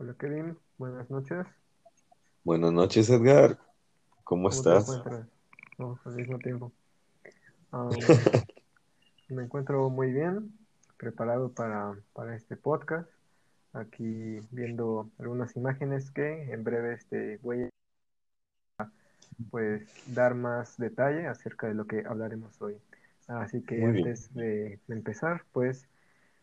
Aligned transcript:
Hola 0.00 0.14
Kevin, 0.14 0.56
buenas 0.78 1.10
noches. 1.10 1.44
Buenas 2.44 2.72
noches, 2.72 3.10
Edgar. 3.10 3.58
¿Cómo 4.22 4.48
¿Cómo 4.48 4.50
estás? 4.50 5.02
No, 5.76 5.98
al 6.04 6.14
mismo 6.14 6.38
tiempo. 6.38 6.70
Me 9.28 9.42
encuentro 9.42 9.90
muy 9.90 10.12
bien, 10.12 10.56
preparado 10.98 11.50
para, 11.50 11.96
para 12.12 12.36
este 12.36 12.56
podcast. 12.56 13.10
Aquí 13.72 14.38
viendo 14.52 15.10
algunas 15.18 15.56
imágenes 15.56 16.12
que 16.12 16.52
en 16.52 16.62
breve 16.62 16.94
este, 16.94 17.38
voy 17.38 17.68
a 18.78 18.88
pues, 19.50 19.82
dar 20.14 20.36
más 20.36 20.76
detalle 20.76 21.26
acerca 21.26 21.66
de 21.66 21.74
lo 21.74 21.88
que 21.88 22.04
hablaremos 22.06 22.62
hoy. 22.62 22.76
Así 23.26 23.62
que 23.62 23.78
Muy 23.78 23.94
bien. 23.94 24.06
antes 24.06 24.32
de 24.32 24.78
empezar, 24.86 25.42
pues 25.50 25.88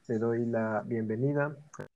le 0.09 0.17
doy 0.17 0.45
la 0.45 0.83
bienvenida 0.85 1.55
a 1.79 1.95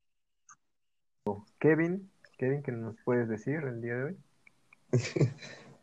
Kevin. 1.59 2.09
Kevin, 2.37 2.63
¿qué 2.63 2.71
nos 2.71 2.95
puedes 3.03 3.27
decir 3.27 3.55
el 3.63 3.81
día 3.81 3.95
de 3.95 4.03
hoy? 4.03 4.17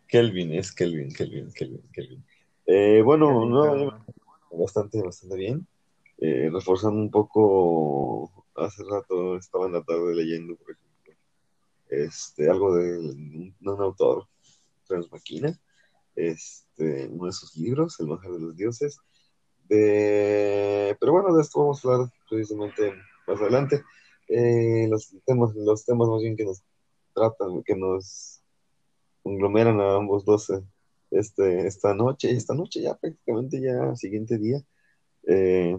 Kelvin, 0.09 0.52
es 0.52 0.73
Kelvin, 0.73 1.12
Kelvin, 1.12 1.52
Kelvin, 1.52 1.82
Kelvin. 1.92 2.24
Eh, 2.66 3.02
bueno, 3.04 3.45
no, 3.46 3.74
me- 3.77 4.59
bastante, 4.59 5.02
bastante 5.02 5.37
bien. 5.37 5.66
Eh, 6.18 6.48
reforzando 6.51 6.98
un 7.01 7.10
poco, 7.10 8.46
hace 8.54 8.82
rato 8.88 9.37
estaba 9.37 9.66
en 9.66 9.73
la 9.73 9.82
tarde 9.82 10.14
leyendo, 10.14 10.56
por 10.56 10.70
ejemplo, 10.73 11.14
este, 11.88 12.51
algo 12.51 12.74
de 12.74 12.98
un, 12.98 13.54
de 13.60 13.70
un 13.70 13.82
autor, 13.82 14.26
Franz 14.84 15.10
Máquina, 15.12 15.59
este, 16.15 17.06
uno 17.09 17.26
de 17.26 17.32
sus 17.32 17.56
libros, 17.56 18.01
El 18.01 18.06
manjar 18.06 18.32
de 18.32 18.40
los 18.40 18.56
dioses. 18.56 18.98
De, 19.68 20.96
pero 21.01 21.12
bueno, 21.12 21.34
de 21.34 21.42
esto 21.42 21.60
vamos 21.60 21.84
a 21.84 21.92
hablar 21.92 22.10
precisamente 22.30 22.95
más 23.26 23.40
adelante. 23.40 23.82
Eh, 24.29 24.87
los 24.89 25.15
temas, 25.25 25.55
los 25.55 25.85
temas 25.85 26.09
más 26.09 26.23
bien 26.23 26.37
que 26.37 26.45
nos 26.45 26.62
tratan, 27.15 27.62
que 27.62 27.77
nos 27.77 28.43
conglomeran 29.23 29.80
a 29.80 29.96
ambos 29.96 30.24
dos 30.24 30.51
eh, 30.51 30.63
este, 31.10 31.66
esta 31.66 31.95
noche, 31.95 32.30
esta 32.30 32.55
noche 32.55 32.83
ya 32.83 32.95
prácticamente 32.96 33.60
ya 33.60 33.95
siguiente 33.96 34.38
día. 34.38 34.60
Eh, 35.27 35.79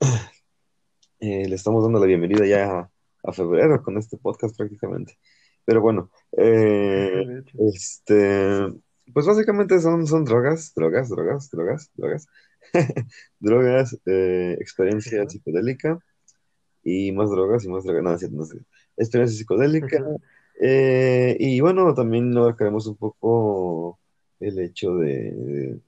eh, 1.20 1.48
le 1.48 1.54
estamos 1.54 1.82
dando 1.82 2.00
la 2.00 2.06
bienvenida 2.06 2.46
ya 2.46 2.80
a, 2.80 2.90
a 3.24 3.32
febrero 3.32 3.82
con 3.82 3.98
este 3.98 4.16
podcast 4.16 4.56
prácticamente. 4.56 5.18
Pero 5.64 5.80
bueno, 5.80 6.10
eh, 6.36 7.44
este, 7.58 8.66
pues 9.12 9.26
básicamente 9.26 9.78
son, 9.80 10.06
son 10.06 10.24
drogas, 10.24 10.72
drogas, 10.74 11.08
drogas, 11.08 11.50
drogas, 11.50 11.90
drogas, 11.94 12.26
drogas, 13.38 14.00
eh, 14.06 14.56
experiencia 14.60 15.28
psicodélica 15.28 15.98
y 17.08 17.12
más 17.12 17.30
drogas 17.30 17.64
y 17.64 17.68
más 17.68 17.84
drogas, 17.84 18.02
no, 18.02 18.12
es 18.12 18.20
cierto, 18.20 18.36
no 18.36 18.44
sé. 18.44 18.58
Experiencia 18.96 19.38
psicodélica. 19.38 20.04
eh, 20.60 21.36
y 21.38 21.60
bueno, 21.60 21.94
también 21.94 22.36
abarcaremos 22.36 22.86
un 22.86 22.96
poco 22.96 23.98
el 24.40 24.58
hecho 24.58 24.96
de, 24.96 25.32
de 25.32 25.80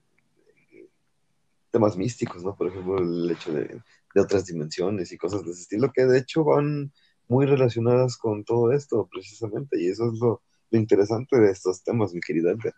temas 1.71 1.97
místicos, 1.97 2.45
¿no? 2.45 2.55
Por 2.55 2.69
ejemplo, 2.69 2.99
el 2.99 3.31
hecho 3.31 3.53
de, 3.53 3.81
de 4.15 4.21
otras 4.21 4.47
dimensiones 4.47 5.11
y 5.13 5.19
cosas 5.19 5.45
de 5.45 5.53
ese 5.53 5.63
estilo, 5.63 5.91
que 5.93 6.05
de 6.05 6.19
hecho 6.19 6.45
van 6.45 6.93
muy 7.29 7.47
relacionadas 7.47 8.19
con 8.19 8.45
todo 8.45 8.73
esto, 8.73 9.09
precisamente, 9.11 9.81
y 9.81 9.89
eso 9.89 10.13
es 10.13 10.19
lo, 10.19 10.43
lo 10.71 10.79
interesante 10.79 11.39
de 11.39 11.51
estos 11.51 11.83
temas, 11.83 12.13
mi 12.13 12.21
querida 12.21 12.51
Edgar. 12.51 12.75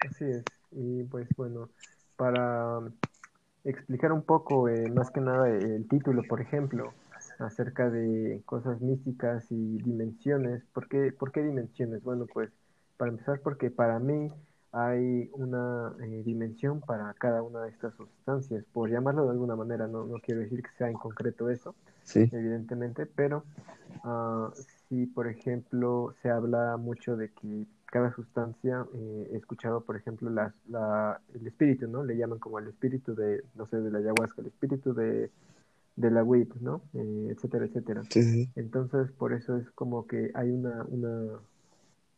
Así 0.00 0.24
es. 0.24 0.44
Y 0.72 1.04
pues 1.04 1.26
bueno, 1.36 1.70
para 2.16 2.80
explicar 3.64 4.12
un 4.12 4.22
poco, 4.22 4.68
eh, 4.68 4.88
más 4.90 5.10
que 5.10 5.20
nada, 5.20 5.48
el 5.48 5.86
título, 5.88 6.22
por 6.22 6.40
ejemplo, 6.40 6.92
acerca 7.38 7.90
de 7.90 8.42
cosas 8.44 8.80
místicas 8.80 9.46
y 9.50 9.78
dimensiones. 9.78 10.62
¿Por 10.72 10.88
qué, 10.88 11.12
por 11.12 11.32
qué 11.32 11.42
dimensiones? 11.42 12.02
Bueno, 12.02 12.26
pues 12.32 12.50
para 12.96 13.10
empezar, 13.10 13.40
porque 13.40 13.70
para 13.70 13.98
mí 13.98 14.30
hay 14.72 15.30
una 15.32 15.94
eh, 16.00 16.22
dimensión 16.24 16.80
para 16.80 17.12
cada 17.14 17.42
una 17.42 17.62
de 17.62 17.70
estas 17.70 17.94
sustancias, 17.94 18.64
por 18.72 18.90
llamarlo 18.90 19.24
de 19.24 19.30
alguna 19.32 19.56
manera, 19.56 19.86
no, 19.86 20.04
no 20.04 20.18
quiero 20.20 20.40
decir 20.42 20.62
que 20.62 20.70
sea 20.76 20.88
en 20.88 20.94
concreto 20.94 21.50
eso, 21.50 21.74
Sí, 22.04 22.28
evidentemente, 22.32 23.06
pero 23.06 23.44
Ah, 24.04 24.50
sí, 24.88 25.06
por 25.06 25.28
ejemplo, 25.28 26.14
se 26.22 26.30
habla 26.30 26.76
mucho 26.76 27.16
de 27.16 27.30
que 27.30 27.66
cada 27.90 28.12
sustancia, 28.14 28.86
eh, 28.94 29.30
he 29.32 29.36
escuchado, 29.36 29.82
por 29.82 29.96
ejemplo, 29.96 30.30
las, 30.30 30.54
la, 30.68 31.20
el 31.34 31.46
espíritu, 31.46 31.88
¿no? 31.88 32.04
Le 32.04 32.16
llaman 32.16 32.38
como 32.38 32.58
el 32.58 32.68
espíritu 32.68 33.14
de, 33.14 33.42
no 33.54 33.66
sé, 33.66 33.80
de 33.80 33.90
la 33.90 33.98
ayahuasca, 33.98 34.40
el 34.40 34.48
espíritu 34.48 34.94
de, 34.94 35.30
de 35.96 36.10
la 36.10 36.24
weed, 36.24 36.48
¿no? 36.60 36.82
Eh, 36.94 37.28
etcétera, 37.30 37.66
etcétera. 37.66 38.02
sí. 38.10 38.50
Entonces, 38.56 39.10
por 39.12 39.32
eso 39.32 39.56
es 39.56 39.70
como 39.72 40.06
que 40.06 40.30
hay 40.34 40.50
una, 40.50 40.84
una, 40.88 41.40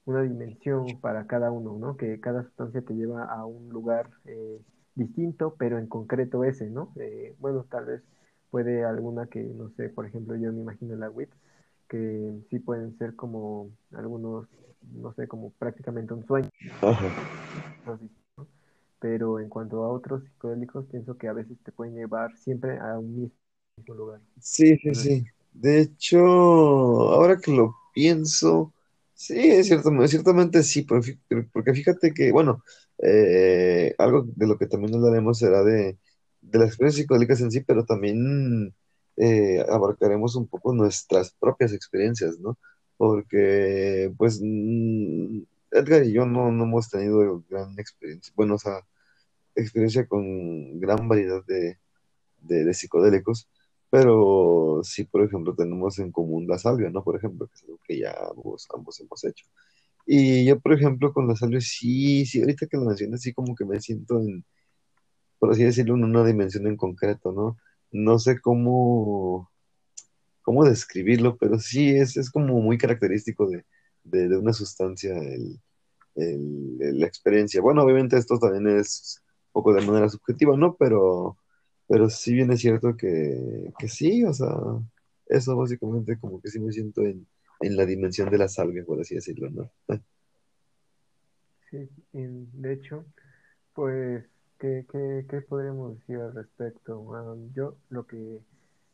una 0.05 0.23
dimensión 0.23 0.87
para 1.01 1.27
cada 1.27 1.51
uno, 1.51 1.79
¿no? 1.79 1.97
Que 1.97 2.21
cada 2.21 2.43
sustancia 2.45 2.83
te 2.83 2.95
lleva 2.95 3.25
a 3.25 3.45
un 3.47 3.69
lugar 3.71 4.11
eh, 4.27 4.61
distinto, 4.95 5.55
pero 5.59 5.79
en 5.79 5.87
concreto 5.87 6.45
ese, 6.45 6.69
¿no? 6.71 6.93
Eh, 6.97 7.35
bueno, 7.41 7.65
tal 7.71 7.87
vez 7.87 8.03
puede 8.51 8.85
alguna 8.85 9.27
que, 9.27 9.43
no 9.43 9.71
sé, 9.71 9.89
por 9.89 10.07
ejemplo, 10.07 10.37
yo 10.37 10.53
me 10.53 10.61
imagino 10.61 10.95
la 10.97 11.11
WIT, 11.11 11.31
que 11.89 12.33
sí 12.51 12.59
pueden 12.59 12.97
ser 12.99 13.17
como 13.17 13.71
algunos, 13.93 14.47
no 14.91 15.13
sé, 15.15 15.27
como 15.29 15.51
prácticamente 15.51 16.15
un 16.15 16.27
sueño. 16.27 16.49
Pero 19.01 19.41
en 19.41 19.49
cuanto 19.49 19.83
a 19.85 19.89
otros 19.93 20.23
psicodélicos, 20.25 20.87
pienso 20.87 21.17
que 21.17 21.29
a 21.29 21.33
veces 21.33 21.59
te 21.65 21.73
pueden 21.73 21.95
llevar 21.95 22.37
siempre 22.37 22.79
a 22.79 22.99
un 22.99 23.17
mismo, 23.17 23.95
lugar. 23.95 24.21
Sí, 24.41 24.77
sí, 24.79 24.95
sí. 24.95 25.25
De 25.53 25.81
hecho, 25.81 26.19
ahora 26.19 27.39
que 27.39 27.51
lo 27.51 27.75
pienso, 27.93 28.73
sí, 29.15 29.39
es 29.39 29.67
cierto, 29.67 29.91
ciertamente 30.07 30.63
sí, 30.63 30.83
porque 30.83 31.75
fíjate 31.75 32.15
que, 32.15 32.33
bueno, 32.33 32.63
eh, 32.99 33.95
algo 33.99 34.25
de 34.25 34.47
lo 34.47 34.57
que 34.57 34.67
también 34.67 34.95
hablaremos 34.95 35.39
será 35.39 35.63
de, 35.65 35.99
de 36.41 36.59
las 36.59 36.69
experiencias 36.69 37.03
psicodélicas 37.03 37.41
en 37.41 37.51
sí, 37.51 37.61
pero 37.61 37.85
también 37.85 38.75
eh, 39.17 39.65
abarcaremos 39.69 40.37
un 40.37 40.47
poco 40.47 40.73
nuestras 40.73 41.33
propias 41.39 41.73
experiencias, 41.73 42.39
¿no? 42.39 42.59
Porque, 42.97 44.13
pues, 44.17 44.41
Edgar 45.71 46.05
y 46.05 46.13
yo 46.13 46.27
no, 46.27 46.53
no 46.53 46.65
hemos 46.65 46.91
tenido 46.91 47.45
gran 47.49 47.79
experiencia, 47.79 48.33
bueno, 48.37 48.55
o 48.57 48.59
sea, 48.59 48.81
experiencia 49.55 50.07
con 50.07 50.81
gran 50.81 51.09
variedad 51.09 51.45
de, 51.47 51.79
de, 52.41 52.75
psicodélicos. 52.75 53.49
Pero 53.91 54.81
sí, 54.85 55.05
por 55.05 55.23
ejemplo, 55.23 55.55
tenemos 55.55 55.99
en 55.99 56.13
común 56.13 56.47
la 56.49 56.59
salvia, 56.59 56.91
¿no? 56.91 57.05
Por 57.05 57.17
ejemplo, 57.17 57.47
que 57.47 57.55
es 57.55 57.63
algo 57.65 57.81
que 57.87 57.99
ya 57.99 58.15
ambos, 58.31 58.67
ambos 58.75 59.01
hemos 59.01 59.25
hecho. 59.25 59.47
Y 60.07 60.45
yo, 60.47 60.61
por 60.61 60.73
ejemplo, 60.75 61.13
con 61.13 61.29
la 61.29 61.37
salvia, 61.37 61.61
sí, 61.61 62.27
sí, 62.27 62.41
ahorita 62.41 62.67
que 62.67 62.77
lo 62.77 62.85
mencionas, 62.85 63.23
sí 63.23 63.33
como 63.35 63.55
que 63.55 63.65
me 63.65 63.81
siento 63.81 64.19
en, 64.21 64.45
por 65.39 65.53
así 65.53 65.65
decirlo, 65.65 65.97
en 65.97 66.05
una 66.05 66.25
dimensión 66.25 66.67
en 66.67 66.77
concreto, 66.77 67.33
¿no? 67.33 67.59
No 67.93 68.19
sé 68.19 68.41
cómo, 68.41 69.51
cómo 70.43 70.65
describirlo, 70.65 71.37
pero 71.37 71.59
sí 71.59 71.91
es, 71.97 72.17
es 72.17 72.31
como 72.31 72.61
muy 72.61 72.79
característico 72.79 73.49
de, 73.49 73.65
de, 74.05 74.37
una 74.37 74.53
sustancia 74.53 75.15
el, 75.17 75.61
la 76.15 77.07
experiencia. 77.07 77.61
Bueno, 77.61 77.83
obviamente 77.83 78.17
esto 78.17 78.39
también 78.39 78.79
es 78.79 79.23
un 79.49 79.53
poco 79.53 79.75
de 79.75 79.87
manera 79.87 80.09
subjetiva, 80.09 80.57
¿no? 80.57 80.77
Pero, 80.77 81.39
pero 81.89 82.11
sí 82.11 82.35
bien 82.35 82.51
es 82.53 82.61
cierto 82.61 82.97
que, 82.97 83.73
que 83.79 83.89
sí, 83.89 84.25
o 84.25 84.33
sea, 84.33 84.55
eso 85.27 85.57
básicamente 85.57 86.19
como 86.19 86.41
que 86.41 86.51
sí 86.51 86.61
me 86.61 86.73
siento 86.73 87.03
en, 87.03 87.27
en 87.61 87.77
la 87.77 87.87
dimensión 87.87 88.31
de 88.31 88.39
la 88.39 88.49
salvia, 88.49 88.85
por 88.85 89.01
así 89.01 89.15
decirlo, 89.15 89.51
¿no? 89.51 89.71
sí, 91.71 91.89
de 92.13 92.73
hecho, 92.73 93.05
pues, 93.75 94.25
¿qué, 94.59 94.85
qué, 94.91 95.41
podríamos 95.49 95.99
decir 95.99 96.17
al 96.17 96.35
respecto? 96.35 97.05
Yo 97.55 97.77
lo 97.89 98.07
que 98.07 98.41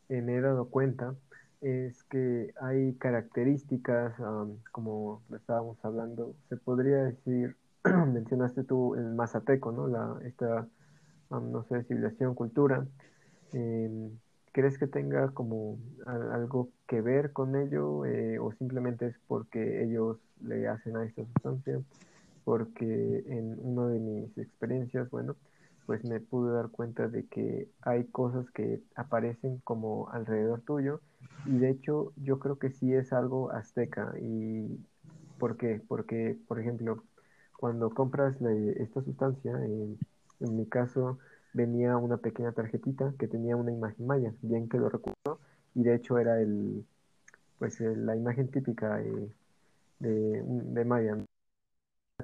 me 0.09 0.37
he 0.37 0.41
dado 0.41 0.69
cuenta 0.69 1.17
es 1.61 2.05
que 2.05 2.53
hay 2.61 2.95
características, 2.95 4.19
am, 4.21 4.59
como 4.73 5.23
estábamos 5.35 5.79
hablando, 5.85 6.35
se 6.49 6.57
podría 6.57 7.05
decir, 7.05 7.57
mencionaste 7.85 8.65
tú 8.65 8.95
el 8.95 9.15
Mazateco, 9.15 9.73
¿no? 9.73 9.89
La, 9.89 10.19
esta, 10.25 10.69
no 11.31 11.65
sé, 11.65 11.85
civilización, 11.85 12.35
cultura. 12.35 12.87
em, 13.53 14.11
¿crees 14.53 14.79
que 14.79 14.87
tenga 14.87 15.29
como 15.31 15.79
algo 16.07 16.71
que 16.87 17.01
ver 17.01 17.33
con 17.33 17.57
ello 17.57 18.05
eh, 18.07 18.39
o 18.39 18.53
simplemente 18.53 19.07
es 19.07 19.17
porque 19.29 19.85
ellos 19.85 20.19
le 20.43 20.69
hacen 20.69 20.97
a 20.97 21.05
esta 21.05 21.25
sustancia? 21.25 21.81
porque 22.49 23.25
en 23.27 23.59
una 23.61 23.89
de 23.89 23.99
mis 23.99 24.39
experiencias, 24.39 25.11
bueno, 25.11 25.37
pues 25.89 26.05
me 26.05 26.21
pude 26.21 26.53
dar 26.53 26.69
cuenta 26.69 27.09
de 27.09 27.25
que 27.29 27.67
hay 27.81 28.05
cosas 28.09 28.51
que 28.51 28.83
aparecen 28.95 29.57
como 29.65 30.11
alrededor 30.11 30.61
tuyo 30.61 31.01
y 31.47 31.57
de 31.57 31.71
hecho 31.71 32.13
yo 32.17 32.39
creo 32.39 32.59
que 32.59 32.71
sí 32.71 32.93
es 32.93 33.15
algo 33.15 33.51
azteca. 33.53 34.13
¿Y 34.21 34.85
por 35.39 35.57
qué? 35.57 35.81
Porque, 35.89 36.37
por 36.47 36.61
ejemplo, 36.61 37.05
cuando 37.57 37.89
compras 37.89 38.37
esta 38.77 39.03
sustancia, 39.03 39.53
en, 39.65 39.99
mi 40.41 40.67
caso 40.67 41.21
venía 41.55 41.97
una 41.97 42.19
pequeña 42.19 42.53
tarjetita 42.53 43.15
que 43.19 43.27
tenía 43.27 43.57
una 43.57 43.73
imagen 43.73 44.07
maya, 44.07 44.35
bien 44.43 44.69
que 44.69 44.77
lo 44.77 44.91
recuerdo, 44.91 45.41
y 45.75 45.85
de 45.85 45.95
hecho 45.95 46.19
era 46.19 46.39
el 46.39 46.85
pues 47.59 47.81
la 47.81 48.15
imagen 48.15 48.51
típica 48.51 48.99
de, 48.99 49.33
de, 50.01 50.43
de 50.45 50.85
Maya, 50.85 51.17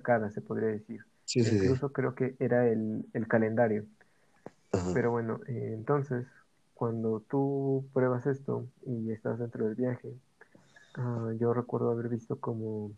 cara 0.02 0.31
se 0.31 0.43
podría 0.43 0.69
decir. 0.69 1.13
Sí, 1.25 1.43
sí, 1.43 1.50
sí. 1.50 1.55
Incluso 1.56 1.93
creo 1.93 2.15
que 2.15 2.37
era 2.38 2.69
el, 2.69 3.05
el 3.12 3.29
calendario. 3.29 3.85
Ajá. 4.73 4.93
Pero 4.94 5.11
bueno, 5.11 5.41
eh, 5.49 5.73
entonces, 5.75 6.26
cuando 6.75 7.21
tú 7.29 7.87
pruebas 7.93 8.26
esto 8.26 8.67
y 8.87 9.11
estás 9.12 9.38
dentro 9.38 9.65
del 9.67 9.75
viaje, 9.75 10.12
ah, 10.97 11.32
yo 11.38 11.55
recuerdo 11.55 11.91
haber 11.91 12.09
visto 12.09 12.38
como 12.41 12.93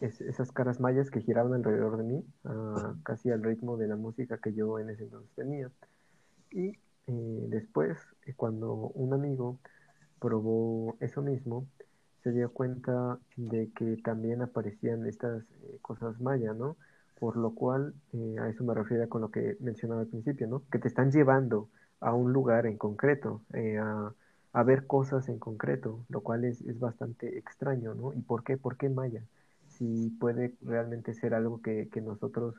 es- 0.00 0.20
esas 0.20 0.52
caras 0.52 0.80
mayas 0.80 1.10
que 1.10 1.20
giraban 1.20 1.54
alrededor 1.54 1.96
de 1.96 2.04
mí, 2.04 2.24
ah, 2.44 2.94
casi 3.02 3.30
al 3.30 3.42
ritmo 3.42 3.76
de 3.76 3.88
la 3.88 3.96
música 3.96 4.38
que 4.38 4.52
yo 4.54 4.78
en 4.78 4.90
ese 4.90 5.04
entonces 5.04 5.30
tenía. 5.34 5.70
Y 6.50 6.68
eh, 7.06 7.46
después, 7.48 7.98
eh, 8.26 8.34
cuando 8.36 8.74
un 8.74 9.12
amigo 9.14 9.58
probó 10.20 10.96
eso 11.00 11.22
mismo, 11.22 11.66
se 12.22 12.32
dio 12.32 12.52
cuenta 12.52 13.18
de 13.36 13.70
que 13.76 13.96
también 14.02 14.42
aparecían 14.42 15.06
estas 15.06 15.42
eh, 15.44 15.78
cosas 15.82 16.20
maya, 16.20 16.54
¿no? 16.54 16.76
Por 17.18 17.36
lo 17.36 17.54
cual, 17.54 17.94
eh, 18.12 18.36
a 18.40 18.48
eso 18.48 18.64
me 18.64 18.74
refiero 18.74 19.08
con 19.08 19.22
lo 19.22 19.30
que 19.30 19.56
mencionaba 19.60 20.02
al 20.02 20.08
principio, 20.08 20.46
¿no? 20.48 20.62
Que 20.70 20.78
te 20.78 20.88
están 20.88 21.10
llevando 21.12 21.68
a 22.00 22.12
un 22.14 22.32
lugar 22.32 22.66
en 22.66 22.76
concreto, 22.76 23.42
eh, 23.54 23.78
a, 23.78 24.12
a 24.52 24.62
ver 24.62 24.86
cosas 24.86 25.28
en 25.28 25.38
concreto, 25.38 26.04
lo 26.08 26.20
cual 26.22 26.44
es, 26.44 26.60
es 26.62 26.78
bastante 26.78 27.38
extraño, 27.38 27.94
¿no? 27.94 28.12
¿Y 28.14 28.20
por 28.22 28.44
qué? 28.44 28.56
¿Por 28.56 28.76
qué 28.76 28.88
maya? 28.88 29.22
Si 29.68 30.10
puede 30.20 30.54
realmente 30.62 31.14
ser 31.14 31.34
algo 31.34 31.60
que, 31.62 31.88
que 31.90 32.00
nosotros 32.00 32.54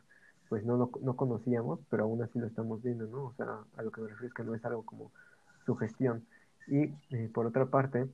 pues 0.50 0.64
no, 0.66 0.78
lo, 0.78 0.92
no 1.02 1.16
conocíamos, 1.16 1.80
pero 1.90 2.04
aún 2.04 2.22
así 2.22 2.40
lo 2.40 2.48
estamos 2.48 2.82
viendo, 2.84 3.08
¿no? 3.08 3.26
O 3.26 3.34
sea, 3.34 3.60
a 3.78 3.82
lo 3.84 3.92
que 3.92 4.02
me 4.02 4.08
refiero 4.10 4.28
es 4.28 4.34
que 4.34 4.44
no 4.44 4.56
es 4.56 4.64
algo 4.66 4.84
como 4.84 5.12
sugestión. 5.66 6.26
Y 6.68 6.94
eh, 7.12 7.30
por 7.34 7.46
otra 7.46 7.66
parte, 7.68 8.08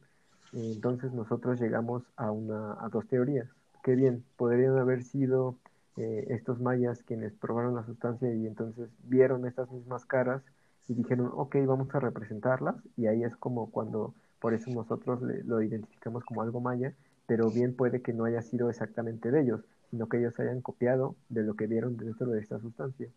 entonces 0.53 1.11
nosotros 1.13 1.59
llegamos 1.59 2.03
a, 2.15 2.31
una, 2.31 2.73
a 2.83 2.89
dos 2.89 3.07
teorías. 3.07 3.47
Qué 3.83 3.95
bien, 3.95 4.23
podrían 4.37 4.77
haber 4.77 5.03
sido 5.03 5.57
eh, 5.97 6.25
estos 6.29 6.59
mayas 6.61 7.03
quienes 7.03 7.33
probaron 7.35 7.75
la 7.75 7.85
sustancia 7.85 8.33
y 8.33 8.47
entonces 8.47 8.89
vieron 9.03 9.45
estas 9.47 9.69
mismas 9.71 10.05
caras 10.05 10.43
y 10.87 10.93
dijeron, 10.93 11.31
ok, 11.33 11.55
vamos 11.65 11.93
a 11.95 11.99
representarlas. 11.99 12.75
Y 12.97 13.07
ahí 13.07 13.23
es 13.23 13.35
como 13.37 13.71
cuando, 13.71 14.13
por 14.39 14.53
eso 14.53 14.71
nosotros 14.71 15.21
le- 15.21 15.43
lo 15.43 15.61
identificamos 15.61 16.23
como 16.25 16.41
algo 16.41 16.59
maya, 16.61 16.93
pero 17.27 17.51
bien 17.51 17.75
puede 17.75 18.01
que 18.01 18.13
no 18.13 18.25
haya 18.25 18.41
sido 18.41 18.69
exactamente 18.69 19.31
de 19.31 19.41
ellos, 19.41 19.61
sino 19.89 20.07
que 20.09 20.17
ellos 20.19 20.39
hayan 20.39 20.61
copiado 20.61 21.15
de 21.29 21.43
lo 21.43 21.55
que 21.55 21.67
vieron 21.67 21.97
dentro 21.97 22.27
de 22.31 22.39
esta 22.41 22.59
sustancia 22.59 23.09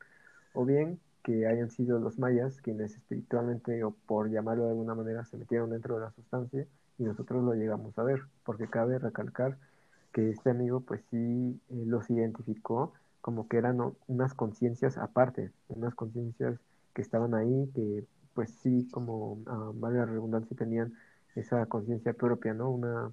o 0.53 0.65
bien 0.65 1.01
que 1.23 1.47
hayan 1.47 1.71
sido 1.71 1.99
los 1.99 2.19
mayas 2.19 2.61
quienes 2.61 2.95
espiritualmente 2.97 3.83
o 3.85 3.93
por 4.07 4.31
llamarlo 4.31 4.65
de 4.65 4.71
alguna 4.71 4.95
manera 4.95 5.25
se 5.25 5.37
metieron 5.39 5.71
dentro 5.71 5.95
de 5.97 6.03
la 6.03 6.11
sustancia 6.13 6.67
y 6.99 7.03
nosotros 7.05 7.43
lo 7.45 7.55
llegamos 7.55 7.99
a 7.99 8.05
ver, 8.05 8.23
porque 8.45 8.69
cabe 8.69 8.99
recalcar 8.99 9.59
que 10.15 10.31
este 10.31 10.51
amigo 10.51 10.81
pues 10.83 11.03
sí 11.11 11.17
eh, 11.71 11.85
los 11.87 12.11
identificó 12.11 12.95
como 13.23 13.49
que 13.49 13.59
eran 13.59 13.79
unas 14.09 14.35
conciencias 14.35 14.99
aparte, 14.99 15.53
unas 15.69 15.95
conciencias 15.95 16.61
que 16.95 17.03
estaban 17.03 17.35
ahí, 17.35 17.71
que 17.75 18.07
pues 18.35 18.51
sí, 18.63 18.89
como 18.93 19.39
ah, 19.47 19.73
vale 19.75 19.99
la 19.99 20.07
redundancia, 20.07 20.57
tenían 20.57 20.95
esa 21.37 21.67
conciencia 21.67 22.15
propia, 22.15 22.55
¿no? 22.55 22.71
Una, 22.71 23.13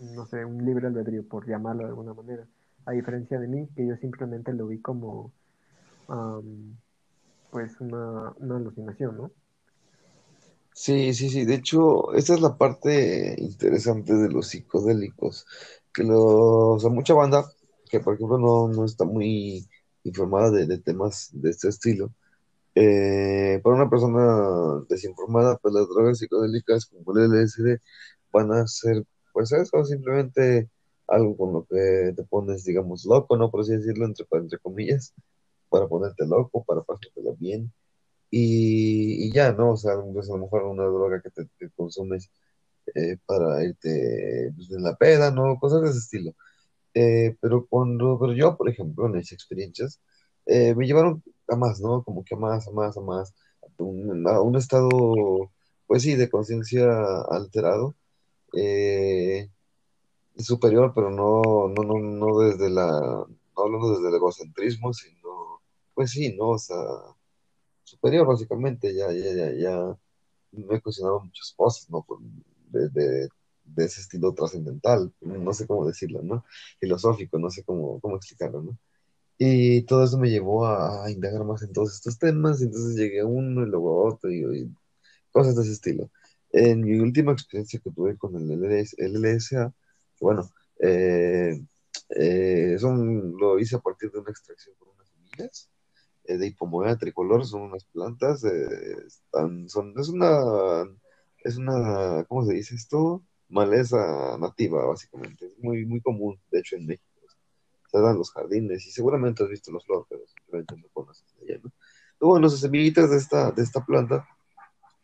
no 0.00 0.26
sé, 0.26 0.44
un 0.44 0.64
libre 0.64 0.86
albedrío, 0.88 1.24
por 1.28 1.46
llamarlo 1.48 1.84
de 1.84 1.90
alguna 1.90 2.14
manera. 2.14 2.46
A 2.86 2.92
diferencia 2.92 3.38
de 3.40 3.48
mí, 3.48 3.68
que 3.76 3.86
yo 3.86 3.96
simplemente 3.96 4.52
lo 4.54 4.68
vi 4.68 4.80
como, 4.80 5.32
pues, 7.50 7.80
una, 7.80 8.32
una 8.38 8.56
alucinación, 8.56 9.16
¿no? 9.16 9.30
Sí, 10.74 11.14
sí, 11.14 11.30
sí. 11.30 11.44
De 11.44 11.54
hecho, 11.54 12.12
esta 12.14 12.34
es 12.34 12.40
la 12.40 12.56
parte 12.58 13.36
interesante 13.38 14.14
de 14.14 14.28
los 14.28 14.48
psicodélicos. 14.48 15.46
Que 15.94 16.02
los, 16.04 16.18
o 16.18 16.78
sea, 16.80 16.90
mucha 16.90 17.14
banda 17.14 17.44
que, 17.90 18.00
por 18.00 18.14
ejemplo, 18.14 18.38
no, 18.38 18.68
no 18.68 18.84
está 18.84 19.04
muy 19.04 19.68
informada 20.04 20.50
de, 20.50 20.78
temas 20.78 21.30
de 21.32 21.50
este 21.50 21.68
estilo. 21.68 22.12
eh, 22.74 23.60
para 23.62 23.76
una 23.76 23.90
persona 23.90 24.84
desinformada, 24.88 25.58
pues 25.58 25.74
las 25.74 25.88
drogas 25.88 26.18
psicodélicas 26.18 26.86
como 26.86 27.18
el 27.18 27.32
LSD 27.32 27.80
van 28.32 28.52
a 28.52 28.66
ser, 28.66 29.04
pues 29.32 29.52
eso, 29.52 29.84
simplemente 29.84 30.70
algo 31.08 31.36
con 31.36 31.52
lo 31.54 31.66
que 31.66 32.12
te 32.16 32.24
pones, 32.24 32.64
digamos, 32.64 33.04
loco, 33.06 33.36
¿no? 33.36 33.50
Por 33.50 33.60
así 33.62 33.72
decirlo, 33.76 34.06
entre, 34.06 34.26
entre 34.32 34.58
comillas, 34.58 35.14
para 35.68 35.88
ponerte 35.88 36.26
loco, 36.26 36.64
para 36.64 36.82
pasártelo 36.82 37.34
bien. 37.36 37.72
Y, 38.30 39.28
y 39.28 39.32
ya, 39.32 39.52
¿no? 39.52 39.72
O 39.72 39.76
sea, 39.76 39.92
a 39.94 39.96
lo 39.96 40.38
mejor 40.38 40.64
una 40.64 40.84
droga 40.84 41.22
que 41.22 41.30
te 41.30 41.48
consumes 41.76 42.30
eh, 42.94 43.16
para 43.26 43.64
irte 43.64 44.52
pues, 44.56 44.70
en 44.70 44.82
la 44.82 44.96
peda, 44.96 45.30
¿no? 45.30 45.58
Cosas 45.58 45.82
de 45.82 45.90
ese 45.90 45.98
estilo. 45.98 46.34
Eh, 46.94 47.36
pero 47.40 47.66
cuando, 47.66 48.18
pero 48.18 48.32
yo, 48.34 48.56
por 48.56 48.68
ejemplo, 48.68 49.06
en 49.06 49.16
esas 49.16 49.32
experiencias, 49.32 50.00
eh, 50.46 50.74
me 50.74 50.86
llevaron 50.86 51.22
a 51.48 51.56
más, 51.56 51.80
¿no? 51.80 52.04
Como 52.04 52.24
que 52.24 52.34
a 52.34 52.38
más, 52.38 52.68
a 52.68 52.72
más, 52.72 52.96
a 52.96 53.00
más, 53.00 53.34
a 53.62 54.40
un, 54.42 54.56
estado, 54.56 54.88
pues 55.86 56.02
sí, 56.02 56.14
de 56.16 56.30
conciencia 56.30 56.86
alterado, 57.30 57.94
eh, 58.54 59.50
superior, 60.38 60.92
pero 60.94 61.10
no, 61.10 61.42
no, 61.68 61.82
no, 61.84 61.98
no 61.98 62.38
desde 62.40 62.70
la, 62.70 63.26
no 63.56 63.62
hablando 63.62 63.90
desde 63.94 64.08
el 64.08 64.14
egocentrismo, 64.16 64.92
sino, 64.94 65.60
pues 65.94 66.10
sí, 66.12 66.34
¿no? 66.36 66.50
O 66.50 66.58
sea, 66.58 66.76
superior, 67.84 68.26
básicamente, 68.26 68.94
ya, 68.94 69.12
ya, 69.12 69.32
ya, 69.32 69.52
ya 69.52 69.98
me 70.52 70.76
he 70.76 70.80
cuestionado 70.80 71.20
muchas 71.20 71.52
cosas, 71.56 71.90
¿no? 71.90 72.04
De, 72.74 72.88
de, 72.90 73.28
de 73.64 73.84
ese 73.84 74.00
estilo 74.02 74.34
trascendental, 74.34 75.12
no 75.20 75.52
sé 75.54 75.66
cómo 75.66 75.86
decirlo, 75.86 76.22
¿no? 76.22 76.44
Filosófico, 76.78 77.38
no 77.38 77.50
sé 77.50 77.64
cómo, 77.64 78.00
cómo 78.00 78.16
explicarlo, 78.16 78.62
¿no? 78.62 78.78
Y 79.38 79.82
todo 79.82 80.04
eso 80.04 80.18
me 80.18 80.30
llevó 80.30 80.66
a, 80.66 81.10
indagar 81.10 81.44
más 81.44 81.62
en 81.62 81.72
todos 81.72 81.94
estos 81.94 82.18
temas, 82.18 82.60
y 82.60 82.64
entonces 82.64 82.96
llegué 82.96 83.20
a 83.20 83.26
uno 83.26 83.62
y 83.66 83.70
luego 83.70 83.90
a 84.06 84.14
otro, 84.14 84.30
y, 84.30 84.40
y 84.60 84.70
cosas 85.32 85.56
de 85.56 85.62
ese 85.62 85.72
estilo. 85.72 86.10
En 86.50 86.82
mi 86.82 87.00
última 87.00 87.32
experiencia 87.32 87.80
que 87.80 87.90
tuve 87.90 88.16
con 88.16 88.36
el 88.36 88.50
LS, 88.50 88.94
que 90.16 90.24
bueno, 90.24 90.48
eh, 90.80 91.60
eh, 92.10 92.76
son, 92.78 93.36
lo 93.36 93.58
hice 93.58 93.76
a 93.76 93.80
partir 93.80 94.10
de 94.12 94.20
una 94.20 94.30
extracción 94.30 94.74
por 94.78 94.88
unas 94.88 95.08
semillas 95.08 95.70
eh, 96.24 96.38
de 96.38 96.46
hipomoea 96.46 96.96
tricolor, 96.96 97.44
son 97.46 97.62
unas 97.62 97.84
plantas, 97.84 98.44
eh, 98.44 98.96
están, 99.06 99.68
son, 99.68 99.94
es 99.98 100.08
una, 100.08 100.84
es 101.44 101.56
una, 101.58 102.24
¿cómo 102.26 102.44
se 102.44 102.54
dice 102.54 102.74
esto? 102.74 103.22
Maleza 103.48 104.36
nativa, 104.38 104.84
básicamente. 104.86 105.46
Es 105.46 105.58
muy, 105.58 105.84
muy 105.84 106.00
común, 106.00 106.40
de 106.50 106.58
hecho, 106.58 106.76
en 106.76 106.86
México. 106.86 107.04
Se 107.92 108.00
dan 108.00 108.16
los 108.16 108.32
jardines 108.32 108.84
y 108.86 108.90
seguramente 108.90 109.44
has 109.44 109.50
visto 109.50 109.70
los 109.70 109.84
flores, 109.84 110.06
pero 110.08 110.26
simplemente 110.26 110.74
no 110.76 110.88
conoces 110.92 111.26
de 111.36 111.44
ella, 111.44 111.60
¿no? 111.62 111.72
Bueno, 112.18 112.46
las 112.46 112.58
semillitas 112.58 113.10
de 113.10 113.18
esta, 113.18 113.52
de 113.52 113.62
esta 113.62 113.84
planta 113.84 114.26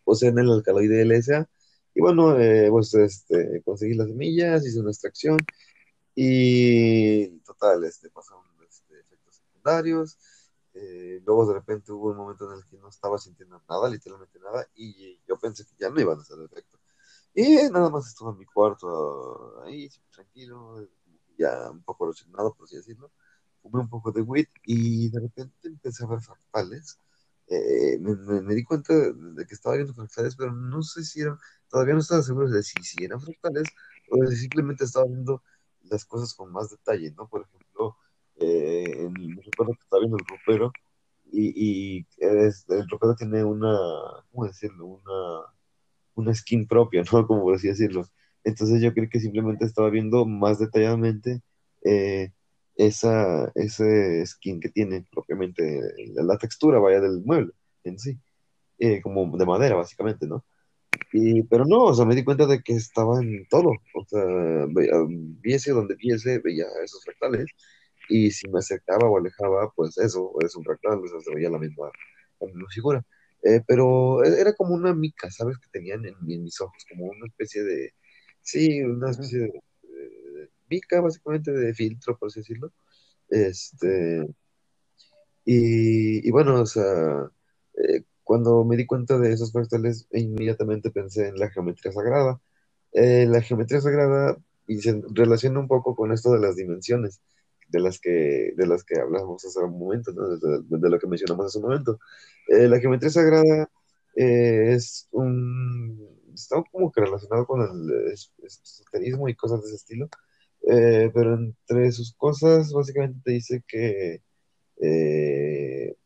poseen 0.04 0.38
el 0.38 0.50
alcaloide 0.50 1.04
LSA. 1.04 1.48
Y 1.94 2.00
bueno, 2.00 2.38
eh, 2.40 2.68
pues 2.70 2.94
este, 2.94 3.62
conseguí 3.62 3.94
las 3.94 4.08
semillas, 4.08 4.66
hice 4.66 4.80
una 4.80 4.90
extracción 4.90 5.36
y 6.14 7.38
total, 7.40 7.84
este, 7.84 8.10
pasaron 8.10 8.44
este, 8.68 8.98
efectos 8.98 9.36
secundarios. 9.36 10.18
Eh, 10.80 11.20
luego 11.26 11.46
de 11.46 11.54
repente 11.54 11.92
hubo 11.92 12.10
un 12.10 12.16
momento 12.16 12.50
en 12.50 12.58
el 12.58 12.64
que 12.66 12.78
no 12.78 12.88
estaba 12.88 13.18
sintiendo 13.18 13.62
nada, 13.68 13.88
literalmente 13.90 14.38
nada, 14.40 14.66
y 14.74 15.20
yo 15.28 15.38
pensé 15.38 15.64
que 15.66 15.74
ya 15.78 15.90
no 15.90 16.00
iban 16.00 16.18
a 16.18 16.22
hacer 16.22 16.38
efecto. 16.42 16.78
Y 17.34 17.56
nada 17.70 17.90
más 17.90 18.08
estuve 18.08 18.32
en 18.32 18.38
mi 18.38 18.46
cuarto 18.46 19.62
ahí, 19.64 19.88
tranquilo, 20.12 20.88
ya 21.38 21.70
un 21.70 21.82
poco 21.82 22.06
resignado, 22.08 22.54
por 22.54 22.64
así 22.66 22.76
decirlo. 22.76 23.12
Fumé 23.62 23.80
un 23.80 23.88
poco 23.88 24.10
de 24.12 24.22
weed 24.22 24.46
y 24.64 25.10
de 25.10 25.20
repente 25.20 25.68
empecé 25.68 26.04
a 26.04 26.08
ver 26.08 26.20
fractales. 26.20 26.98
Eh, 27.48 27.98
me, 28.00 28.14
me- 28.16 28.40
me 28.42 28.54
di 28.54 28.64
cuenta 28.64 28.94
de, 28.94 29.46
que 29.46 29.54
estaba 29.54 29.76
viendo 29.76 29.94
fractales, 29.94 30.36
pero 30.36 30.52
no 30.52 30.82
sé 30.82 31.04
si 31.04 31.20
eran, 31.20 31.38
todavía 31.68 31.94
no 31.94 32.00
estaba 32.00 32.22
seguro 32.22 32.48
de 32.50 32.62
si, 32.62 32.82
si 32.84 33.04
eran 33.04 33.20
fractales 33.20 33.74
o 34.10 34.24
si 34.26 34.36
simplemente 34.36 34.84
estaba 34.84 35.06
viendo 35.06 35.42
las 35.82 36.04
cosas 36.04 36.34
con 36.34 36.52
más 36.52 36.70
detalle, 36.70 37.10
¿no? 37.12 37.28
Por 37.28 37.42
ejemplo, 37.42 37.66
eh, 38.40 39.08
recuerdo 39.44 39.74
que 39.74 39.82
estaba 39.82 40.00
viendo 40.00 40.18
el 40.18 40.26
ropero 40.26 40.76
y, 41.32 41.98
y 42.00 42.06
es- 42.18 42.66
el 42.70 42.88
ropero 42.88 43.14
tiene 43.16 43.44
una, 43.44 43.68
¿cómo 44.32 44.46
decirlo? 44.46 44.86
Una, 44.86 45.46
una 46.14 46.34
skin 46.34 46.66
propia, 46.66 47.02
¿no? 47.12 47.26
Como 47.26 47.42
por 47.42 47.54
así 47.54 47.68
decirlo. 47.68 48.04
Entonces 48.44 48.80
yo 48.82 48.92
creo 48.94 49.08
que 49.10 49.20
simplemente 49.20 49.64
estaba 49.64 49.90
viendo 49.90 50.24
más 50.26 50.58
detalladamente 50.58 51.42
eh, 51.84 52.32
esa, 52.76 53.50
ese 53.54 54.24
skin 54.26 54.60
que 54.60 54.70
tiene 54.70 55.06
propiamente, 55.10 55.80
la, 56.14 56.22
la 56.24 56.38
textura, 56.38 56.78
vaya, 56.78 57.00
del 57.00 57.22
mueble 57.24 57.52
en 57.84 57.98
sí, 57.98 58.18
eh, 58.78 59.00
como 59.02 59.36
de 59.38 59.46
madera, 59.46 59.76
básicamente, 59.76 60.26
¿no? 60.26 60.44
Y, 61.12 61.42
pero 61.44 61.64
no, 61.66 61.84
o 61.84 61.94
sea, 61.94 62.04
me 62.04 62.14
di 62.14 62.24
cuenta 62.24 62.46
de 62.46 62.62
que 62.62 62.74
estaba 62.74 63.20
en 63.20 63.46
todo, 63.48 63.70
o 63.94 64.04
sea, 64.06 64.22
veía, 64.70 64.92
viese 65.08 65.72
donde 65.72 65.94
viese, 65.96 66.38
veía 66.40 66.66
esos 66.84 67.04
fractales, 67.04 67.46
y 68.10 68.30
si 68.32 68.48
me 68.48 68.58
acercaba 68.58 69.08
o 69.08 69.18
alejaba, 69.18 69.72
pues 69.74 69.96
eso, 69.98 70.32
es 70.40 70.54
un 70.56 70.64
fractal, 70.64 70.98
o 70.98 71.06
sea, 71.08 71.20
se 71.20 71.34
veía 71.34 71.50
la 71.50 71.58
misma, 71.58 71.90
la 72.40 72.46
misma 72.48 72.68
figura. 72.70 73.04
Eh, 73.42 73.62
pero 73.66 74.22
era 74.24 74.54
como 74.54 74.74
una 74.74 74.94
mica, 74.94 75.30
¿sabes? 75.30 75.58
Que 75.58 75.68
tenían 75.72 76.04
en, 76.04 76.16
mis 76.20 76.60
ojos, 76.60 76.84
como 76.90 77.06
una 77.06 77.26
especie 77.26 77.62
de, 77.64 77.94
sí, 78.42 78.82
una 78.82 79.10
especie 79.10 79.38
de, 79.40 79.46
de 79.46 80.50
mica, 80.68 81.00
básicamente, 81.00 81.52
de 81.52 81.74
filtro, 81.74 82.18
por 82.18 82.28
así 82.28 82.40
decirlo. 82.40 82.72
Este, 83.30 84.26
y, 85.44 86.30
bueno, 86.30 86.60
o 86.62 86.66
sea, 86.66 87.30
eh, 87.74 88.04
cuando 88.24 88.64
me 88.64 88.76
di 88.76 88.86
cuenta 88.86 89.18
de 89.18 89.32
esos 89.32 89.52
fractales, 89.52 90.06
inmediatamente 90.12 90.90
pensé 90.90 91.28
en 91.28 91.36
la 91.36 91.50
geometría 91.50 91.92
sagrada. 91.92 92.40
Eh, 92.92 93.26
la 93.26 93.40
geometría 93.40 93.80
sagrada 93.80 94.36
y 94.66 94.80
se 94.80 95.00
relaciona 95.12 95.60
un 95.60 95.68
poco 95.68 95.96
con 95.96 96.12
esto 96.12 96.32
de 96.32 96.40
las 96.40 96.56
dimensiones 96.56 97.20
de 97.70 97.80
las 97.80 98.00
que, 98.00 98.52
de 98.56 98.66
las 98.66 98.84
que 98.84 98.98
hablamos 99.00 99.44
hace 99.44 99.58
un 99.60 99.78
momento, 99.78 100.12
¿no? 100.12 100.36
de, 100.36 100.90
lo 100.90 100.98
que 100.98 101.06
mencionamos 101.06 101.46
hace 101.46 101.58
un 101.58 101.64
momento. 101.64 101.98
Eh, 102.48 102.68
la 102.68 102.80
geometría 102.80 103.10
sagrada 103.10 103.70
eh, 104.16 104.72
es 104.74 105.08
un, 105.12 106.08
está 106.34 106.62
como 106.70 106.90
que 106.90 107.00
relacionado 107.00 107.46
con 107.46 107.62
el 107.62 108.12
esoterismo 108.44 109.28
y 109.28 109.34
cosas 109.34 109.62
de 109.62 109.68
ese 109.68 109.76
estilo, 109.76 110.08
eh, 110.68 111.10
pero 111.14 111.34
entre 111.34 111.92
sus 111.92 112.14
cosas 112.14 112.72
básicamente 112.72 113.20
te 113.24 113.32
dice 113.32 113.64
que, 113.66 114.22
eh, 114.82 115.96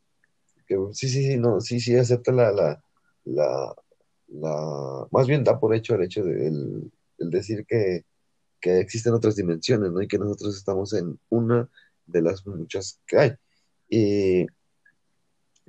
que 0.67 0.77
sí, 0.93 1.09
sí, 1.09 1.23
sí, 1.23 1.37
no, 1.37 1.61
sí, 1.61 1.79
sí, 1.79 1.95
acepta 1.95 2.31
la, 2.31 2.51
la, 2.51 2.83
la, 3.25 3.75
la, 4.27 5.07
más 5.11 5.27
bien 5.27 5.43
da 5.43 5.59
por 5.59 5.75
hecho 5.75 5.95
el 5.95 6.03
hecho 6.03 6.23
de 6.23 6.47
el 7.17 7.29
decir 7.29 7.65
que 7.65 8.05
que 8.61 8.79
existen 8.79 9.13
otras 9.13 9.35
dimensiones, 9.35 9.91
¿no? 9.91 10.01
Y 10.01 10.07
que 10.07 10.17
nosotros 10.17 10.55
estamos 10.57 10.93
en 10.93 11.19
una 11.29 11.69
de 12.05 12.21
las 12.21 12.45
muchas 12.47 13.01
que 13.07 13.17
hay. 13.17 13.31
Y 13.89 14.47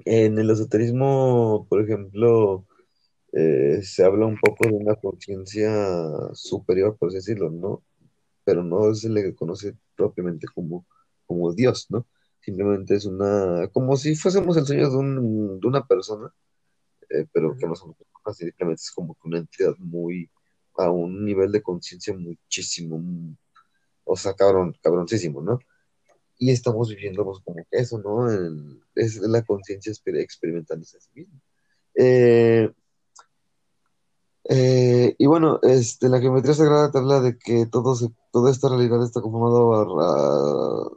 en 0.04 0.38
el 0.38 0.50
esoterismo, 0.50 1.66
por 1.68 1.82
ejemplo, 1.82 2.66
eh, 3.32 3.80
se 3.82 4.04
habla 4.04 4.26
un 4.26 4.38
poco 4.38 4.66
de 4.68 4.74
una 4.74 4.94
conciencia 4.96 5.70
superior, 6.34 6.96
por 6.98 7.08
así 7.08 7.16
decirlo, 7.16 7.50
¿no? 7.50 7.82
Pero 8.44 8.62
no 8.62 8.94
se 8.94 9.08
le 9.08 9.34
conoce 9.34 9.76
propiamente 9.96 10.46
como, 10.54 10.86
como 11.26 11.52
Dios, 11.52 11.86
¿no? 11.90 12.06
Simplemente 12.40 12.94
es 12.94 13.06
una, 13.06 13.68
como 13.72 13.96
si 13.96 14.14
fuésemos 14.14 14.56
el 14.56 14.66
sueño 14.66 14.90
de, 14.90 14.96
un, 14.96 15.60
de 15.60 15.66
una 15.66 15.86
persona, 15.86 16.32
eh, 17.10 17.26
pero 17.32 17.56
que 17.56 17.66
no 17.66 17.74
somos 17.74 17.96
personas, 17.96 18.36
simplemente 18.36 18.82
es 18.82 18.90
como 18.92 19.16
una 19.24 19.38
entidad 19.38 19.74
muy, 19.78 20.30
a 20.78 20.90
un 20.90 21.24
nivel 21.24 21.52
de 21.52 21.62
conciencia 21.62 22.14
muchísimo, 22.14 23.02
o 24.04 24.16
sea, 24.16 24.34
cabrón, 24.34 24.76
cabroncísimo, 24.82 25.42
¿no? 25.42 25.58
Y 26.38 26.50
estamos 26.50 26.88
viviendo 26.90 27.24
pues, 27.24 27.38
como 27.44 27.64
eso, 27.70 27.98
¿no? 27.98 28.30
Es 28.94 29.16
la 29.18 29.42
conciencia 29.42 29.92
experimentándose 29.92 30.98
a 30.98 31.00
sí 31.00 31.10
misma. 31.14 31.40
Eh, 31.94 32.70
eh, 34.48 35.14
y 35.18 35.26
bueno, 35.26 35.58
este, 35.62 36.08
la 36.08 36.20
geometría 36.20 36.54
sagrada 36.54 36.90
te 36.90 36.98
habla 36.98 37.20
de 37.20 37.36
que 37.38 37.66
todo 37.66 37.96
se, 37.96 38.08
toda 38.32 38.50
esta 38.50 38.68
realidad 38.68 39.02
está 39.02 39.20
conformado 39.20 39.74
a, 39.74 40.90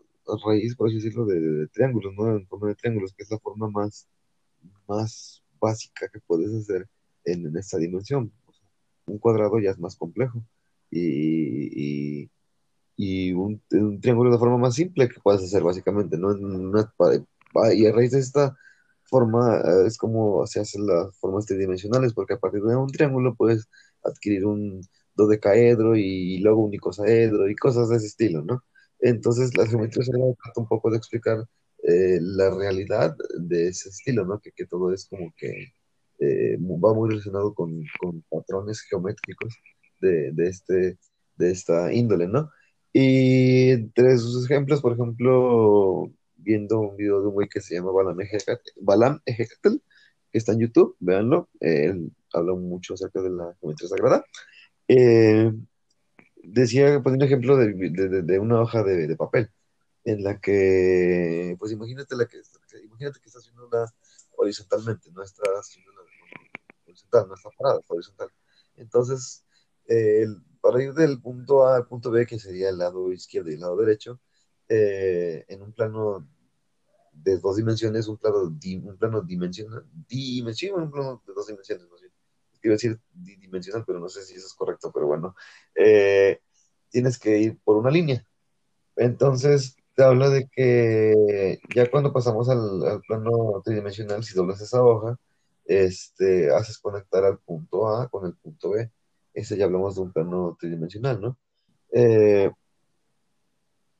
raíz, 0.45 0.75
por 0.75 0.88
así 0.88 0.98
decirlo, 0.98 1.25
de, 1.25 1.67
triángulos, 1.69 2.13
¿no? 2.15 2.29
En 2.36 2.45
forma 2.48 2.67
de 2.67 2.75
triángulos, 2.75 3.13
que 3.13 3.24
es 3.24 3.31
la 3.31 3.39
forma 3.39 3.69
más, 3.69 4.07
más 4.88 5.41
básica 5.59 6.07
que 6.09 6.19
puedes 6.19 6.53
hacer 6.53 6.88
en 7.25 7.55
esta 7.57 7.77
dimensión 7.77 8.31
un 9.09 9.19
cuadrado 9.19 9.59
ya 9.59 9.71
es 9.71 9.79
más 9.79 9.95
complejo. 9.95 10.43
Y, 10.91 12.29
y, 12.97 13.33
un, 13.33 13.61
un, 13.71 14.01
triángulo 14.01 14.31
de 14.31 14.37
forma 14.39 14.57
más 14.57 14.75
simple 14.75 15.07
que 15.09 15.19
puedes 15.21 15.43
hacer 15.43 15.63
básicamente, 15.63 16.17
¿no? 16.17 16.29
Una, 16.29 16.93
y 17.73 17.85
a 17.85 17.91
raíz 17.93 18.11
de 18.11 18.19
esta 18.19 18.55
forma 19.03 19.57
eh, 19.61 19.87
es 19.87 19.97
como 19.97 20.45
se 20.47 20.59
hacen 20.61 20.85
las 20.87 21.15
formas 21.17 21.45
tridimensionales, 21.45 22.13
porque 22.13 22.33
a 22.35 22.39
partir 22.39 22.61
de 22.63 22.75
un 22.75 22.87
triángulo 22.91 23.35
puedes 23.35 23.67
adquirir 24.03 24.45
un 24.45 24.81
dodecaedro 25.15 25.95
y, 25.95 26.35
y 26.35 26.39
luego 26.39 26.63
un 26.63 26.73
icosaedro 26.73 27.49
y 27.49 27.55
cosas 27.55 27.89
de 27.89 27.97
ese 27.97 28.07
estilo, 28.07 28.43
¿no? 28.43 28.63
Entonces 28.99 29.55
la 29.57 29.65
geometría 29.67 30.03
se 30.03 30.11
trata 30.11 30.61
un 30.61 30.67
poco 30.67 30.91
de 30.91 30.97
explicar 30.97 31.45
eh, 31.83 32.19
la 32.21 32.49
realidad 32.51 33.15
de 33.39 33.69
ese 33.69 33.89
estilo, 33.89 34.25
¿no? 34.25 34.41
Que 34.41 34.65
todo 34.65 34.93
es 34.93 35.07
como 35.07 35.33
que 35.37 35.73
eh, 36.19 36.57
va 36.59 36.93
muy 36.93 37.09
relacionado 37.09 37.53
con, 37.53 37.83
con 37.99 38.21
patrones 38.29 38.81
geométricos 38.81 39.57
de, 40.01 40.31
de, 40.31 40.47
este, 40.49 40.97
de 41.38 41.51
esta 41.51 41.93
índole, 41.93 42.27
¿no? 42.27 42.51
Y 42.93 43.69
entre 43.71 44.17
sus 44.17 44.45
ejemplos, 44.45 44.81
por 44.81 44.93
ejemplo, 44.93 46.11
viendo 46.38 46.79
un 46.79 46.97
video 46.97 47.21
de 47.21 47.27
un 47.27 47.33
güey 47.33 47.47
que 47.47 47.61
se 47.61 47.75
llama 47.75 47.91
Balam 47.91 49.19
Ejecatl, 49.25 49.77
que 50.31 50.38
está 50.38 50.53
en 50.53 50.59
YouTube, 50.59 50.95
véanlo, 50.99 51.49
él 51.59 52.11
habla 52.33 52.53
mucho 52.53 52.93
acerca 52.93 53.21
de 53.21 53.29
la 53.29 53.55
geometría 53.59 53.89
sagrada. 53.89 54.25
Eh, 54.88 55.51
decía, 56.43 57.01
pues, 57.01 57.15
un 57.15 57.21
ejemplo 57.21 57.57
de, 57.57 57.73
de, 57.73 58.21
de 58.23 58.39
una 58.39 58.61
hoja 58.61 58.83
de, 58.83 59.07
de, 59.07 59.15
papel, 59.15 59.49
en 60.03 60.23
la 60.23 60.39
que, 60.39 61.55
pues 61.59 61.71
imagínate, 61.71 62.15
la 62.15 62.27
que, 62.27 62.38
imagínate 62.83 63.19
que 63.19 63.27
estás 63.27 63.43
haciendo 63.43 63.67
una 63.67 63.85
horizontalmente, 64.38 65.11
no 65.11 65.23
estás 65.23 65.47
haciendo 65.59 65.91
una 65.91 65.99
horizontal, 67.00 67.27
no 67.27 67.36
está 67.36 67.50
parada, 67.58 67.79
está 67.79 67.94
horizontal. 67.94 68.29
Entonces, 68.77 69.46
eh, 69.88 70.25
para 70.62 70.84
ir 70.84 70.94
del 70.94 71.22
punto 71.22 71.65
A 71.65 71.77
al 71.77 71.88
punto 71.88 72.12
B, 72.12 72.25
que 72.25 72.39
sería 72.39 72.70
el 72.70 72.77
lado 72.77 73.12
izquierdo 73.12 73.50
y 73.50 73.53
el 73.56 73.62
lado 73.62 73.77
derecho, 73.77 74.20
eh, 74.68 75.46
en 75.48 75.62
un 75.62 75.74
plano 75.74 76.27
de 77.12 77.38
dos 77.38 77.58
dimensiones, 77.58 78.08
un 78.08 78.18
plano, 78.18 78.44
un 78.44 78.98
plano 78.98 79.22
dimensional, 79.22 79.86
dimensional, 80.08 80.84
un 80.84 80.91
plano 80.91 81.24
de 81.25 81.34
dos 81.34 81.48
dimensiones, 81.48 81.88
no 81.89 81.98
sé. 81.98 82.08
Quiero 82.62 82.75
decir 82.75 83.00
dimensional, 83.13 83.84
pero 83.86 84.00
no 84.00 84.10
sé 84.10 84.24
si 84.24 84.36
eso 84.36 84.48
es 84.48 84.53
correcto, 84.53 84.91
pero 84.94 85.08
bueno, 85.08 85.36
eh, 85.75 86.41
tienes 86.89 87.18
que 87.18 87.39
ir 87.39 87.60
por 87.63 87.77
una 87.77 87.89
línea. 87.89 88.25
Entonces, 88.98 89.77
te 89.96 90.03
habla 90.03 90.29
de 90.29 90.48
que 90.50 91.60
ya 91.74 91.89
cuando 91.89 92.13
pasamos 92.13 92.50
al 92.50 93.01
plano 93.08 93.62
tridimensional, 93.63 94.24
si 94.24 94.36
doblas 94.36 94.62
esa 94.62 94.84
hoja, 94.84 95.18
este, 95.69 96.51
haces 96.51 96.79
conectar 96.79 97.23
al 97.23 97.38
punto 97.38 97.88
A 97.88 98.09
con 98.09 98.25
el 98.25 98.33
punto 98.33 98.71
B. 98.71 98.91
Ese 99.35 99.55
ya 99.55 99.65
hablamos 99.65 99.95
de 99.95 100.01
un 100.01 100.11
plano 100.11 100.57
tridimensional, 100.59 101.21
¿no? 101.21 101.38
Eh, 101.93 102.51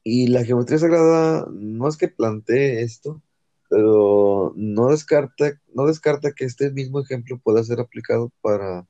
y 0.04 0.28
la 0.28 0.44
geometría 0.44 0.80
sagrada 0.80 1.48
no 1.52 1.88
es 1.88 1.96
que 1.96 2.08
plantee 2.08 2.82
esto, 2.82 3.22
pero 3.70 4.52
no 4.56 4.90
descarta, 4.90 5.62
no 5.76 5.86
descarta 5.86 6.32
que 6.34 6.46
este 6.46 6.72
mismo 6.72 7.02
ejemplo 7.02 7.38
pueda 7.38 7.64
ser 7.64 7.80
aplicado 7.80 8.32
para 8.42 8.88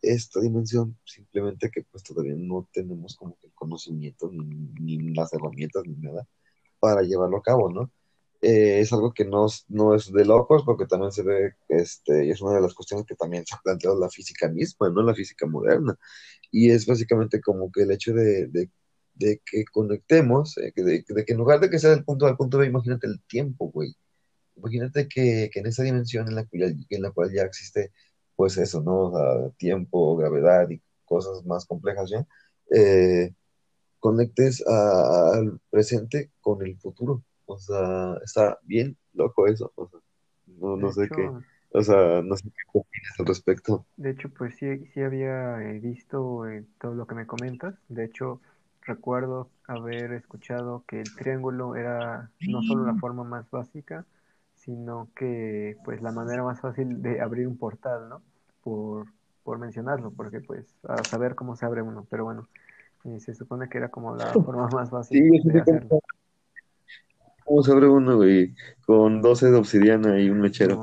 esta 0.00 0.40
dimensión, 0.40 0.96
simplemente 1.04 1.70
que 1.70 1.82
pues 1.82 2.02
todavía 2.02 2.34
no 2.36 2.66
tenemos 2.72 3.14
como 3.16 3.36
que 3.38 3.48
el 3.48 3.52
conocimiento 3.52 4.30
ni, 4.32 4.70
ni 4.80 5.14
las 5.14 5.34
herramientas 5.34 5.82
ni 5.86 5.96
nada 5.96 6.26
para 6.80 7.02
llevarlo 7.02 7.36
a 7.38 7.42
cabo, 7.42 7.70
¿no? 7.70 7.90
Eh, 8.42 8.80
es 8.80 8.92
algo 8.92 9.12
que 9.12 9.24
no, 9.24 9.46
no, 9.68 9.94
es 9.94 10.12
de 10.12 10.24
locos, 10.24 10.62
porque 10.64 10.86
también 10.86 11.12
se 11.12 11.22
ve, 11.22 11.54
este, 11.68 12.26
y 12.26 12.30
es 12.30 12.40
una 12.42 12.54
de 12.56 12.60
las 12.60 12.74
cuestiones 12.74 13.06
que 13.06 13.16
también 13.16 13.44
se 13.46 13.54
ha 13.54 13.60
planteado 13.62 13.98
la 13.98 14.10
física 14.10 14.48
misma, 14.48 14.90
¿no? 14.90 15.02
La 15.02 15.14
física 15.14 15.46
moderna. 15.46 15.98
Y 16.50 16.70
es 16.70 16.86
básicamente 16.86 17.40
como 17.40 17.70
que 17.72 17.82
el 17.82 17.90
hecho 17.92 18.14
de, 18.14 18.46
de, 18.48 18.70
de 19.14 19.42
que 19.44 19.64
conectemos, 19.66 20.56
eh, 20.58 20.72
de, 20.76 21.04
de, 21.08 21.24
que 21.24 21.32
en 21.32 21.38
lugar 21.38 21.60
de 21.60 21.70
que 21.70 21.78
sea 21.78 21.90
del 21.90 22.04
punto 22.04 22.26
A 22.26 22.30
al 22.30 22.36
punto 22.36 22.58
B, 22.58 22.66
imagínate 22.66 23.06
el 23.06 23.22
tiempo, 23.24 23.70
güey. 23.70 23.94
Imagínate 24.56 25.08
que, 25.08 25.50
que, 25.52 25.60
en 25.60 25.66
esa 25.66 25.82
dimensión 25.82 26.28
en 26.28 26.36
la, 26.36 26.46
en 26.50 27.02
la 27.02 27.10
cual 27.12 27.32
ya 27.32 27.42
existe, 27.42 27.92
pues 28.36 28.56
eso, 28.58 28.82
¿no? 28.82 29.10
O 29.10 29.12
sea, 29.12 29.50
tiempo, 29.58 30.16
gravedad 30.16 30.70
y 30.70 30.82
cosas 31.04 31.44
más 31.46 31.66
complejas 31.66 32.10
ya, 32.10 32.26
eh, 32.74 33.34
conectes 34.00 34.66
al 34.66 35.60
presente 35.70 36.32
con 36.40 36.62
el 36.62 36.78
futuro 36.78 37.24
o 37.46 37.58
sea, 37.58 38.14
está 38.24 38.58
bien 38.62 38.96
loco 39.14 39.46
eso. 39.46 39.72
O 39.74 39.88
sea, 39.88 40.00
no, 40.46 40.76
no 40.76 40.92
sé 40.92 41.04
hecho, 41.04 41.16
qué. 41.16 41.30
O 41.72 41.82
sea, 41.82 42.22
no 42.22 42.36
sé 42.36 42.44
qué 42.44 42.78
opinas 42.78 43.20
al 43.20 43.26
respecto. 43.26 43.86
De 43.96 44.10
hecho, 44.10 44.28
pues 44.30 44.56
sí, 44.56 44.86
sí 44.92 45.00
había 45.00 45.62
eh, 45.62 45.78
visto 45.80 46.46
eh, 46.46 46.64
todo 46.80 46.94
lo 46.94 47.06
que 47.06 47.14
me 47.14 47.26
comentas. 47.26 47.74
De 47.88 48.04
hecho, 48.04 48.40
recuerdo 48.82 49.48
haber 49.66 50.12
escuchado 50.12 50.84
que 50.86 51.00
el 51.00 51.14
triángulo 51.14 51.76
era 51.76 52.30
no 52.48 52.62
solo 52.62 52.86
la 52.86 52.94
forma 52.94 53.24
más 53.24 53.50
básica, 53.50 54.04
sino 54.54 55.08
que 55.14 55.76
pues 55.84 56.02
la 56.02 56.12
manera 56.12 56.42
más 56.42 56.60
fácil 56.60 57.02
de 57.02 57.20
abrir 57.20 57.46
un 57.46 57.56
portal, 57.56 58.08
¿no? 58.08 58.22
Por, 58.62 59.06
por 59.42 59.58
mencionarlo, 59.58 60.10
porque 60.10 60.40
pues 60.40 60.74
a 60.88 61.04
saber 61.04 61.34
cómo 61.34 61.56
se 61.56 61.66
abre 61.66 61.82
uno, 61.82 62.06
pero 62.10 62.24
bueno, 62.24 62.48
eh, 63.04 63.20
se 63.20 63.34
supone 63.34 63.68
que 63.68 63.78
era 63.78 63.88
como 63.90 64.16
la 64.16 64.32
forma 64.32 64.68
más 64.68 64.90
fácil 64.90 65.30
sí, 65.30 65.48
de 65.48 65.60
hacerlo. 65.60 66.00
¿Cómo 67.46 67.62
se 67.62 67.72
abre 67.72 67.88
uno, 67.88 68.16
güey? 68.16 68.54
Con 68.84 69.22
12 69.22 69.50
de 69.52 69.56
obsidiana 69.56 70.20
y 70.20 70.28
un 70.28 70.40
mechero. 70.40 70.82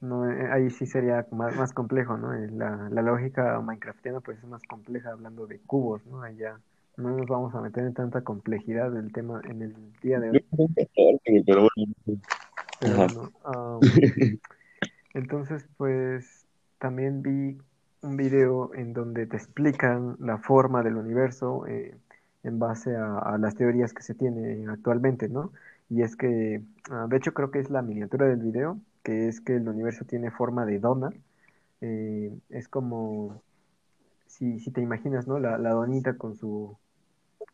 No, 0.00 0.24
no 0.26 0.52
ahí 0.52 0.68
sí 0.70 0.84
sería 0.84 1.26
más, 1.30 1.56
más 1.56 1.72
complejo, 1.72 2.18
¿no? 2.18 2.34
La, 2.34 2.88
la, 2.90 3.02
lógica 3.02 3.60
minecraftiana 3.60 4.20
pues 4.20 4.38
es 4.38 4.44
más 4.44 4.62
compleja 4.64 5.12
hablando 5.12 5.46
de 5.46 5.60
cubos, 5.60 6.04
¿no? 6.06 6.22
Allá 6.22 6.58
no 6.96 7.16
nos 7.16 7.26
vamos 7.26 7.54
a 7.54 7.60
meter 7.60 7.84
en 7.84 7.94
tanta 7.94 8.22
complejidad 8.22 8.90
del 8.90 9.12
tema 9.12 9.40
en 9.48 9.62
el 9.62 9.74
día 10.02 10.20
de 10.20 10.30
hoy. 10.30 10.44
Pero 11.46 11.68
bueno. 11.76 11.94
Pero 12.80 12.96
bueno 12.96 13.32
um, 13.78 13.80
entonces, 15.14 15.64
pues 15.76 16.46
también 16.78 17.22
vi 17.22 17.58
un 18.02 18.16
video 18.16 18.74
en 18.74 18.92
donde 18.92 19.26
te 19.26 19.36
explican 19.36 20.16
la 20.18 20.38
forma 20.38 20.82
del 20.82 20.96
universo 20.96 21.64
eh, 21.68 21.94
en 22.44 22.58
base 22.58 22.96
a, 22.96 23.36
las 23.38 23.54
teorías 23.54 23.92
que 23.92 24.02
se 24.02 24.14
tienen 24.14 24.68
actualmente, 24.68 25.28
¿no? 25.28 25.52
Y 25.88 26.02
es 26.02 26.16
que, 26.16 26.62
ah, 26.90 27.06
de 27.08 27.16
hecho 27.16 27.34
creo 27.34 27.50
que 27.50 27.60
es 27.60 27.70
la 27.70 27.82
miniatura 27.82 28.26
del 28.26 28.40
video, 28.40 28.78
que 29.02 29.28
es 29.28 29.40
que 29.40 29.56
el 29.56 29.68
universo 29.68 30.04
tiene 30.04 30.30
forma 30.30 30.64
de 30.66 30.78
dona. 30.78 31.10
Eh, 31.80 32.36
es 32.50 32.68
como, 32.68 33.42
si, 34.26 34.60
si 34.60 34.70
te 34.70 34.80
imaginas, 34.80 35.26
¿no? 35.26 35.38
La, 35.38 35.58
la 35.58 35.70
donita 35.70 36.16
con 36.16 36.36
su 36.36 36.76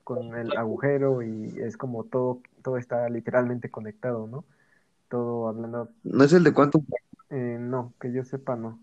con 0.09 0.35
el 0.35 0.57
agujero 0.57 1.23
y 1.23 1.61
es 1.61 1.77
como 1.77 2.05
todo, 2.05 2.41
todo 2.63 2.79
está 2.79 3.11
literalmente 3.11 3.71
conectado, 3.71 4.27
¿no? 4.27 4.47
Todo 5.11 5.49
hablando. 5.49 5.91
¿No 6.03 6.25
es 6.25 6.33
el 6.33 6.45
de 6.45 6.55
cuánto? 6.55 6.83
Eh, 7.29 7.59
no, 7.61 7.93
que 8.01 8.11
yo 8.11 8.25
sepa, 8.25 8.57
no. 8.57 8.81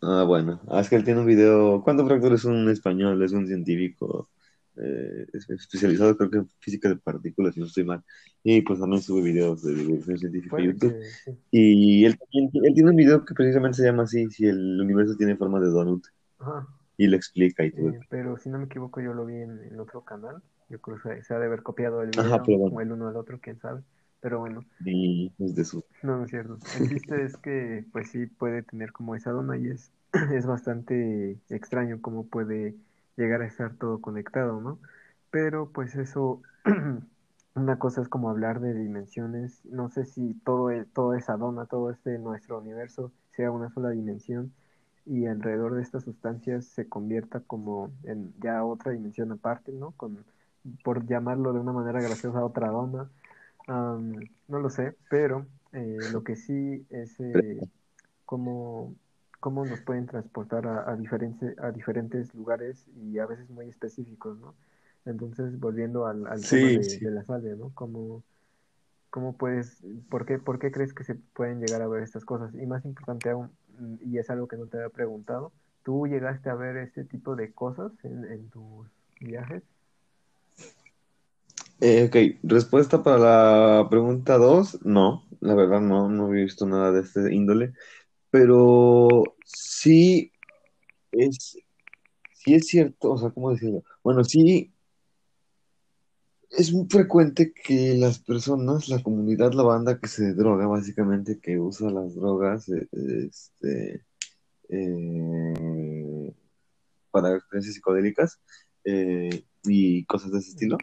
Ah, 0.00 0.24
bueno. 0.24 0.60
Ah, 0.68 0.80
es 0.80 0.88
que 0.88 0.96
él 0.96 1.04
tiene 1.04 1.20
un 1.20 1.26
video. 1.26 1.82
¿Cuánto 1.82 2.06
Fractal 2.06 2.32
es 2.32 2.44
un 2.44 2.68
español? 2.68 3.22
Es 3.22 3.32
un 3.32 3.46
científico 3.46 4.28
eh, 4.76 5.26
especializado, 5.32 6.16
creo 6.16 6.30
que 6.30 6.38
en 6.38 6.48
física 6.60 6.88
de 6.88 6.96
partículas, 6.96 7.54
si 7.54 7.60
no 7.60 7.66
estoy 7.66 7.84
mal. 7.84 8.04
Y 8.44 8.62
pues 8.62 8.78
también 8.78 9.02
sube 9.02 9.22
videos 9.22 9.62
de 9.62 9.74
divulgación 9.74 10.18
científica 10.18 10.56
en 10.58 10.72
YouTube. 10.72 10.94
Y 11.50 12.04
él, 12.04 12.18
él, 12.32 12.74
tiene 12.74 12.90
un 12.90 12.96
video 12.96 13.24
que 13.24 13.34
precisamente 13.34 13.78
se 13.78 13.84
llama 13.84 14.04
así: 14.04 14.30
Si 14.30 14.46
el 14.46 14.80
universo 14.80 15.16
tiene 15.16 15.36
forma 15.36 15.60
de 15.60 15.68
donut. 15.68 16.06
Ajá 16.38 16.66
y 16.98 17.06
lo 17.06 17.16
explica 17.16 17.64
y 17.64 17.70
todo. 17.70 17.90
Eh, 17.90 18.00
pero 18.10 18.36
si 18.36 18.50
no 18.50 18.58
me 18.58 18.64
equivoco, 18.64 19.00
yo 19.00 19.14
lo 19.14 19.24
vi 19.24 19.36
en, 19.36 19.80
otro 19.80 20.02
canal. 20.02 20.42
Yo 20.68 20.80
creo 20.80 21.00
que 21.00 21.22
se 21.22 21.32
ha 21.32 21.38
de 21.38 21.46
haber 21.46 21.62
copiado 21.62 22.02
el 22.02 22.10
video 22.10 22.42
o 22.44 22.80
el 22.80 22.92
uno 22.92 23.08
al 23.08 23.16
otro, 23.16 23.38
quién 23.40 23.58
sabe. 23.58 23.82
Pero 24.20 24.40
bueno. 24.40 24.64
Y 24.84 25.32
de 25.38 25.64
su. 25.64 25.84
No, 26.02 26.18
no 26.18 26.24
es 26.24 26.30
cierto. 26.30 26.58
El 26.78 26.88
chiste 26.88 27.24
es 27.24 27.36
que, 27.36 27.84
pues 27.92 28.10
sí, 28.10 28.26
puede 28.26 28.62
tener 28.62 28.92
como 28.92 29.14
esa 29.14 29.30
dona 29.30 29.56
y 29.56 29.68
es, 29.68 29.92
es 30.32 30.46
bastante 30.46 31.38
extraño 31.48 32.00
cómo 32.00 32.26
puede 32.26 32.74
llegar 33.16 33.42
a 33.42 33.46
estar 33.46 33.74
todo 33.74 34.00
conectado, 34.00 34.60
¿no? 34.60 34.78
Pero 35.30 35.70
pues 35.70 35.94
eso, 35.96 36.42
una 37.54 37.78
cosa 37.78 38.02
es 38.02 38.08
como 38.08 38.30
hablar 38.30 38.60
de 38.60 38.74
dimensiones. 38.74 39.64
No 39.66 39.90
sé 39.90 40.04
si 40.04 40.34
todo, 40.44 40.70
es, 40.70 40.86
toda 40.92 41.18
esa 41.18 41.36
dona, 41.36 41.66
todo 41.66 41.90
este 41.90 42.18
nuestro 42.18 42.58
universo 42.58 43.12
sea 43.30 43.50
una 43.50 43.70
sola 43.70 43.90
dimensión 43.90 44.52
y 45.08 45.26
alrededor 45.26 45.74
de 45.74 45.82
estas 45.82 46.04
sustancias 46.04 46.66
se 46.66 46.88
convierta 46.88 47.40
como 47.40 47.90
en 48.04 48.34
ya 48.40 48.64
otra 48.64 48.92
dimensión 48.92 49.32
aparte, 49.32 49.72
¿no? 49.72 49.92
Con, 49.92 50.24
por 50.84 51.06
llamarlo 51.06 51.52
de 51.52 51.60
una 51.60 51.72
manera 51.72 52.00
graciosa, 52.00 52.44
otra 52.44 52.68
dona. 52.68 53.10
No 53.68 54.58
lo 54.58 54.70
sé, 54.70 54.94
pero 55.10 55.46
eh, 55.72 55.98
lo 56.12 56.24
que 56.24 56.36
sí 56.36 56.86
es 56.90 57.18
eh, 57.20 57.60
cómo, 58.24 58.94
cómo, 59.40 59.64
nos 59.64 59.80
pueden 59.82 60.06
transportar 60.06 60.66
a, 60.66 60.90
a, 60.90 60.96
diferentes, 60.96 61.58
a 61.58 61.70
diferentes 61.70 62.34
lugares 62.34 62.86
y 62.96 63.18
a 63.18 63.26
veces 63.26 63.50
muy 63.50 63.68
específicos, 63.68 64.38
¿no? 64.38 64.54
Entonces, 65.04 65.58
volviendo 65.58 66.06
al, 66.06 66.26
al 66.26 66.40
tema 66.40 66.68
de, 66.68 66.98
de, 66.98 67.10
la 67.10 67.24
salvia, 67.24 67.54
¿no? 67.54 67.70
Como 67.74 68.22
¿Cómo 69.10 69.36
puedes, 69.36 69.82
por 70.10 70.26
qué, 70.26 70.38
por 70.38 70.58
qué 70.58 70.70
crees 70.70 70.92
que 70.92 71.02
se 71.02 71.14
pueden 71.14 71.60
llegar 71.60 71.80
a 71.80 71.88
ver 71.88 72.02
estas 72.02 72.24
cosas? 72.24 72.54
Y 72.54 72.66
más 72.66 72.84
importante 72.84 73.30
aún, 73.30 73.50
y 74.04 74.18
es 74.18 74.28
algo 74.28 74.48
que 74.48 74.56
no 74.56 74.66
te 74.66 74.76
había 74.76 74.90
preguntado, 74.90 75.50
¿tú 75.82 76.06
llegaste 76.06 76.50
a 76.50 76.54
ver 76.54 76.76
este 76.76 77.04
tipo 77.04 77.34
de 77.34 77.52
cosas 77.52 77.92
en, 78.04 78.48
tus 78.50 78.86
viajes? 79.20 79.62
Eh, 81.80 82.04
ok, 82.08 82.40
respuesta 82.42 83.02
para 83.04 83.18
la 83.18 83.88
pregunta 83.88 84.36
2, 84.36 84.84
no, 84.84 85.24
la 85.40 85.54
verdad 85.54 85.80
no, 85.80 86.08
no 86.08 86.34
he 86.34 86.42
visto 86.42 86.66
nada 86.66 86.90
de 86.90 87.02
este 87.02 87.32
índole, 87.32 87.72
pero 88.30 89.08
sí 89.44 90.32
es, 91.12 91.58
sí 92.32 92.54
es 92.54 92.66
cierto, 92.66 93.12
o 93.12 93.18
sea, 93.18 93.30
¿cómo 93.30 93.52
decirlo? 93.52 93.84
Bueno, 94.02 94.24
sí 94.24 94.72
es 96.50 96.72
muy 96.72 96.86
frecuente 96.88 97.52
que 97.52 97.94
las 97.96 98.18
personas, 98.18 98.88
la 98.88 99.02
comunidad, 99.02 99.52
la 99.52 99.62
banda 99.62 100.00
que 100.00 100.08
se 100.08 100.34
droga, 100.34 100.66
básicamente, 100.66 101.38
que 101.40 101.58
usa 101.58 101.90
las 101.90 102.14
drogas 102.14 102.68
eh, 102.70 102.88
este, 102.92 104.04
eh, 104.70 106.34
para 107.10 107.36
experiencias 107.36 107.74
psicodélicas 107.74 108.40
eh, 108.84 109.44
y 109.64 110.04
cosas 110.06 110.32
de 110.32 110.38
ese 110.38 110.50
estilo, 110.50 110.78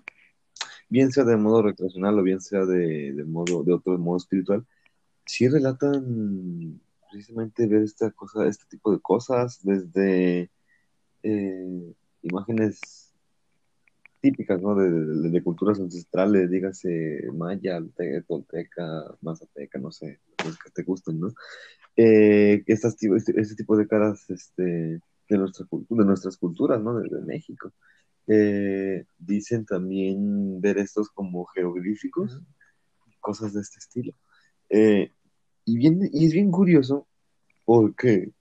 bien 0.90 1.12
sea 1.12 1.24
de 1.24 1.38
modo 1.38 1.62
recreacional 1.62 2.20
o 2.20 2.24
bien 2.24 2.42
sea 2.42 2.66
de, 2.66 3.24
modo, 3.26 3.64
de 3.64 3.74
otro 3.74 3.98
modo 3.98 4.18
espiritual, 4.18 4.66
sí 5.26 5.48
relatan 5.48 6.80
precisamente 7.12 7.68
ver 7.68 7.84
esta 7.84 8.12
cosa, 8.12 8.48
este 8.48 8.66
tipo 8.70 8.92
de 8.92 9.00
cosas, 9.00 9.60
desde 9.64 10.50
imágenes 12.22 13.06
típicas, 14.26 14.60
¿no? 14.60 14.76
De, 14.76 15.44
culturas 15.44 15.80
ancestrales, 15.80 16.50
dígase 16.50 17.28
maya, 17.34 17.80
tolteca, 18.28 19.16
mazateca, 19.22 19.78
no 19.78 19.92
sé, 19.92 20.20
los 20.44 20.58
que 20.58 20.72
te 20.72 20.84
gusten, 20.84 21.20
¿no? 21.20 21.28
Eh, 21.96 22.64
estas, 22.66 22.96
este, 23.02 23.40
este, 23.40 23.56
tipo 23.56 23.78
de 23.78 23.88
caras 23.88 24.28
este, 24.32 25.00
de, 25.30 25.38
nuestra 25.38 25.66
de 25.72 26.06
nuestras 26.06 26.38
culturas, 26.38 26.82
¿no? 26.82 27.00
Desde 27.00 27.22
México. 27.22 27.72
Eh, 28.28 29.06
dicen 29.18 29.66
también 29.66 30.60
ver 30.62 30.78
estos 30.78 31.10
como 31.10 31.46
jeroglíficos, 31.46 32.42
cosas 33.20 33.54
de 33.54 33.62
este 33.62 33.80
estilo. 33.80 34.14
Eh, 34.70 35.12
y, 35.66 35.78
bien, 35.78 36.10
y 36.12 36.26
es 36.26 36.34
bien 36.34 36.52
curioso 36.52 37.08
porque 37.66 38.32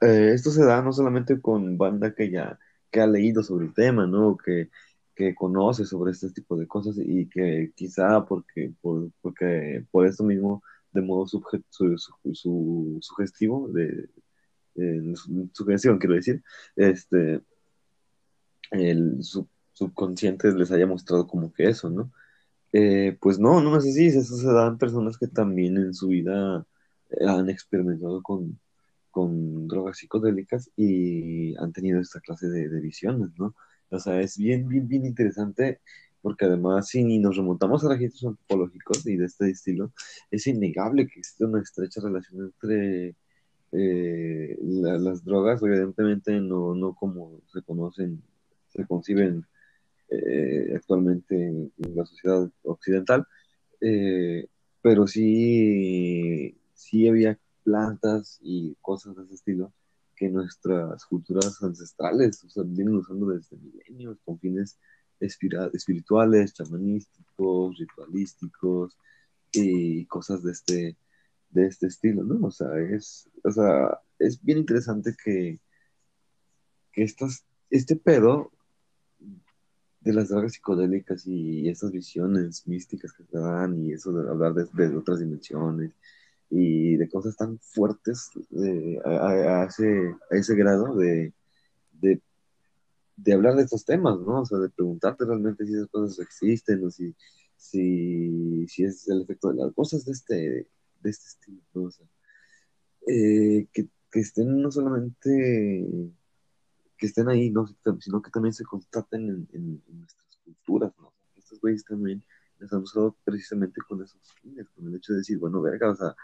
esto 0.00 0.50
se 0.50 0.64
da 0.64 0.82
no 0.82 0.92
solamente 0.92 1.40
con 1.40 1.78
banda 1.78 2.14
que 2.14 2.30
ya 2.30 2.58
que 2.90 3.00
ha 3.00 3.06
leído 3.06 3.42
sobre 3.42 3.66
el 3.66 3.74
tema, 3.74 4.06
¿no? 4.06 4.36
Que, 4.36 4.70
que 5.14 5.34
conoce 5.34 5.84
sobre 5.84 6.12
este 6.12 6.30
tipo 6.30 6.56
de 6.56 6.66
cosas 6.66 6.96
y 6.98 7.28
que 7.28 7.72
quizá 7.74 8.24
porque 8.26 8.72
por, 8.80 9.10
porque 9.22 9.84
por 9.90 10.06
esto 10.06 10.24
mismo, 10.24 10.62
de 10.92 11.02
modo 11.02 11.26
su, 11.26 11.42
su, 11.70 12.98
sugestivo, 13.00 13.68
de, 13.68 14.08
sugestión 15.52 15.98
quiero 15.98 16.14
decir, 16.14 16.42
este, 16.76 17.40
el 18.70 19.18
subconsciente 19.72 20.52
les 20.52 20.70
haya 20.72 20.86
mostrado 20.86 21.26
como 21.26 21.52
que 21.52 21.68
eso, 21.68 21.90
¿no? 21.90 22.12
Eh, 22.72 23.16
pues 23.20 23.38
no, 23.38 23.62
no 23.62 23.76
es 23.78 23.86
así, 23.86 24.06
eso 24.06 24.36
se 24.36 24.52
dan 24.52 24.78
personas 24.78 25.18
que 25.18 25.28
también 25.28 25.76
en 25.76 25.94
su 25.94 26.08
vida 26.08 26.66
han 27.26 27.50
experimentado 27.50 28.22
con, 28.22 28.58
con 29.10 29.68
drogas 29.68 29.98
psicodélicas 29.98 30.70
y 30.76 31.56
han 31.56 31.72
tenido 31.72 32.00
esta 32.00 32.20
clase 32.20 32.48
de, 32.48 32.80
visiones, 32.80 33.30
¿no? 33.38 33.54
O 33.90 33.98
sea, 33.98 34.20
es 34.20 34.36
bien, 34.36 34.68
bien, 34.68 34.88
bien 34.88 35.06
interesante 35.06 35.80
porque 36.26 36.44
además 36.44 36.88
si 36.88 37.18
nos 37.18 37.36
remontamos 37.36 37.84
a 37.84 37.88
registros 37.90 38.32
antropológicos 38.32 39.06
y 39.06 39.16
de 39.16 39.26
este 39.26 39.48
estilo, 39.48 39.92
es 40.30 40.46
innegable 40.46 41.06
que 41.06 41.20
existe 41.20 41.44
una 41.44 41.62
estrecha 41.62 42.00
relación 42.02 42.46
entre 42.46 43.14
eh, 43.72 44.58
las 44.60 45.24
drogas, 45.24 45.62
evidentemente 45.62 46.40
no, 46.40 46.74
no 46.74 46.94
como 46.94 47.40
se 47.52 47.62
conocen, 47.62 48.22
se 48.76 48.86
conciben 48.86 49.46
eh, 50.08 50.74
actualmente 50.76 51.34
en, 51.34 51.72
la 51.94 52.04
sociedad 52.06 52.48
occidental, 52.62 53.26
eh, 53.80 54.46
pero 54.82 55.06
sí, 55.06 56.56
sí 56.74 57.08
había 57.08 57.38
plantas 57.64 58.38
y 58.40 58.76
cosas 58.80 59.16
de 59.16 59.24
ese 59.24 59.34
estilo 59.34 59.72
que 60.14 60.28
nuestras 60.28 61.04
culturas 61.04 61.62
ancestrales 61.62 62.42
o 62.56 62.64
vienen 62.64 62.94
usando 62.94 63.26
desde 63.26 63.56
milenios 63.56 64.18
con 64.24 64.38
fines 64.38 64.78
espirituales, 65.20 66.54
chamanísticos, 66.54 67.78
ritualísticos 67.78 68.96
y 69.52 70.06
cosas 70.06 70.42
de 70.42 70.52
este, 70.52 70.96
de 71.50 71.66
este 71.66 71.86
estilo, 71.86 72.22
¿no? 72.22 72.46
O 72.46 72.50
sea, 72.50 72.68
es, 72.78 73.28
o 73.42 73.50
sea, 73.50 73.98
es 74.18 74.42
bien 74.42 74.58
interesante 74.58 75.14
que, 75.22 75.58
que 76.92 77.02
estas, 77.02 77.44
este 77.70 77.96
pedo 77.96 78.52
de 80.06 80.12
las 80.12 80.28
drogas 80.28 80.52
psicodélicas 80.52 81.26
y 81.26 81.68
estas 81.68 81.90
visiones 81.90 82.64
místicas 82.68 83.12
que 83.12 83.24
se 83.24 83.38
dan 83.38 83.84
y 83.84 83.92
eso 83.92 84.12
de 84.12 84.30
hablar 84.30 84.54
de 84.54 84.96
otras 84.96 85.18
dimensiones 85.18 85.90
y 86.48 86.94
de 86.96 87.08
cosas 87.08 87.36
tan 87.36 87.58
fuertes 87.58 88.30
eh, 88.52 89.00
a, 89.04 89.64
ese, 89.64 90.14
a, 90.30 90.36
ese, 90.36 90.54
grado 90.54 90.94
de, 90.94 91.32
de, 92.00 92.20
de, 93.16 93.32
hablar 93.32 93.56
de 93.56 93.64
estos 93.64 93.84
temas, 93.84 94.16
¿no? 94.20 94.42
O 94.42 94.46
sea, 94.46 94.58
de 94.58 94.68
preguntarte 94.68 95.24
realmente 95.24 95.66
si 95.66 95.74
esas 95.74 95.88
cosas 95.88 96.20
existen 96.20 96.84
o 96.84 96.90
si, 96.92 97.12
si, 97.56 98.64
si 98.68 98.84
es 98.84 99.08
el 99.08 99.22
efecto 99.22 99.48
de 99.48 99.56
las 99.56 99.74
cosas 99.74 100.04
de 100.04 100.12
este, 100.12 100.68
de 101.02 101.10
este 101.10 101.26
estilo, 101.26 101.60
¿no? 101.74 101.90
Eh, 103.08 103.66
que, 103.72 103.88
que, 104.12 104.20
estén 104.20 104.62
no 104.62 104.70
solamente 104.70 105.84
que 106.96 107.06
estén 107.06 107.28
ahí, 107.28 107.50
¿no? 107.50 107.66
sino 108.00 108.22
que 108.22 108.30
también 108.30 108.54
se 108.54 108.64
constaten 108.64 109.28
en, 109.28 109.48
en, 109.52 109.98
nuestras 109.98 110.36
culturas, 110.44 110.92
¿no? 110.98 111.12
Estos 111.36 111.60
güeyes 111.60 111.84
también 111.84 112.24
les 112.58 112.72
han 112.72 112.82
usado 112.82 113.16
precisamente 113.24 113.80
con 113.82 114.02
esos 114.02 114.34
fines, 114.40 114.68
con 114.70 114.86
el 114.88 114.96
hecho 114.96 115.12
de 115.12 115.18
decir, 115.18 115.38
bueno, 115.38 115.60
verga, 115.60 115.90
o 115.90 115.96
sea, 115.96 116.16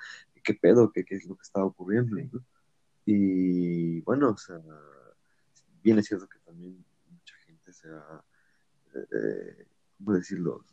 ¿qué 0.42 0.54
pedo? 0.54 0.90
¿Qué, 0.90 1.04
qué 1.04 1.16
es 1.16 1.26
lo 1.26 1.36
que 1.36 1.42
está 1.42 1.62
ocurriendo? 1.64 2.16
Y 3.04 4.00
bueno, 4.00 4.30
o 4.30 4.36
sea, 4.36 4.60
bien 5.82 5.98
es 5.98 6.06
cierto 6.06 6.28
que 6.28 6.38
también 6.38 6.82
mucha 7.10 7.34
gente 7.44 7.72
se 7.72 7.88
ha, 7.88 8.24
eh, 8.94 9.66
¿cómo 9.98 10.14
decirlo? 10.14 10.64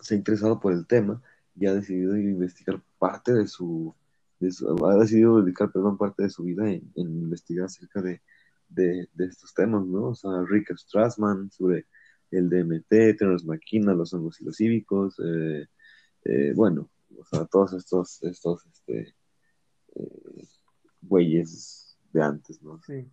Se 0.00 0.14
ha 0.14 0.16
interesado 0.16 0.58
por 0.58 0.72
el 0.72 0.86
tema 0.86 1.22
y 1.54 1.66
ha 1.66 1.74
decidido 1.74 2.16
investigar 2.16 2.82
parte 2.98 3.34
de 3.34 3.46
su, 3.46 3.94
de 4.40 4.50
su 4.50 4.86
ha 4.86 4.96
decidido 4.96 5.42
dedicar, 5.42 5.70
perdón, 5.70 5.98
parte 5.98 6.22
de 6.22 6.30
su 6.30 6.44
vida 6.44 6.70
en, 6.70 6.90
en 6.94 7.22
investigar 7.22 7.66
acerca 7.66 8.00
de, 8.00 8.22
de, 8.74 9.08
de, 9.12 9.26
estos 9.26 9.52
temas, 9.54 9.86
¿no? 9.86 10.08
O 10.08 10.14
sea, 10.14 10.30
Rick 10.48 10.76
Strassman 10.76 11.50
sobre 11.50 11.86
el 12.30 12.48
DMT, 12.48 13.16
Terence 13.18 13.46
McKenna, 13.46 13.94
los 13.94 14.12
hongos 14.14 14.40
y 14.40 14.44
los 14.44 14.56
cívicos, 14.56 15.20
eh, 15.24 15.66
eh, 16.24 16.52
bueno, 16.54 16.90
o 17.18 17.24
sea, 17.24 17.44
todos 17.46 17.74
estos, 17.74 18.22
estos, 18.22 18.66
este, 18.66 19.14
eh, 19.94 20.46
güeyes 21.02 21.98
de 22.12 22.22
antes, 22.22 22.62
¿no? 22.62 22.80
Sí. 22.86 23.06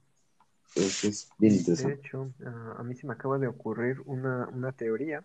Es, 0.76 1.04
es 1.04 1.30
bien 1.39 1.54
De 1.54 1.60
interesante. 1.60 1.95
hecho, 1.95 2.32
a, 2.45 2.76
a 2.80 2.84
mí 2.84 2.95
se 2.95 3.08
me 3.08 3.13
acaba 3.13 3.39
de 3.39 3.48
ocurrir 3.48 4.02
una, 4.06 4.48
una 4.50 4.72
teoría 4.72 5.24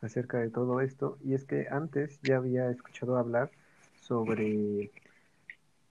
acerca 0.00 0.38
de 0.38 0.50
todo 0.50 0.80
esto, 0.80 1.18
y 1.24 1.34
es 1.34 1.44
que 1.44 1.66
antes 1.70 2.20
ya 2.22 2.36
había 2.36 2.70
escuchado 2.70 3.16
hablar 3.16 3.50
sobre, 4.00 4.92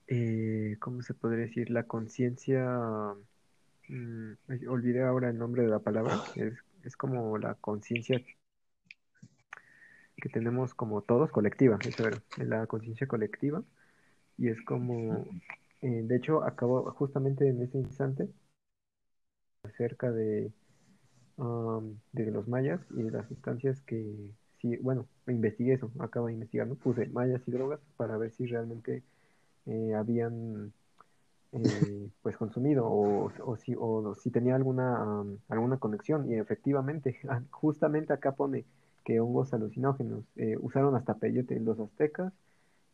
eh, 0.07 0.77
¿cómo 0.79 1.01
se 1.01 1.13
podría 1.13 1.45
decir? 1.45 1.69
La 1.69 1.83
conciencia, 1.83 3.15
mm, 3.89 4.33
ay, 4.49 4.65
olvidé 4.67 5.03
ahora 5.03 5.29
el 5.29 5.37
nombre 5.37 5.63
de 5.63 5.69
la 5.69 5.79
palabra, 5.79 6.21
es, 6.35 6.53
es 6.83 6.95
como 6.97 7.37
la 7.37 7.55
conciencia 7.55 8.21
que 10.17 10.29
tenemos 10.29 10.73
como 10.73 11.01
todos, 11.01 11.31
colectiva, 11.31 11.77
eso 11.85 12.07
era, 12.07 12.21
la 12.37 12.67
conciencia 12.67 13.07
colectiva, 13.07 13.63
y 14.37 14.49
es 14.49 14.61
como, 14.63 15.25
eh, 15.81 16.01
de 16.03 16.15
hecho, 16.15 16.43
acabo 16.43 16.91
justamente 16.91 17.47
en 17.47 17.61
ese 17.61 17.77
instante 17.77 18.29
acerca 19.63 20.11
de, 20.11 20.51
um, 21.37 21.97
de 22.11 22.31
los 22.31 22.47
mayas 22.47 22.81
y 22.91 23.03
de 23.03 23.11
las 23.11 23.27
sustancias 23.27 23.81
que, 23.81 24.31
sí, 24.59 24.77
bueno, 24.77 25.07
investigué 25.27 25.73
eso, 25.73 25.91
acabo 25.99 26.27
de 26.27 26.33
investigar, 26.33 26.67
¿no? 26.67 26.75
Puse 26.75 27.07
mayas 27.07 27.41
y 27.47 27.51
drogas 27.51 27.79
para 27.97 28.17
ver 28.17 28.31
si 28.31 28.45
realmente 28.45 29.03
eh, 29.65 29.93
habían 29.95 30.73
eh, 31.55 32.09
pues 32.21 32.37
consumido 32.37 32.85
o, 32.85 33.31
o, 33.45 33.57
si, 33.57 33.75
o 33.77 34.15
si 34.15 34.29
tenía 34.29 34.55
alguna, 34.55 35.21
um, 35.21 35.37
alguna 35.49 35.77
conexión. 35.77 36.29
Y 36.29 36.35
efectivamente, 36.35 37.19
justamente 37.51 38.13
acá 38.13 38.33
pone 38.33 38.65
que 39.03 39.19
hongos 39.19 39.53
alucinógenos 39.53 40.25
eh, 40.35 40.57
usaron 40.59 40.95
hasta 40.95 41.15
peyote. 41.15 41.59
Los 41.59 41.79
aztecas, 41.79 42.33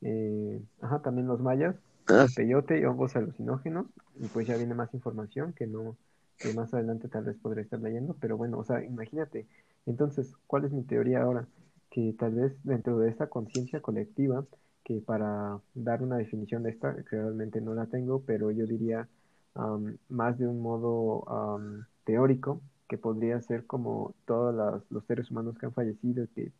eh, 0.01 0.61
ajá, 0.81 1.01
también 1.01 1.27
los 1.27 1.41
mayas, 1.41 1.75
Ah, 2.07 2.25
peyote 2.35 2.79
y 2.79 2.85
hongos 2.85 3.15
alucinógenos. 3.15 3.87
Y 4.19 4.27
pues 4.27 4.47
ya 4.47 4.57
viene 4.57 4.73
más 4.73 4.93
información 4.93 5.53
que 5.53 5.67
no 5.67 5.95
que 6.41 6.53
más 6.53 6.73
adelante 6.73 7.07
tal 7.07 7.25
vez 7.25 7.37
podré 7.37 7.61
estar 7.61 7.79
leyendo, 7.79 8.15
pero 8.19 8.35
bueno, 8.35 8.57
o 8.57 8.63
sea, 8.63 8.83
imagínate, 8.83 9.45
entonces, 9.85 10.33
¿cuál 10.47 10.65
es 10.65 10.71
mi 10.71 10.83
teoría 10.83 11.21
ahora? 11.21 11.47
Que 11.91 12.15
tal 12.17 12.33
vez 12.33 12.53
dentro 12.63 12.97
de 12.99 13.09
esta 13.09 13.27
conciencia 13.27 13.79
colectiva, 13.79 14.43
que 14.83 15.01
para 15.01 15.59
dar 15.73 16.03
una 16.03 16.17
definición 16.17 16.63
de 16.63 16.71
esta, 16.71 16.95
que 16.95 17.15
realmente 17.17 17.61
no 17.61 17.73
la 17.73 17.85
tengo, 17.87 18.21
pero 18.25 18.51
yo 18.51 18.65
diría 18.65 19.07
am, 19.55 19.97
más 20.09 20.37
de 20.39 20.47
un 20.47 20.61
modo 20.61 21.27
am, 21.29 21.85
teórico, 22.03 22.61
que 22.87 22.97
podría 22.97 23.41
ser 23.41 23.65
como 23.65 24.13
todos 24.25 24.83
los 24.89 25.05
seres 25.05 25.31
humanos 25.31 25.57
que 25.57 25.65
han 25.65 25.73
fallecido, 25.73 26.27
que 26.35 26.51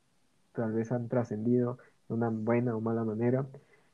tal 0.54 0.72
vez 0.74 0.92
han 0.92 1.10
trascendido 1.10 1.78
de 2.08 2.16
una 2.16 2.30
buena 2.30 2.76
o 2.76 2.82
mala 2.82 3.04
manera, 3.04 3.46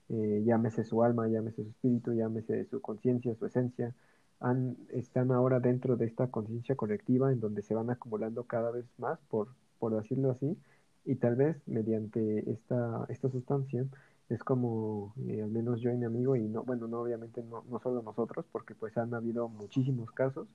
eh, 0.09 0.43
llámese 0.45 0.83
su 0.83 1.03
alma, 1.03 1.27
llámese 1.27 1.63
su 1.63 1.69
espíritu, 1.69 2.13
llámese 2.13 2.65
su 2.65 2.81
conciencia, 2.81 3.35
su 3.35 3.45
esencia, 3.45 3.93
han, 4.39 4.77
están 4.89 5.31
ahora 5.31 5.59
dentro 5.59 5.97
de 5.97 6.05
esta 6.05 6.27
conciencia 6.29 6.75
colectiva 6.75 7.31
en 7.31 7.39
donde 7.39 7.61
se 7.63 7.73
van 7.75 7.89
acumulando 7.89 8.43
cada 8.45 8.71
vez 8.71 8.85
más, 8.97 9.19
por, 9.29 9.49
por 9.79 9.95
decirlo 9.95 10.31
así, 10.31 10.57
y 11.05 11.15
tal 11.15 11.35
vez 11.35 11.57
mediante 11.67 12.49
esta, 12.51 13.05
esta 13.09 13.29
sustancia 13.29 13.85
es 14.29 14.43
como, 14.43 15.13
eh, 15.27 15.41
al 15.41 15.49
menos 15.49 15.81
yo 15.81 15.91
y 15.91 15.97
mi 15.97 16.05
amigo, 16.05 16.35
y 16.35 16.47
no, 16.47 16.63
bueno, 16.63 16.87
no 16.87 17.01
obviamente 17.01 17.43
no, 17.43 17.63
no 17.69 17.79
solo 17.79 18.01
nosotros, 18.01 18.45
porque 18.51 18.75
pues 18.75 18.97
han 18.97 19.13
habido 19.13 19.47
muchísimos 19.49 20.11
casos, 20.11 20.47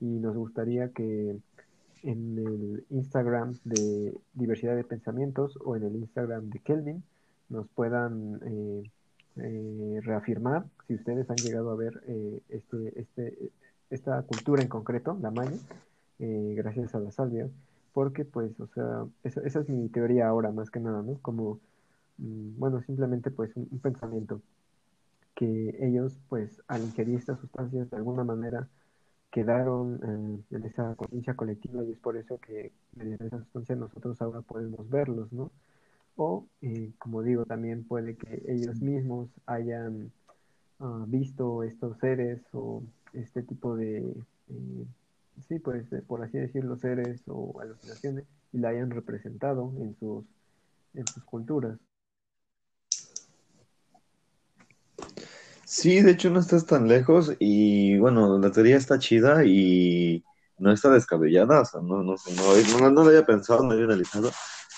y 0.00 0.06
nos 0.06 0.36
gustaría 0.36 0.88
que 0.90 1.36
en 2.02 2.38
el 2.38 2.84
Instagram 2.90 3.58
de 3.64 4.12
Diversidad 4.34 4.74
de 4.74 4.84
Pensamientos 4.84 5.56
o 5.64 5.76
en 5.76 5.84
el 5.84 5.96
Instagram 5.96 6.50
de 6.50 6.58
Kelvin 6.58 7.04
nos 7.48 7.68
puedan 7.68 8.40
eh, 8.44 8.90
eh, 9.36 10.00
reafirmar 10.02 10.64
si 10.86 10.94
ustedes 10.94 11.30
han 11.30 11.40
llegado 11.40 11.70
a 11.70 11.76
ver 11.76 12.02
eh, 12.06 12.40
este, 12.50 13.00
este, 13.00 13.50
esta 13.90 14.20
cultura 14.22 14.62
en 14.62 14.68
concreto, 14.68 15.16
la 15.22 15.30
maya, 15.30 15.56
eh, 16.18 16.54
gracias 16.56 16.94
a 16.94 16.98
la 16.98 17.10
salvia, 17.12 17.48
porque 17.94 18.24
pues, 18.24 18.58
o 18.60 18.66
sea, 18.68 19.06
esa, 19.24 19.40
esa, 19.42 19.60
es 19.60 19.68
mi 19.68 19.88
teoría 19.88 20.28
ahora 20.28 20.50
más 20.50 20.70
que 20.70 20.80
nada, 20.80 21.02
¿no? 21.02 21.18
Como, 21.22 21.60
bueno, 22.18 22.82
simplemente 22.82 23.30
pues 23.30 23.54
un, 23.56 23.68
un 23.70 23.78
pensamiento 23.80 24.40
que 25.34 25.76
ellos 25.80 26.20
pues 26.28 26.62
al 26.68 26.82
ingerir 26.82 27.16
estas 27.18 27.40
sustancias 27.40 27.90
de 27.90 27.96
alguna 27.96 28.24
manera 28.24 28.68
quedaron 29.32 29.98
eh, 30.50 30.56
en 30.56 30.64
esa 30.64 30.94
conciencia 30.94 31.34
colectiva 31.34 31.82
y 31.82 31.92
es 31.92 31.98
por 31.98 32.16
eso 32.16 32.38
que 32.38 32.70
mediante 32.94 33.26
esa 33.26 33.38
sustancia 33.38 33.74
nosotros 33.74 34.20
ahora 34.20 34.42
podemos 34.42 34.88
verlos, 34.90 35.32
¿no? 35.32 35.50
O, 36.16 36.46
eh, 36.60 36.92
como 36.98 37.22
digo, 37.22 37.46
también 37.46 37.84
puede 37.84 38.16
que 38.16 38.42
ellos 38.46 38.82
mismos 38.82 39.30
hayan 39.46 40.12
uh, 40.80 41.06
visto 41.06 41.62
estos 41.62 41.98
seres 41.98 42.42
o 42.52 42.82
este 43.14 43.42
tipo 43.42 43.74
de, 43.74 44.00
eh, 44.00 44.86
sí, 45.48 45.58
pues, 45.58 45.88
de, 45.90 46.02
por 46.02 46.22
así 46.22 46.38
decirlo, 46.38 46.76
seres 46.76 47.22
o 47.26 47.58
alucinaciones 47.60 48.26
y 48.52 48.58
la 48.58 48.68
hayan 48.68 48.90
representado 48.90 49.72
en 49.78 49.96
sus, 49.98 50.26
en 50.94 51.06
sus 51.06 51.24
culturas. 51.24 51.78
Sí, 55.72 56.02
de 56.02 56.10
hecho 56.10 56.28
no 56.28 56.38
estás 56.38 56.66
tan 56.66 56.86
lejos 56.86 57.34
y 57.38 57.96
bueno, 57.96 58.38
la 58.38 58.52
teoría 58.52 58.76
está 58.76 58.98
chida 58.98 59.42
y 59.46 60.22
no 60.58 60.70
está 60.70 60.90
descabellada, 60.90 61.62
o 61.62 61.64
sea, 61.64 61.80
no, 61.80 62.02
no, 62.02 62.14
no, 62.14 62.78
no, 62.78 62.90
no 62.90 63.02
lo 63.02 63.08
había 63.08 63.24
pensado, 63.24 63.62
no 63.64 63.72
había 63.72 63.86
analizado, 63.86 64.30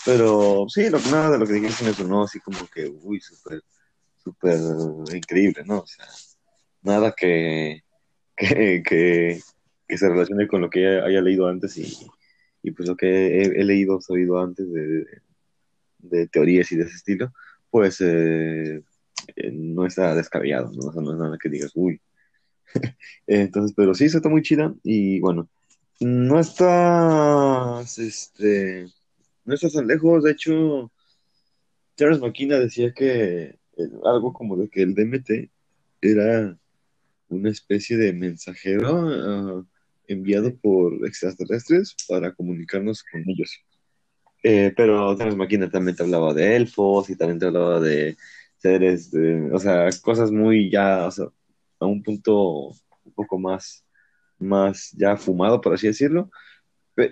pero 0.06 0.66
sí, 0.68 0.82
nada 1.10 1.32
de 1.32 1.38
lo 1.38 1.46
que 1.46 1.54
dijiste 1.54 1.84
me 1.84 1.94
sonó 1.94 2.22
así 2.22 2.38
como 2.38 2.58
que, 2.72 2.86
uy, 3.02 3.20
súper, 3.20 3.60
súper 4.22 4.60
increíble, 5.16 5.64
¿no? 5.66 5.80
O 5.80 5.86
sea, 5.86 6.06
nada 6.82 7.12
que, 7.12 7.82
que, 8.36 8.82
que, 9.88 9.98
se 9.98 10.08
relacione 10.08 10.46
con 10.46 10.60
lo 10.60 10.70
que 10.70 10.86
haya, 10.86 11.20
leído 11.20 11.48
antes 11.48 11.76
y, 11.76 11.92
y, 12.62 12.70
pues 12.70 12.88
lo 12.88 12.96
que 12.96 13.42
he, 13.42 13.46
he 13.46 13.64
leído, 13.64 14.00
sabido 14.00 14.38
antes 14.38 14.72
de, 14.72 15.06
de, 15.98 16.28
teorías 16.28 16.70
y 16.70 16.76
de 16.76 16.84
ese 16.84 16.94
estilo, 16.94 17.32
pues... 17.68 18.00
Eh, 18.00 18.80
no 19.52 19.86
está 19.86 20.14
descabellado, 20.14 20.72
¿no? 20.72 20.88
O 20.88 20.92
sea, 20.92 21.02
no 21.02 21.12
es 21.12 21.18
nada 21.18 21.38
que 21.40 21.48
digas, 21.48 21.72
uy. 21.74 22.00
Entonces, 23.26 23.74
pero 23.76 23.94
sí, 23.94 24.04
está 24.04 24.28
muy 24.28 24.42
chida 24.42 24.74
y 24.82 25.20
bueno, 25.20 25.48
no 26.00 26.40
estás, 26.40 27.98
este, 27.98 28.86
no 29.44 29.54
estás 29.54 29.74
tan 29.74 29.86
lejos, 29.86 30.24
de 30.24 30.32
hecho, 30.32 30.90
Terence 31.94 32.20
McKenna 32.20 32.58
decía 32.58 32.92
que 32.92 33.58
algo 34.04 34.32
como 34.32 34.56
de 34.56 34.68
que 34.68 34.82
el 34.82 34.94
DMT 34.94 35.50
era 36.00 36.56
una 37.28 37.50
especie 37.50 37.96
de 37.96 38.12
mensajero 38.12 39.58
uh, 39.58 39.66
enviado 40.06 40.54
por 40.56 41.06
extraterrestres 41.06 41.96
para 42.08 42.32
comunicarnos 42.32 43.02
con 43.04 43.22
ellos. 43.28 43.60
Eh, 44.42 44.72
pero 44.76 45.16
Terence 45.16 45.38
McKenna 45.38 45.70
también 45.70 45.96
te 45.96 46.02
hablaba 46.02 46.34
de 46.34 46.56
elfos 46.56 47.08
y 47.08 47.16
también 47.16 47.38
te 47.38 47.46
hablaba 47.46 47.80
de 47.80 48.16
seres, 48.64 49.10
de, 49.10 49.50
o 49.52 49.58
sea, 49.58 49.88
cosas 50.02 50.30
muy 50.30 50.70
ya, 50.70 51.06
o 51.06 51.10
sea, 51.10 51.26
a 51.80 51.86
un 51.86 52.02
punto 52.02 52.68
un 53.04 53.12
poco 53.14 53.38
más, 53.38 53.84
más 54.38 54.90
ya 54.96 55.16
fumado, 55.18 55.60
por 55.60 55.74
así 55.74 55.86
decirlo. 55.86 56.30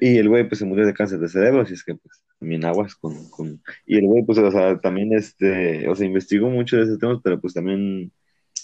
Y 0.01 0.17
el 0.17 0.29
güey 0.29 0.49
pues 0.49 0.61
se 0.61 0.65
murió 0.65 0.87
de 0.87 0.95
cáncer 0.95 1.19
de 1.19 1.29
cerebro, 1.29 1.61
así 1.63 1.75
es 1.75 1.85
que 1.85 1.95
pues 1.95 2.23
también 2.39 2.65
aguas 2.65 2.95
con, 2.95 3.29
con... 3.31 3.63
Y 3.87 3.99
el 3.99 4.07
güey 4.07 4.25
pues, 4.25 4.39
o 4.39 4.51
sea, 4.51 4.81
también 4.81 5.13
este, 5.13 5.89
o 5.89 5.95
sea, 5.95 6.07
investigó 6.07 6.49
mucho 6.49 6.77
de 6.77 6.85
esos 6.85 6.99
temas, 6.99 7.19
pero 7.23 7.39
pues 7.41 7.53
también 7.53 8.13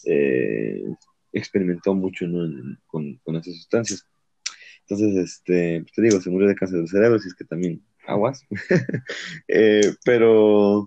eh, 0.05 0.85
experimentó 1.33 1.94
mucho, 1.94 2.24
con, 2.87 3.20
con 3.22 3.37
esas 3.37 3.55
sustancias. 3.55 4.07
Entonces, 4.88 5.16
este, 5.16 5.83
pues 5.83 5.92
te 5.92 6.03
digo, 6.03 6.20
se 6.20 6.31
murió 6.31 6.48
de 6.48 6.55
cáncer 6.55 6.81
de 6.81 6.87
cerebro, 6.87 7.16
así 7.16 7.29
es 7.29 7.35
que 7.35 7.44
también 7.44 7.83
aguas. 8.07 8.46
eh, 9.48 9.92
pero, 10.05 10.87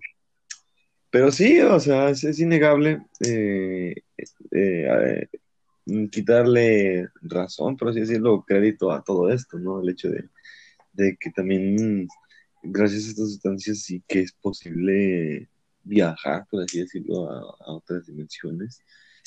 pero 1.12 1.32
sí, 1.32 1.60
o 1.62 1.80
sea, 1.80 2.10
es, 2.10 2.40
innegable 2.40 3.06
eh, 3.26 3.96
eh, 4.52 5.28
quitarle 6.12 7.08
razón, 7.22 7.78
por 7.78 7.90
así 7.90 8.02
decirlo, 8.02 8.44
crédito 8.48 8.92
a 8.92 9.04
todo 9.04 9.30
esto, 9.32 9.60
¿no? 9.60 9.82
El 9.82 9.90
hecho 9.90 10.10
de, 10.10 10.30
de, 10.94 11.18
que 11.20 11.32
también, 11.32 12.08
gracias 12.64 13.06
a 13.06 13.10
estas 13.10 13.32
sustancias, 13.32 13.80
sí 13.80 14.04
que 14.08 14.22
es 14.22 14.34
posible 14.34 15.50
viajar, 15.84 16.48
por 16.50 16.64
así 16.64 16.80
decirlo, 16.80 17.30
a, 17.30 17.40
a 17.40 17.74
otras 17.74 18.08
dimensiones. 18.08 18.82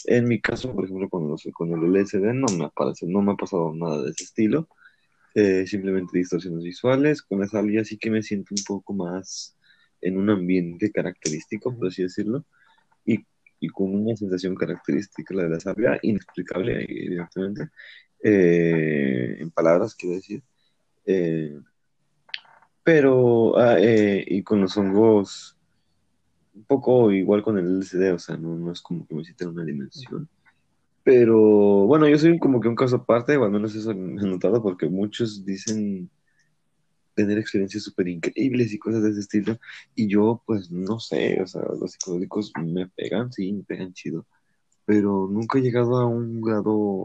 En 0.06 0.26
mi 0.28 0.40
caso, 0.40 0.72
por 0.74 0.84
ejemplo, 0.84 1.08
cuando 1.08 1.38
soy 1.38 1.52
con 1.52 1.70
el 1.72 1.94
LSD, 1.94 2.34
no 2.34 2.46
me 2.58 2.64
aparece, 2.64 3.06
no 3.06 3.22
me 3.22 3.32
ha 3.32 3.36
pasado 3.36 3.72
nada 3.74 4.02
de 4.02 4.10
ese 4.10 4.24
estilo. 4.24 4.68
Eh, 5.34 5.66
simplemente 5.66 6.18
distorsiones 6.18 6.62
visuales. 6.62 7.22
Con 7.22 7.40
la 7.40 7.48
salvia 7.48 7.84
sí 7.84 7.98
que 7.98 8.10
me 8.10 8.22
siento 8.22 8.54
un 8.56 8.64
poco 8.64 8.92
más 8.92 9.56
en 10.04 10.18
un 10.18 10.30
ambiente 10.30 10.92
característico, 10.92 11.74
por 11.74 11.88
así 11.88 12.02
decirlo, 12.02 12.44
y, 13.04 13.24
y 13.58 13.68
con 13.68 13.94
una 13.94 14.14
sensación 14.14 14.54
característica, 14.54 15.34
la 15.34 15.44
de 15.44 15.48
la 15.48 15.60
salvia, 15.60 15.98
inexplicable, 16.02 16.84
evidentemente, 16.88 17.70
eh, 18.22 19.38
en 19.40 19.50
palabras, 19.50 19.94
quiero 19.94 20.16
decir. 20.16 20.42
Eh, 21.06 21.58
pero, 22.82 23.58
ah, 23.58 23.76
eh, 23.80 24.24
y 24.26 24.42
con 24.42 24.60
los 24.60 24.76
hongos, 24.76 25.56
un 26.54 26.64
poco 26.64 27.10
igual 27.10 27.42
con 27.42 27.58
el 27.58 27.66
LCD, 27.66 28.12
o 28.12 28.18
sea, 28.18 28.36
no, 28.36 28.56
no 28.56 28.72
es 28.72 28.82
como 28.82 29.06
que 29.06 29.14
me 29.14 29.22
en 29.22 29.48
una 29.48 29.64
dimensión. 29.64 30.28
Pero 31.02 31.86
bueno, 31.86 32.08
yo 32.08 32.18
soy 32.18 32.38
como 32.38 32.60
que 32.60 32.68
un 32.68 32.76
caso 32.76 32.96
aparte, 32.96 33.36
o 33.36 33.44
al 33.44 33.50
menos 33.50 33.74
eso 33.74 33.90
he 33.92 33.94
notado, 33.94 34.62
porque 34.62 34.86
muchos 34.86 35.44
dicen 35.44 36.10
tener 37.14 37.38
experiencias 37.38 37.82
súper 37.82 38.08
increíbles 38.08 38.72
y 38.72 38.78
cosas 38.78 39.02
de 39.02 39.10
ese 39.10 39.20
estilo, 39.20 39.58
y 39.94 40.08
yo 40.08 40.42
pues 40.46 40.70
no 40.70 41.00
sé, 41.00 41.40
o 41.40 41.46
sea, 41.46 41.62
los 41.80 41.92
psicodélicos 41.92 42.52
me 42.62 42.88
pegan, 42.88 43.32
sí, 43.32 43.52
me 43.52 43.62
pegan 43.62 43.92
chido, 43.92 44.26
pero 44.84 45.28
nunca 45.30 45.58
he 45.58 45.62
llegado 45.62 45.96
a 45.96 46.06
un 46.06 46.40
grado 46.40 47.04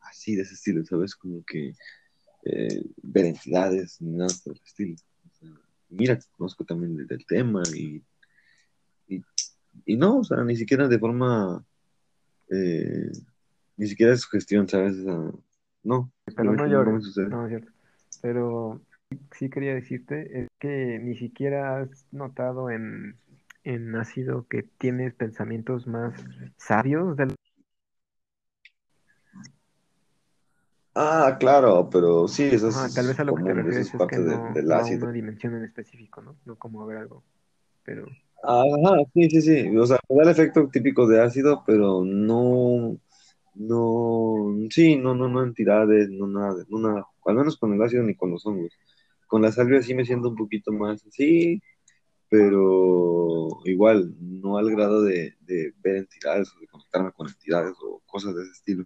así 0.00 0.36
de 0.36 0.42
ese 0.42 0.54
estilo, 0.54 0.84
¿sabes? 0.84 1.14
Como 1.14 1.44
que 1.44 1.74
eh, 2.44 2.82
ver 3.02 3.26
entidades, 3.26 4.00
nada 4.00 4.32
por 4.44 4.54
el 4.54 4.62
estilo. 4.64 4.96
O 5.26 5.34
sea, 5.38 5.50
mira, 5.90 6.18
conozco 6.36 6.64
también 6.64 6.96
del, 6.96 7.06
del 7.06 7.26
tema 7.26 7.62
y, 7.74 8.02
y, 9.08 9.22
y 9.84 9.96
no, 9.96 10.18
o 10.18 10.24
sea, 10.24 10.42
ni 10.44 10.56
siquiera 10.56 10.88
de 10.88 10.98
forma 10.98 11.64
eh, 12.50 13.10
ni 13.76 13.86
siquiera 13.86 14.12
es 14.12 14.26
gestión, 14.26 14.68
¿sabes? 14.68 14.96
O 14.98 15.04
sea, 15.04 15.32
no, 15.84 16.12
Pero 16.24 16.52
no 16.52 16.66
llores, 16.66 17.16
no 17.28 17.46
es 17.46 17.50
cierto. 17.50 17.72
Pero 18.20 18.80
sí 19.32 19.48
quería 19.50 19.74
decirte 19.74 20.42
es 20.42 20.48
que 20.58 20.98
ni 21.00 21.16
siquiera 21.16 21.78
has 21.80 22.06
notado 22.12 22.70
en, 22.70 23.16
en 23.64 23.94
ácido 23.96 24.46
que 24.48 24.62
tienes 24.62 25.14
pensamientos 25.14 25.86
más 25.86 26.12
sabios 26.56 27.16
del... 27.16 27.34
Ah, 30.94 31.36
claro, 31.38 31.88
pero 31.90 32.26
sí, 32.28 32.42
eso 32.44 32.68
Ajá, 32.68 32.88
tal 32.92 33.06
vez 33.06 33.14
es 33.14 33.20
a 33.20 33.24
lo 33.24 33.34
que 33.34 33.42
te 33.44 33.54
común, 33.54 33.60
eso 33.60 33.70
es 33.70 33.76
refieres 33.76 33.86
es 33.86 33.92
que 33.92 33.98
parte 33.98 34.20
de- 34.22 34.38
del 34.54 34.72
no 34.72 34.74
ácido. 34.74 35.04
una 35.04 35.12
dimensión 35.12 35.54
en 35.56 35.64
específico, 35.64 36.20
¿no? 36.20 36.36
No 36.44 36.56
como 36.56 36.84
ver 36.86 36.98
algo. 36.98 37.22
Pero 37.84 38.06
Ajá, 38.42 38.96
sí, 39.14 39.28
sí, 39.30 39.42
sí, 39.42 39.76
o 39.76 39.86
sea, 39.86 39.98
me 40.08 40.16
da 40.16 40.22
el 40.24 40.28
efecto 40.30 40.68
típico 40.72 41.06
de 41.08 41.20
ácido, 41.20 41.62
pero 41.66 42.04
no, 42.04 42.96
no, 43.54 44.56
sí, 44.70 44.96
no, 44.96 45.14
no, 45.14 45.28
no 45.28 45.42
entidades, 45.42 46.08
no 46.10 46.26
nada, 46.28 46.54
de- 46.56 46.64
no 46.68 46.78
nada, 46.78 47.06
al 47.26 47.34
menos 47.34 47.56
con 47.58 47.74
el 47.74 47.82
ácido 47.82 48.02
ni 48.04 48.14
con 48.14 48.30
los 48.30 48.46
hongos. 48.46 48.72
Con 49.28 49.42
la 49.42 49.52
salvia 49.52 49.80
sí 49.82 49.94
me 49.94 50.04
siento 50.04 50.30
un 50.30 50.36
poquito 50.36 50.72
más 50.72 51.06
así, 51.06 51.62
pero 52.28 53.48
igual, 53.64 54.14
no 54.20 54.58
al 54.58 54.70
grado 54.70 55.02
de, 55.02 55.36
de 55.42 55.72
ver 55.82 55.96
entidades 55.96 56.52
o 56.56 56.60
de 56.60 56.66
conectarme 56.66 57.12
con 57.12 57.28
entidades 57.28 57.74
o 57.82 58.02
cosas 58.06 58.34
de 58.34 58.42
ese 58.42 58.52
estilo. 58.52 58.84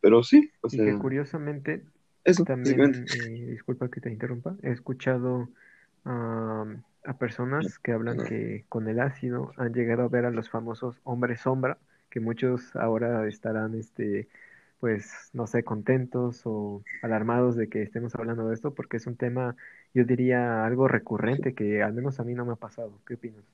Pero 0.00 0.22
sí, 0.22 0.50
o 0.62 0.68
y 0.68 0.78
que 0.78 0.84
sea, 0.84 0.98
curiosamente 0.98 1.84
eso, 2.24 2.44
también, 2.44 3.06
eh, 3.14 3.46
disculpa 3.50 3.90
que 3.90 4.00
te 4.00 4.10
interrumpa, 4.10 4.56
he 4.62 4.70
escuchado 4.70 5.48
a 6.04 7.18
personas 7.18 7.78
que 7.78 7.92
hablan 7.92 8.24
que 8.24 8.64
con 8.68 8.88
el 8.88 9.00
ácido 9.00 9.52
han 9.56 9.74
llegado 9.74 10.02
a 10.02 10.08
ver 10.08 10.24
a 10.24 10.30
los 10.30 10.48
famosos 10.48 10.96
hombres 11.04 11.40
sombra, 11.40 11.78
que 12.08 12.20
muchos 12.20 12.74
ahora 12.74 13.26
estarán, 13.28 13.74
este, 13.74 14.28
pues, 14.80 15.12
no 15.34 15.46
sé, 15.46 15.62
contentos 15.62 16.40
o 16.44 16.82
alarmados 17.02 17.54
de 17.54 17.68
que 17.68 17.82
estemos 17.82 18.14
hablando 18.14 18.48
de 18.48 18.54
esto, 18.54 18.74
porque 18.74 18.96
es 18.96 19.06
un 19.06 19.16
tema, 19.16 19.54
yo 19.94 20.04
diría, 20.04 20.64
algo 20.64 20.88
recurrente 20.88 21.54
que 21.54 21.82
al 21.82 21.92
menos 21.92 22.18
a 22.18 22.24
mí 22.24 22.34
no 22.34 22.46
me 22.46 22.54
ha 22.54 22.56
pasado. 22.56 22.98
¿Qué 23.06 23.14
opinas? 23.14 23.44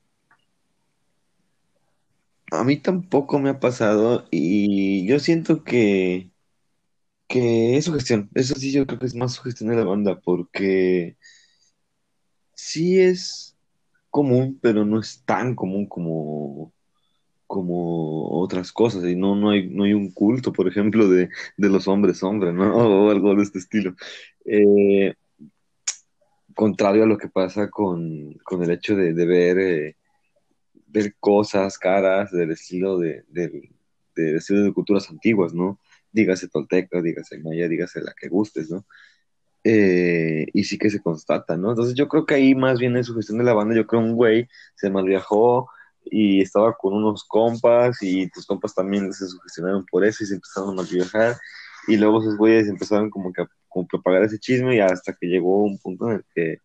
A 2.51 2.63
mí 2.63 2.77
tampoco 2.77 3.39
me 3.39 3.49
ha 3.49 3.59
pasado 3.59 4.25
y 4.31 5.05
yo 5.05 5.19
siento 5.19 5.65
que, 5.65 6.31
que 7.27 7.75
es 7.77 7.85
sugestión. 7.85 8.29
Eso 8.33 8.55
sí, 8.55 8.71
yo 8.71 8.87
creo 8.87 8.99
que 8.99 9.05
es 9.05 9.15
más 9.15 9.33
sugestión 9.33 9.69
de 9.69 9.75
la 9.75 9.83
banda 9.83 10.21
porque 10.21 11.17
sí 12.53 13.01
es 13.01 13.57
común, 14.09 14.57
pero 14.61 14.85
no 14.85 14.99
es 14.99 15.23
tan 15.25 15.55
común 15.55 15.87
como, 15.87 16.73
como 17.47 18.39
otras 18.41 18.71
cosas. 18.71 19.03
Y 19.05 19.15
no, 19.15 19.35
no 19.35 19.49
hay, 19.51 19.69
no 19.69 19.85
hay 19.85 19.93
un 19.93 20.11
culto, 20.11 20.53
por 20.53 20.67
ejemplo, 20.67 21.09
de, 21.09 21.29
de 21.57 21.69
los 21.69 21.87
hombres 21.87 22.21
hombres, 22.23 22.53
¿no? 22.53 22.75
O 23.07 23.09
algo 23.09 23.35
de 23.35 23.43
este 23.43 23.59
estilo. 23.59 23.95
Eh, 24.45 25.15
contrario 26.53 27.03
a 27.03 27.07
lo 27.07 27.17
que 27.17 27.29
pasa 27.29 27.69
con, 27.69 28.33
con 28.43 28.63
el 28.63 28.71
hecho 28.71 28.95
de, 28.95 29.13
de 29.13 29.25
ver, 29.25 29.59
eh, 29.59 29.95
ver 30.87 31.15
cosas, 31.19 31.77
caras 31.77 32.31
del 32.31 32.51
estilo 32.51 32.99
de, 32.99 33.23
del 33.29 33.69
del 34.17 34.37
estilo 34.37 34.63
de 34.63 34.73
culturas 34.73 35.09
antiguas, 35.09 35.53
¿no? 35.53 35.79
Dígase 36.11 36.47
tolteca, 36.47 37.01
dígase 37.01 37.39
maya, 37.39 37.67
dígase 37.67 38.01
la 38.01 38.13
que 38.19 38.27
gustes, 38.27 38.69
¿no? 38.69 38.85
Eh, 39.63 40.47
y 40.53 40.63
sí 40.63 40.77
que 40.77 40.89
se 40.89 41.01
constata, 41.01 41.57
¿no? 41.57 41.71
Entonces 41.71 41.95
yo 41.95 42.07
creo 42.07 42.25
que 42.25 42.35
ahí 42.35 42.55
más 42.55 42.79
bien 42.79 42.95
es 42.97 43.07
su 43.07 43.15
gestión 43.15 43.37
de 43.37 43.43
la 43.43 43.53
banda, 43.53 43.75
yo 43.75 43.85
creo 43.85 44.01
un 44.01 44.13
güey 44.13 44.47
se 44.75 44.89
malviajó 44.89 45.69
y 46.11 46.41
estaba 46.41 46.75
con 46.75 46.93
unos 46.93 47.23
compas 47.23 47.97
y 48.01 48.29
tus 48.29 48.45
compas 48.45 48.73
también 48.73 49.11
se 49.13 49.27
sugestionaron 49.27 49.85
por 49.89 50.05
eso 50.05 50.23
y 50.23 50.27
se 50.27 50.35
empezaron 50.35 50.71
a 50.71 50.73
malviajar 50.73 51.35
y 51.87 51.97
luego 51.97 52.21
esos 52.21 52.37
güeyes 52.37 52.67
empezaron 52.67 53.09
como 53.09 53.31
que 53.31 53.43
a 53.43 53.49
como 53.67 53.87
propagar 53.87 54.23
ese 54.23 54.39
chisme 54.39 54.75
y 54.75 54.79
hasta 54.79 55.13
que 55.13 55.27
llegó 55.27 55.63
un 55.63 55.77
punto 55.77 56.09
en 56.09 56.17
el 56.17 56.25
que 56.33 56.57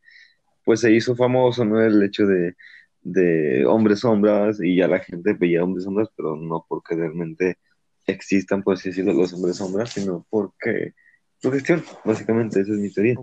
pues 0.65 0.81
se 0.81 0.93
hizo 0.93 1.17
famoso, 1.17 1.65
¿no? 1.65 1.81
El 1.83 2.03
hecho 2.03 2.27
de, 2.27 2.55
de 3.03 3.67
hombres 3.67 4.01
sombras 4.01 4.61
y 4.63 4.77
ya 4.77 4.89
la 4.89 5.01
gente 5.01 5.35
veía 5.35 5.65
hombres 5.65 5.85
sombras, 5.85 6.09
pero 6.17 6.37
no 6.37 6.65
porque 6.69 6.95
realmente 6.95 7.59
existan, 8.07 8.63
por 8.63 8.75
así 8.75 8.91
decirlo, 8.91 9.13
los 9.13 9.33
hombres 9.33 9.57
sombras, 9.57 9.91
sino 9.91 10.27
porque 10.31 10.95
su 11.39 11.51
gestión, 11.51 11.83
básicamente, 12.05 12.61
esa 12.61 12.73
es 12.73 12.79
mi 12.79 12.91
teoría. 12.91 13.17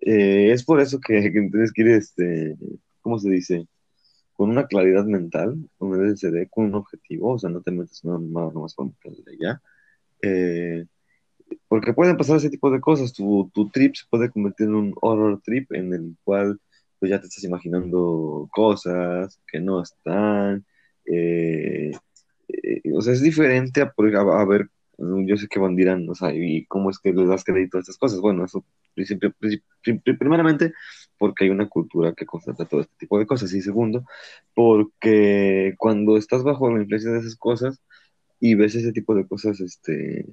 Eh, 0.00 0.52
es 0.52 0.64
por 0.64 0.80
eso 0.80 1.00
que, 1.00 1.32
que 1.32 1.38
entonces 1.38 1.72
quieres, 1.72 2.04
este, 2.04 2.56
¿cómo 3.00 3.18
se 3.18 3.30
dice? 3.30 3.66
Con 4.42 4.50
una 4.50 4.66
claridad 4.66 5.04
mental, 5.04 5.56
con 5.78 5.94
el 5.94 6.08
LCD, 6.10 6.48
con 6.50 6.64
un 6.66 6.74
objetivo, 6.74 7.34
o 7.34 7.38
sea, 7.38 7.48
no 7.48 7.62
te 7.62 7.70
metes 7.70 8.04
nada 8.04 8.18
más, 8.18 8.74
meterle 8.76 9.38
ya. 9.40 9.62
Eh, 10.22 10.86
porque 11.68 11.92
pueden 11.94 12.16
pasar 12.16 12.36
ese 12.38 12.50
tipo 12.50 12.70
de 12.72 12.80
cosas. 12.80 13.12
Tu, 13.12 13.50
tu 13.54 13.70
trip 13.70 13.94
se 13.94 14.04
puede 14.10 14.30
convertir 14.30 14.66
en 14.68 14.74
un 14.74 14.94
horror 15.00 15.40
trip 15.44 15.72
en 15.72 15.94
el 15.94 16.16
cual 16.24 16.60
pues 16.98 17.10
ya 17.10 17.20
te 17.20 17.26
estás 17.28 17.44
imaginando 17.44 18.48
cosas 18.52 19.40
que 19.46 19.60
no 19.60 19.82
están. 19.82 20.66
eh, 21.06 21.92
eh, 22.48 22.82
o 22.94 23.00
sea, 23.02 23.12
es 23.14 23.22
diferente 23.22 23.82
a, 23.82 23.92
a, 23.94 24.40
a 24.42 24.44
ver, 24.46 24.68
mm, 24.98 25.26
yo 25.26 25.36
sé 25.36 25.48
que 25.48 25.60
van 25.60 25.76
dirán, 25.76 26.08
o 26.08 26.14
sea, 26.16 26.34
¿y 26.34 26.66
cómo 26.66 26.90
es 26.90 26.98
que 26.98 27.12
les 27.12 27.28
das 27.28 27.44
crédito 27.44 27.78
a 27.78 27.80
estas 27.80 27.98
cosas? 27.98 28.20
Bueno, 28.20 28.44
eso 28.44 28.64
primeramente 30.18 30.72
porque 31.22 31.44
hay 31.44 31.50
una 31.50 31.68
cultura 31.68 32.14
que 32.14 32.26
constata 32.26 32.64
todo 32.64 32.80
este 32.80 32.96
tipo 32.98 33.16
de 33.16 33.26
cosas. 33.26 33.54
Y 33.54 33.60
segundo, 33.62 34.04
porque 34.54 35.72
cuando 35.78 36.16
estás 36.16 36.42
bajo 36.42 36.68
la 36.68 36.80
influencia 36.82 37.12
de 37.12 37.20
esas 37.20 37.36
cosas 37.36 37.80
y 38.40 38.56
ves 38.56 38.74
ese 38.74 38.90
tipo 38.90 39.14
de 39.14 39.24
cosas, 39.24 39.60
este, 39.60 40.26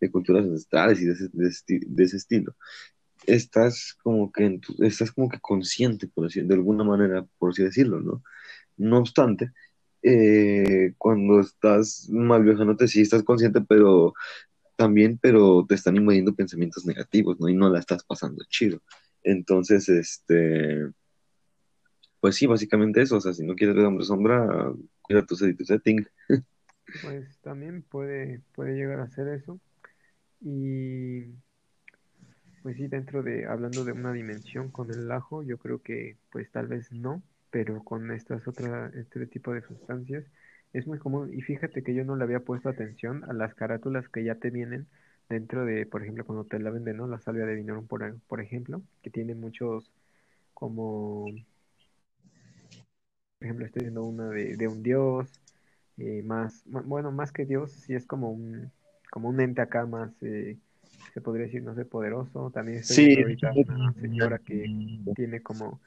de 0.00 0.10
culturas 0.10 0.44
ancestrales 0.44 1.00
y 1.00 1.04
de 1.06 1.12
ese, 1.12 1.28
de 1.86 2.04
ese 2.04 2.16
estilo, 2.16 2.56
estás 3.24 3.96
como 4.02 4.32
que 4.32 4.58
estás 4.80 5.12
como 5.12 5.28
que 5.28 5.38
consciente, 5.38 6.08
por 6.08 6.26
así, 6.26 6.40
de 6.40 6.54
alguna 6.54 6.82
manera, 6.82 7.24
por 7.38 7.50
así 7.50 7.62
decirlo, 7.62 8.00
¿no? 8.00 8.24
No 8.76 8.98
obstante, 8.98 9.52
eh, 10.02 10.94
cuando 10.98 11.38
estás 11.38 12.08
mal 12.10 12.42
viajándote, 12.42 12.88
sí 12.88 13.02
estás 13.02 13.22
consciente, 13.22 13.60
pero 13.60 14.14
también, 14.74 15.20
pero 15.22 15.64
te 15.68 15.76
están 15.76 15.96
invadiendo 15.96 16.34
pensamientos 16.34 16.84
negativos, 16.84 17.38
¿no? 17.38 17.48
Y 17.48 17.54
no 17.54 17.70
la 17.70 17.78
estás 17.78 18.02
pasando 18.02 18.44
chido. 18.48 18.80
Entonces, 19.24 19.88
este, 19.88 20.90
pues 22.20 22.36
sí, 22.36 22.46
básicamente 22.46 23.02
eso, 23.02 23.16
o 23.16 23.20
sea, 23.20 23.32
si 23.32 23.44
no 23.44 23.54
quieres 23.54 23.76
ver 23.76 23.84
hombre 23.86 24.04
sombra, 24.04 24.72
cuida 25.02 25.26
tu 25.26 25.36
tu 25.36 25.64
setting. 25.64 26.06
Pues 27.00 27.38
también 27.42 27.82
puede, 27.82 28.40
puede 28.54 28.74
llegar 28.74 29.00
a 29.00 29.08
ser 29.10 29.28
eso. 29.28 29.60
Y 30.40 31.34
Pues 32.62 32.76
sí, 32.76 32.86
dentro 32.88 33.22
de, 33.22 33.46
hablando 33.46 33.84
de 33.84 33.92
una 33.92 34.12
dimensión 34.12 34.70
con 34.70 34.90
el 34.90 35.10
ajo, 35.10 35.42
yo 35.42 35.58
creo 35.58 35.82
que 35.82 36.18
pues 36.30 36.50
tal 36.52 36.68
vez 36.68 36.92
no, 36.92 37.22
pero 37.50 37.82
con 37.82 38.10
estas 38.12 38.46
otras, 38.46 38.94
este 38.94 39.26
tipo 39.26 39.52
de 39.52 39.62
sustancias 39.62 40.24
es 40.72 40.86
muy 40.86 40.98
común. 40.98 41.32
Y 41.34 41.42
fíjate 41.42 41.82
que 41.82 41.94
yo 41.94 42.04
no 42.04 42.16
le 42.16 42.24
había 42.24 42.40
puesto 42.40 42.68
atención 42.68 43.24
a 43.28 43.32
las 43.32 43.54
carátulas 43.54 44.08
que 44.08 44.24
ya 44.24 44.36
te 44.36 44.50
vienen 44.50 44.88
dentro 45.32 45.64
de, 45.66 45.86
por 45.86 46.02
ejemplo, 46.02 46.24
cuando 46.26 46.44
te 46.44 46.58
la 46.60 46.70
venden, 46.70 46.98
¿no? 46.98 47.06
La 47.08 47.20
salvia 47.20 47.46
de 47.46 47.56
Vinorum, 47.56 47.86
por, 47.88 48.18
por 48.28 48.40
ejemplo, 48.40 48.82
que 49.02 49.10
tiene 49.10 49.34
muchos, 49.34 49.90
como, 50.54 51.26
por 53.38 53.46
ejemplo, 53.46 53.66
estoy 53.66 53.82
viendo 53.82 54.04
una 54.04 54.28
de, 54.30 54.56
de 54.56 54.68
un 54.68 54.82
dios, 54.82 55.28
eh, 55.98 56.22
más, 56.24 56.62
bueno, 56.66 57.12
más 57.12 57.32
que 57.32 57.44
Dios, 57.46 57.72
sí 57.72 57.94
es 57.94 58.06
como 58.06 58.30
un, 58.32 58.70
como 59.10 59.28
un 59.28 59.40
ente 59.40 59.62
acá 59.62 59.86
más, 59.86 60.12
eh, 60.22 60.58
se 61.14 61.20
podría 61.20 61.46
decir, 61.46 61.62
no 61.62 61.74
sé, 61.74 61.84
poderoso. 61.84 62.50
También 62.52 62.78
estoy 62.78 62.98
Sí, 62.98 63.06
viendo 63.06 63.20
ahorita 63.22 63.52
una 63.52 63.92
señora 64.00 64.38
que 64.38 64.70
tiene 65.14 65.42
como 65.42 65.80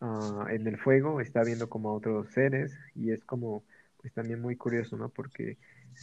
ah, 0.00 0.46
en 0.50 0.66
el 0.66 0.78
fuego, 0.78 1.20
está 1.20 1.44
viendo 1.44 1.68
como 1.68 1.90
a 1.90 1.94
otros 1.94 2.28
seres 2.32 2.74
y 2.94 3.12
es 3.12 3.24
como, 3.24 3.64
pues 4.00 4.12
también 4.14 4.40
muy 4.42 4.56
curioso, 4.56 4.96
¿no? 4.96 5.08
Porque 5.10 5.58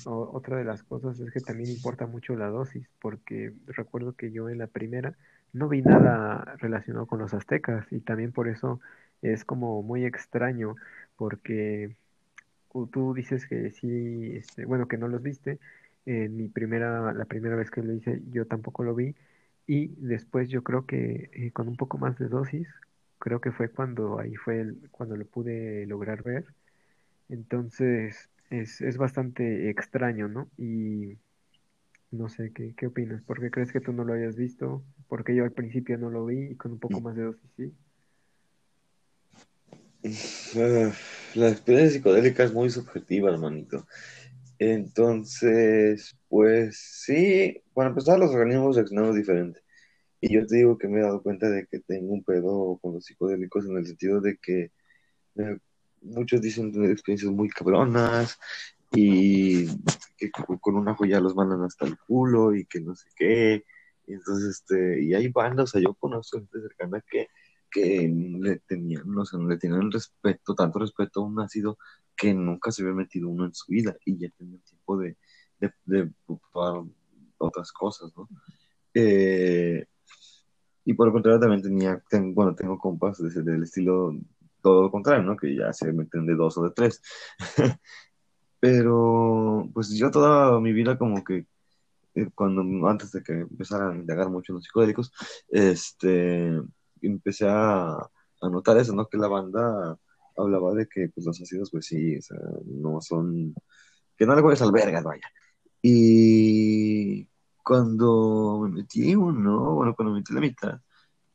otra 0.05 0.57
de 0.57 0.65
las 0.65 0.83
cosas 0.83 1.19
es 1.19 1.31
que 1.31 1.41
también 1.41 1.69
importa 1.69 2.07
mucho 2.07 2.35
la 2.35 2.47
dosis, 2.49 2.87
porque 2.99 3.53
recuerdo 3.67 4.13
que 4.15 4.31
yo 4.31 4.49
en 4.49 4.57
la 4.59 4.67
primera 4.67 5.17
no 5.53 5.69
vi 5.69 5.81
nada 5.81 6.55
relacionado 6.59 7.05
con 7.07 7.19
los 7.19 7.33
aztecas 7.33 7.87
y 7.91 7.99
también 8.01 8.31
por 8.31 8.47
eso 8.47 8.79
es 9.21 9.45
como 9.45 9.83
muy 9.83 10.05
extraño, 10.05 10.75
porque 11.15 11.95
tú 12.91 13.13
dices 13.13 13.47
que 13.47 13.71
sí, 13.71 14.31
este, 14.37 14.65
bueno, 14.65 14.87
que 14.87 14.97
no 14.97 15.07
los 15.07 15.21
viste. 15.21 15.59
En 16.05 16.35
mi 16.37 16.49
primera, 16.49 17.13
la 17.13 17.25
primera 17.25 17.55
vez 17.55 17.71
que 17.71 17.81
lo 17.83 17.93
hice, 17.93 18.21
yo 18.31 18.45
tampoco 18.47 18.83
lo 18.83 18.95
vi. 18.95 19.15
Y 19.67 19.87
después 19.97 20.49
yo 20.49 20.63
creo 20.63 20.85
que 20.85 21.29
eh, 21.33 21.51
con 21.51 21.67
un 21.69 21.77
poco 21.77 21.97
más 21.97 22.17
de 22.17 22.27
dosis, 22.27 22.67
creo 23.19 23.39
que 23.41 23.51
fue 23.51 23.69
cuando 23.71 24.19
ahí 24.19 24.35
fue 24.35 24.61
el- 24.61 24.89
cuando 24.91 25.15
lo 25.15 25.25
pude 25.25 25.85
lograr 25.87 26.23
ver. 26.23 26.45
Entonces 27.29 28.29
es, 28.61 28.81
es 28.81 28.97
bastante 28.97 29.69
extraño, 29.69 30.27
¿no? 30.27 30.49
Y 30.57 31.17
no 32.11 32.29
sé, 32.29 32.51
¿qué, 32.53 32.75
qué 32.77 32.87
opinas? 32.87 33.23
¿Por 33.23 33.39
qué 33.39 33.49
crees 33.49 33.71
que 33.71 33.81
tú 33.81 33.93
no 33.93 34.03
lo 34.03 34.13
hayas 34.13 34.35
visto? 34.35 34.83
Porque 35.07 35.35
yo 35.35 35.43
al 35.43 35.51
principio 35.51 35.97
no 35.97 36.09
lo 36.09 36.25
vi 36.25 36.51
y 36.51 36.55
con 36.55 36.73
un 36.73 36.79
poco 36.79 37.01
más 37.01 37.15
de 37.15 37.23
dosis 37.23 37.49
sí. 37.57 37.73
Ah, 40.55 40.91
La 41.33 41.49
experiencia 41.49 41.97
psicodélica 41.97 42.43
es 42.43 42.53
muy 42.53 42.69
subjetiva, 42.69 43.31
hermanito. 43.31 43.87
Entonces, 44.59 46.15
pues 46.27 46.77
sí, 46.77 47.63
para 47.73 47.89
empezar, 47.89 48.19
los 48.19 48.31
organismos 48.31 48.75
reaccionamos 48.75 49.15
diferente. 49.15 49.61
Y 50.21 50.33
yo 50.33 50.45
te 50.45 50.57
digo 50.57 50.77
que 50.77 50.87
me 50.87 50.99
he 50.99 51.03
dado 51.03 51.23
cuenta 51.23 51.49
de 51.49 51.65
que 51.65 51.79
tengo 51.79 52.13
un 52.13 52.23
pedo 52.23 52.77
con 52.81 52.93
los 52.93 53.05
psicodélicos 53.05 53.65
en 53.65 53.77
el 53.77 53.87
sentido 53.87 54.21
de 54.21 54.37
que 54.37 54.71
muchos 56.03 56.41
dicen 56.41 56.71
tener 56.71 56.91
experiencias 56.91 57.31
muy 57.31 57.49
cabronas 57.49 58.37
y 58.91 59.67
que 60.17 60.29
con 60.61 60.75
una 60.75 60.93
joya 60.95 61.19
los 61.19 61.35
mandan 61.35 61.63
hasta 61.63 61.85
el 61.85 61.97
culo 61.97 62.55
y 62.55 62.65
que 62.65 62.79
no 62.81 62.95
sé 62.95 63.09
qué. 63.15 63.63
Entonces, 64.07 64.49
este, 64.61 65.03
y 65.03 65.13
hay 65.13 65.29
bandas, 65.29 65.69
o 65.69 65.71
sea, 65.73 65.81
yo 65.81 65.93
conozco 65.95 66.37
gente 66.37 66.59
cercana 66.61 67.01
que, 67.09 67.27
que 67.71 68.07
le 68.39 68.59
tenían, 68.59 69.03
no 69.07 69.25
sé, 69.25 69.37
le 69.37 69.57
tenían 69.57 69.91
respeto, 69.91 70.53
tanto 70.55 70.79
respeto 70.79 71.21
a 71.21 71.25
un 71.25 71.39
ácido 71.39 71.77
que 72.15 72.33
nunca 72.33 72.71
se 72.71 72.83
había 72.83 72.93
metido 72.95 73.29
uno 73.29 73.45
en 73.45 73.53
su 73.53 73.71
vida 73.71 73.95
y 74.05 74.17
ya 74.17 74.29
tenía 74.37 74.59
tiempo 74.59 74.97
de, 74.97 75.17
de, 75.59 75.73
de 75.85 76.11
probar 76.51 76.83
otras 77.37 77.71
cosas, 77.71 78.11
¿no? 78.15 78.29
Eh, 78.93 79.85
y 80.85 80.93
por 80.93 81.07
el 81.07 81.13
contrario 81.13 81.39
también 81.39 81.61
tenía, 81.61 82.03
ten- 82.09 82.35
bueno, 82.35 82.53
tengo 82.55 82.77
compas 82.77 83.17
de- 83.17 83.41
del 83.41 83.63
estilo 83.63 84.13
todo 84.63 84.83
lo 84.83 84.91
contrario, 84.91 85.23
¿no? 85.23 85.37
Que 85.37 85.55
ya 85.55 85.73
se 85.73 85.93
meten 85.93 86.25
de 86.25 86.35
dos 86.35 86.57
o 86.57 86.63
de 86.63 86.71
tres. 86.71 87.01
Pero, 88.59 89.69
pues 89.73 89.89
yo 89.97 90.09
toda 90.11 90.59
mi 90.61 90.73
vida 90.73 90.97
como 90.97 91.23
que 91.23 91.45
eh, 92.15 92.29
cuando 92.35 92.87
antes 92.87 93.11
de 93.11 93.23
que 93.23 93.33
empezara 93.33 93.89
a 93.91 93.95
indagar 93.95 94.29
mucho 94.29 94.53
en 94.53 94.55
los 94.57 94.65
psicodélicos, 94.65 95.11
este, 95.49 96.61
empecé 97.01 97.47
a, 97.49 97.97
notar 98.41 98.77
eso, 98.77 98.93
¿no? 98.93 99.07
Que 99.07 99.17
la 99.17 99.27
banda 99.27 99.97
hablaba 100.37 100.73
de 100.73 100.87
que 100.87 101.09
pues 101.13 101.25
los 101.25 101.41
ácidos, 101.41 101.71
pues 101.71 101.85
sí, 101.87 102.17
o 102.17 102.21
sea, 102.21 102.37
no 102.65 103.01
son, 103.01 103.55
que 104.17 104.25
no 104.25 104.35
le 104.35 104.41
juegues 104.41 104.61
al 104.61 104.71
vergas, 104.71 105.03
vaya. 105.03 105.27
Y 105.81 107.27
cuando 107.63 108.59
me 108.63 108.69
metí 108.69 109.15
uno, 109.15 109.75
bueno, 109.75 109.95
cuando 109.95 110.13
me 110.13 110.19
metí 110.19 110.33
la 110.33 110.41
mitad, 110.41 110.81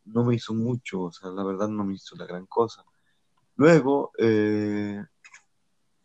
no 0.06 0.24
me 0.24 0.34
hizo 0.36 0.54
mucho, 0.54 1.02
o 1.02 1.12
sea, 1.12 1.30
la 1.30 1.44
verdad 1.44 1.68
no 1.68 1.84
me 1.84 1.94
hizo 1.94 2.16
la 2.16 2.26
gran 2.26 2.46
cosa. 2.46 2.84
Luego, 3.58 4.12
eh, 4.18 5.04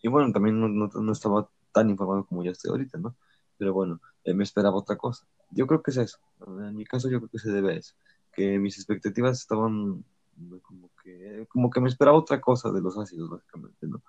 y 0.02 0.08
bueno, 0.08 0.34
también 0.34 0.60
no, 0.60 1.12
estaba 1.12 1.50
tan 1.72 1.90
informado 1.90 2.26
como 2.26 2.44
ya 2.44 2.50
estoy 2.52 2.72
ahorita, 2.72 2.98
¿no? 2.98 3.16
Pero 3.58 3.74
bueno, 3.74 4.02
eh, 4.24 4.34
me 4.34 4.44
esperaba 4.44 4.76
otra 4.76 4.98
cosa. 4.98 5.28
Yo 5.52 5.68
creo 5.68 5.84
que 5.84 5.92
es 5.92 5.98
eso. 5.98 6.18
En 6.48 6.76
mi 6.76 6.84
caso, 6.84 7.10
yo 7.12 7.20
creo 7.20 7.30
que 7.30 7.38
se 7.38 7.52
debe 7.52 7.74
a 7.74 7.78
eso. 7.78 7.94
Que 8.34 8.58
mis 8.58 8.78
expectativas 8.78 9.40
estaban 9.40 10.04
eh, 10.38 10.60
como 10.64 10.90
que, 11.04 11.46
como 11.48 11.70
que 11.70 11.80
me 11.80 11.90
esperaba 11.90 12.18
otra 12.18 12.42
cosa 12.42 12.72
de 12.72 12.82
los 12.82 12.98
ácidos, 12.98 13.30
básicamente, 13.30 13.88
¿no? 13.88 14.02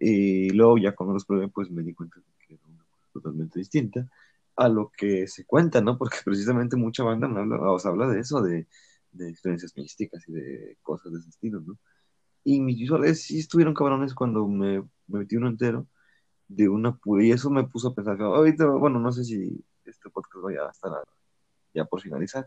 Y 0.00 0.50
luego 0.50 0.78
ya 0.78 0.94
cuando 0.94 1.12
los 1.14 1.26
probé, 1.26 1.48
pues 1.48 1.70
me 1.70 1.82
di 1.82 1.92
cuenta 1.94 2.20
de 2.20 2.46
que 2.46 2.54
era 2.54 2.66
una 2.66 2.84
cosa 2.84 3.06
totalmente 3.12 3.58
distinta 3.58 4.08
a 4.56 4.68
lo 4.70 4.90
que 4.96 5.28
se 5.28 5.44
cuenta, 5.44 5.82
¿no? 5.82 5.98
Porque 5.98 6.18
precisamente 6.24 6.76
mucha 6.76 7.04
banda 7.04 7.28
me 7.28 7.40
habla, 7.40 7.70
o 7.70 7.78
sea, 7.78 7.90
habla 7.90 8.08
de 8.08 8.20
eso, 8.20 8.40
de, 8.40 8.66
de 9.12 9.28
experiencias 9.28 9.76
místicas 9.76 10.26
y 10.28 10.32
de 10.32 10.78
cosas 10.82 11.12
de 11.12 11.18
ese 11.18 11.28
estilo, 11.28 11.60
¿no? 11.60 11.78
Y 12.50 12.60
mis 12.60 12.78
visuales 12.78 13.22
sí 13.24 13.38
estuvieron 13.40 13.74
cabrones 13.74 14.14
cuando 14.14 14.46
me, 14.48 14.80
me 15.08 15.18
metí 15.20 15.36
uno 15.36 15.48
entero 15.48 15.86
de 16.48 16.68
una 16.68 16.98
y 17.22 17.32
eso 17.32 17.50
me 17.50 17.64
puso 17.68 17.88
a 17.88 17.94
pensar, 17.96 18.16
que 18.18 18.24
ahorita, 18.24 18.66
bueno, 18.68 19.00
no 19.00 19.12
sé 19.12 19.24
si 19.24 19.64
este 19.84 20.10
podcast 20.10 20.44
vaya 20.44 20.66
a 20.68 20.70
estar 20.72 20.92
a- 20.92 21.04
ya 21.74 21.84
por 21.86 22.00
finalizar, 22.02 22.46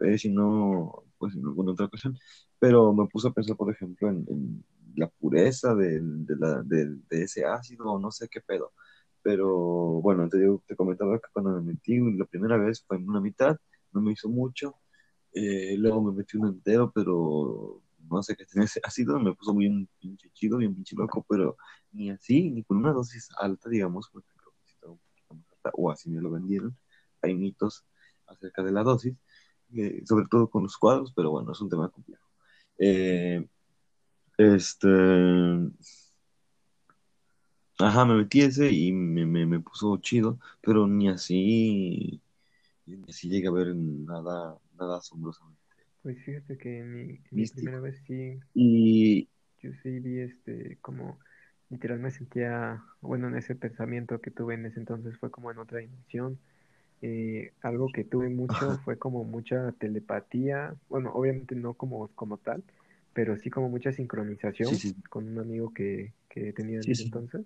eh, 0.00 0.18
si 0.18 0.30
no, 0.30 1.04
pues 1.18 1.34
en 1.36 1.44
alguna 1.46 1.72
otra 1.72 1.86
ocasión, 1.86 2.18
pero 2.60 2.92
me 2.94 3.06
puso 3.08 3.28
a 3.28 3.34
pensar, 3.34 3.56
por 3.56 3.72
ejemplo, 3.72 4.08
en, 4.10 4.26
en 4.28 4.64
la 4.96 5.08
pureza 5.08 5.74
del- 5.76 6.26
de, 6.26 6.36
la, 6.36 6.62
del- 6.64 7.06
de 7.08 7.24
ese 7.24 7.44
ácido, 7.46 7.98
no 8.00 8.10
sé 8.12 8.28
qué 8.30 8.40
pedo, 8.42 8.72
pero 9.22 9.48
bueno, 10.02 10.28
te, 10.30 10.38
digo, 10.40 10.62
te 10.66 10.76
comentaba 10.76 11.18
que 11.20 11.28
cuando 11.32 11.52
me 11.52 11.62
metí 11.74 11.98
la 12.18 12.26
primera 12.26 12.56
vez 12.58 12.84
fue 12.86 12.98
en 12.98 13.08
una 13.08 13.20
mitad, 13.20 13.58
no 13.92 14.00
me 14.02 14.12
hizo 14.12 14.28
mucho, 14.30 14.76
eh, 15.34 15.76
luego 15.78 16.02
me 16.02 16.12
metí 16.18 16.36
uno 16.38 16.48
entero, 16.50 16.92
pero 16.94 17.82
no 18.10 18.22
sé 18.22 18.36
qué 18.36 18.44
tenía 18.46 18.66
ese 18.66 18.80
ácido, 18.84 19.18
me 19.18 19.34
puso 19.34 19.54
bien 19.54 19.88
pinche 19.98 20.30
chido, 20.32 20.58
bien 20.58 20.74
pinche 20.74 20.96
loco, 20.96 21.24
pero 21.28 21.56
ni 21.92 22.10
así, 22.10 22.50
ni 22.50 22.64
con 22.64 22.78
una 22.78 22.92
dosis 22.92 23.28
alta, 23.38 23.68
digamos, 23.68 24.08
porque 24.12 24.28
creo 24.36 24.52
que 24.52 24.70
estaba 24.72 24.92
un 24.92 24.98
poquito 24.98 25.34
más 25.34 25.46
alta, 25.52 25.70
o 25.74 25.90
así 25.90 26.10
me 26.10 26.20
lo 26.20 26.30
vendieron. 26.30 26.76
Hay 27.22 27.34
mitos 27.34 27.84
acerca 28.26 28.62
de 28.62 28.72
la 28.72 28.82
dosis, 28.82 29.16
eh, 29.74 30.02
sobre 30.06 30.26
todo 30.30 30.48
con 30.50 30.64
los 30.64 30.76
cuadros, 30.76 31.12
pero 31.14 31.30
bueno, 31.30 31.52
es 31.52 31.60
un 31.60 31.68
tema 31.70 31.88
complejo. 31.90 32.28
Eh, 32.78 33.46
este, 34.38 34.88
ajá, 37.78 38.04
me 38.04 38.16
metí 38.16 38.40
ese 38.42 38.70
y 38.72 38.92
me, 38.92 39.26
me, 39.26 39.46
me 39.46 39.60
puso 39.60 39.96
chido, 39.98 40.38
pero 40.60 40.86
ni 40.86 41.08
así, 41.08 42.20
ni 42.86 43.02
así 43.08 43.28
llegué 43.28 43.48
a 43.48 43.52
ver 43.52 43.74
nada, 43.76 44.58
nada 44.76 44.98
asombrosamente 44.98 45.63
Pues 46.04 46.22
fíjate 46.24 46.56
que 46.56 46.84
mi, 46.84 47.18
mi 47.32 47.48
primera 47.48 47.80
vez 47.80 48.00
sí, 48.06 48.40
Y 48.54 49.28
yo 49.62 49.70
sí 49.82 49.98
vi 50.00 50.20
este, 50.20 50.78
como 50.80 51.18
literal 51.70 51.98
me 51.98 52.10
sentía, 52.10 52.82
bueno, 53.00 53.28
en 53.28 53.36
ese 53.36 53.54
pensamiento 53.54 54.20
que 54.20 54.30
tuve 54.30 54.54
en 54.54 54.66
ese 54.66 54.78
entonces 54.80 55.16
fue 55.18 55.30
como 55.30 55.50
en 55.50 55.58
otra 55.58 55.78
dimensión. 55.80 56.38
Eh, 57.02 57.52
algo 57.62 57.92
que 57.92 58.04
tuve 58.04 58.28
mucho 58.30 58.78
fue 58.84 58.98
como 58.98 59.24
mucha 59.24 59.72
telepatía, 59.72 60.74
bueno, 60.88 61.12
obviamente 61.14 61.54
no 61.56 61.74
como, 61.74 62.08
como 62.16 62.38
tal, 62.38 62.64
pero 63.14 63.36
sí 63.38 63.50
como 63.50 63.68
mucha 63.70 63.92
sí, 64.60 64.76
sincronización 64.76 64.78
sí, 64.78 64.96
con 65.10 65.28
un 65.28 65.38
amigo 65.40 65.74
que, 65.74 66.14
que 66.30 66.52
tenía 66.54 66.80
en 66.80 66.88
sí, 66.88 66.94
ese 66.94 67.02
sí. 67.02 67.04
entonces. 67.04 67.42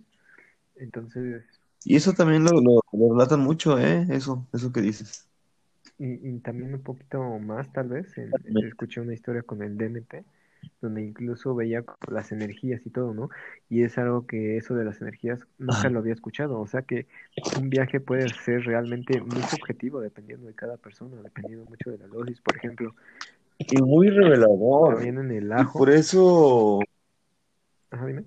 Entonces, 0.77 1.45
Y 1.85 1.97
eso 1.97 2.13
también 2.13 2.45
lo, 2.45 2.53
lo, 2.61 2.81
lo 2.93 3.13
relatan 3.15 3.41
mucho, 3.41 3.79
¿eh? 3.79 4.07
Eso, 4.11 4.49
eso 4.53 4.73
que 4.73 4.81
dices. 4.81 5.29
Y, 5.99 6.29
y 6.37 6.41
también 6.41 6.75
un 6.75 6.83
poquito 6.83 7.23
más 7.39 7.73
tal 7.73 7.89
vez, 7.89 8.17
en- 8.19 8.45
escuché 8.61 9.01
una 9.01 9.15
historia 9.15 9.43
con 9.43 9.63
el 9.63 9.77
DMT, 9.79 10.25
donde 10.81 11.03
incluso 11.03 11.55
veía 11.55 11.85
las 12.09 12.33
energías 12.33 12.85
y 12.87 12.91
todo, 12.91 13.15
¿no? 13.15 13.31
Y 13.69 13.83
es 13.85 13.99
algo 13.99 14.27
que 14.27 14.57
eso 14.57 14.75
de 14.75 14.85
las 14.85 15.01
energías 15.01 15.47
nunca 15.59 15.91
lo 15.91 15.99
había 16.01 16.13
escuchado, 16.15 16.61
o 16.61 16.67
sea 16.67 16.83
que 16.83 17.07
un 17.51 17.71
viaje 17.71 18.01
puede 18.01 18.31
ser 18.33 18.63
realmente 18.65 19.21
muy 19.21 19.45
subjetivo 19.45 20.01
dependiendo 20.01 20.47
de 20.47 20.55
cada 20.55 20.77
persona, 20.77 21.21
dependiendo 21.23 21.65
mucho 21.67 21.91
de 21.91 21.99
la 21.99 22.07
dosis, 22.09 22.41
por 22.41 22.57
ejemplo, 22.57 22.95
Y 23.59 23.81
muy 23.83 24.09
revelador. 24.11 24.99
también 24.99 25.19
en 25.19 25.31
el 25.31 25.53
Y 25.55 25.65
ajo, 25.65 25.79
por 25.79 25.91
eso, 25.91 26.81
ajá, 27.91 28.07
dime, 28.07 28.25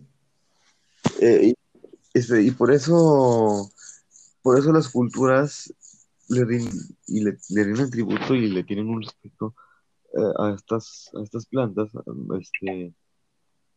eh, 1.22 1.48
y, 1.50 1.54
este, 2.14 2.44
y 2.44 2.52
por 2.52 2.72
eso, 2.74 3.72
por 4.44 4.60
eso 4.60 4.72
las 4.74 4.90
culturas 4.90 5.74
le, 6.32 6.46
rin- 6.46 6.98
y 7.08 7.24
le, 7.24 7.38
le 7.50 7.64
rinden 7.64 7.90
tributo 7.92 8.34
y 8.36 8.48
le 8.50 8.64
tienen 8.64 8.90
un 8.90 9.02
respeto 9.02 9.54
eh, 10.14 10.34
a 10.40 10.54
estas, 10.56 11.10
a 11.14 11.24
estas 11.24 11.46
plantas, 11.46 11.90
a- 11.96 12.04
este, 12.40 12.94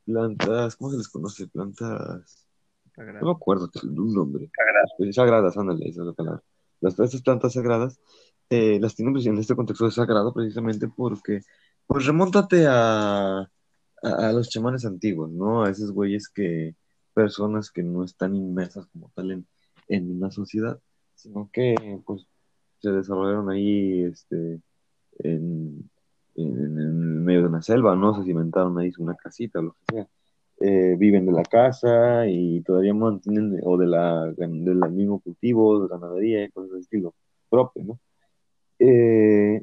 plantas, 0.05 0.76
¿cómo 0.76 0.90
se 0.90 0.98
les 0.98 1.09
conoce? 1.09 1.46
Plantas, 1.48 2.46
no 2.96 3.26
me 3.26 3.32
acuerdo 3.32 3.70
un 3.84 4.14
nombre. 4.14 4.50
Sagradas, 5.12 5.57
ándale, 5.57 5.88
esa 5.88 6.02
es 6.02 6.07
la 6.07 6.12
palabra. 6.12 6.42
Las 6.80 6.98
estas 6.98 7.22
plantas 7.22 7.55
sagradas 7.55 7.98
eh, 8.50 8.78
las 8.80 8.94
tienen 8.94 9.14
pues, 9.14 9.26
en 9.26 9.38
este 9.38 9.57
contexto 9.57 9.86
de 9.86 9.90
sagrado 9.92 10.32
precisamente 10.32 10.88
porque, 10.88 11.40
pues 11.86 12.07
remóntate 12.07 12.66
a, 12.66 13.38
a, 13.40 13.48
a 14.02 14.32
los 14.32 14.48
chamanes 14.50 14.84
antiguos, 14.84 15.30
¿no? 15.30 15.64
A 15.64 15.70
esos 15.70 15.92
güeyes 15.92 16.28
que, 16.28 16.76
personas 17.14 17.70
que 17.70 17.82
no 17.82 18.05
están 18.05 18.34
inmersas 18.34 18.86
como 18.86 19.11
tal 19.14 19.30
en, 19.30 19.46
en 19.88 20.16
una 20.16 20.30
sociedad, 20.30 20.78
sino 21.14 21.48
que 21.52 21.74
pues 22.05 22.26
se 22.85 22.93
desarrollaron 22.93 23.49
ahí 23.51 24.03
este, 24.03 24.61
en, 25.20 25.91
en, 26.37 27.24
medio 27.24 27.41
de 27.41 27.49
una 27.49 27.62
selva, 27.62 27.97
¿no? 27.97 28.14
Se 28.14 28.24
cimentaron 28.24 28.78
ahí 28.78 28.93
una 28.99 29.14
casita 29.14 29.62
lo 29.62 29.72
que 29.72 29.95
sea. 29.95 30.09
Eh, 30.61 30.95
viven 30.99 31.26
de 31.26 31.32
la 31.32 31.43
casa 31.43 32.26
y 32.28 32.61
todavía 32.61 32.95
mantienen, 32.95 33.59
o 33.64 33.76
de 33.78 33.87
la, 33.87 34.26
del 34.37 34.93
mismo 34.93 35.18
cultivo, 35.20 35.82
de 35.82 35.89
ganadería 35.89 36.45
y 36.45 36.51
cosas 36.51 36.72
de 36.72 36.80
estilo 36.80 37.14
propio, 37.49 37.85
¿no? 37.85 38.01
Eh, 38.78 39.62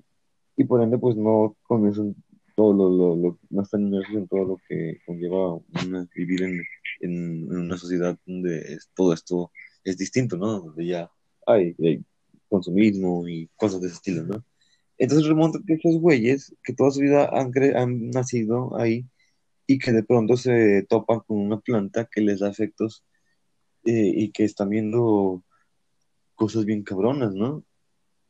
y 0.58 0.64
por 0.64 0.82
ende, 0.82 0.98
pues 0.98 1.16
no 1.16 1.56
conocen 1.64 2.16
todo 2.56 2.74
lo, 2.74 3.16
lo, 3.16 3.40
no 3.50 3.62
están 3.62 3.84
inmersos 3.84 4.16
en 4.16 4.28
todo 4.28 4.46
lo 4.46 4.58
que 4.68 4.98
conlleva 5.06 5.60
vivir 6.16 6.44
en, 6.44 6.62
en, 7.00 7.56
una 7.56 7.78
sociedad 7.78 8.18
donde 8.26 8.78
todo 8.96 9.14
esto 9.14 9.52
es 9.84 9.98
distinto, 9.98 10.38
¿no? 10.38 10.60
Donde 10.60 10.86
ya 10.86 11.10
hay, 11.48 11.76
hay 11.80 12.04
consumismo 12.52 13.28
y 13.28 13.49
cosas 13.56 13.82
de 13.82 13.88
ese 13.88 13.95
estilo, 13.95 14.24
¿no? 14.24 14.45
Entonces 14.97 15.28
remonta 15.28 15.60
que 15.66 15.74
esos 15.76 15.99
güeyes 15.99 16.54
que 16.64 16.74
toda 16.74 16.91
su 16.91 16.99
vida 16.99 17.30
han, 17.34 17.52
han 17.76 18.12
nacido 18.12 18.78
ahí 18.78 19.08
y 19.66 19.80
que 19.80 19.93
de 19.93 20.04
pronto 20.04 20.38
se 20.38 20.84
topan 20.88 21.22
con 21.22 21.39
una 21.39 21.60
planta 21.60 22.08
que 22.12 22.22
les 22.22 22.41
da 22.41 22.49
efectos 22.49 23.04
eh, 23.86 24.12
y 24.16 24.32
que 24.32 24.43
están 24.43 24.70
viendo 24.70 25.43
cosas 26.36 26.66
bien 26.66 26.84
cabronas, 26.84 27.34
¿no? 27.34 27.64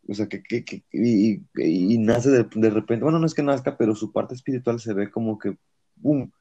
O 0.08 0.14
sea, 0.14 0.28
que, 0.28 0.42
que, 0.44 0.64
que 0.64 0.84
y, 0.92 1.44
y, 1.56 1.98
nace 1.98 2.30
de, 2.30 2.48
de, 2.56 2.70
repente, 2.70 3.04
bueno, 3.04 3.20
no 3.20 3.26
es 3.26 3.34
que 3.34 3.44
nazca, 3.44 3.78
pero 3.78 3.96
su 3.96 4.12
parte 4.12 4.36
espiritual 4.36 4.80
se 4.80 4.94
ve 4.94 5.12
como 5.12 5.38
que, 5.38 5.58
¡boom!, 5.96 6.32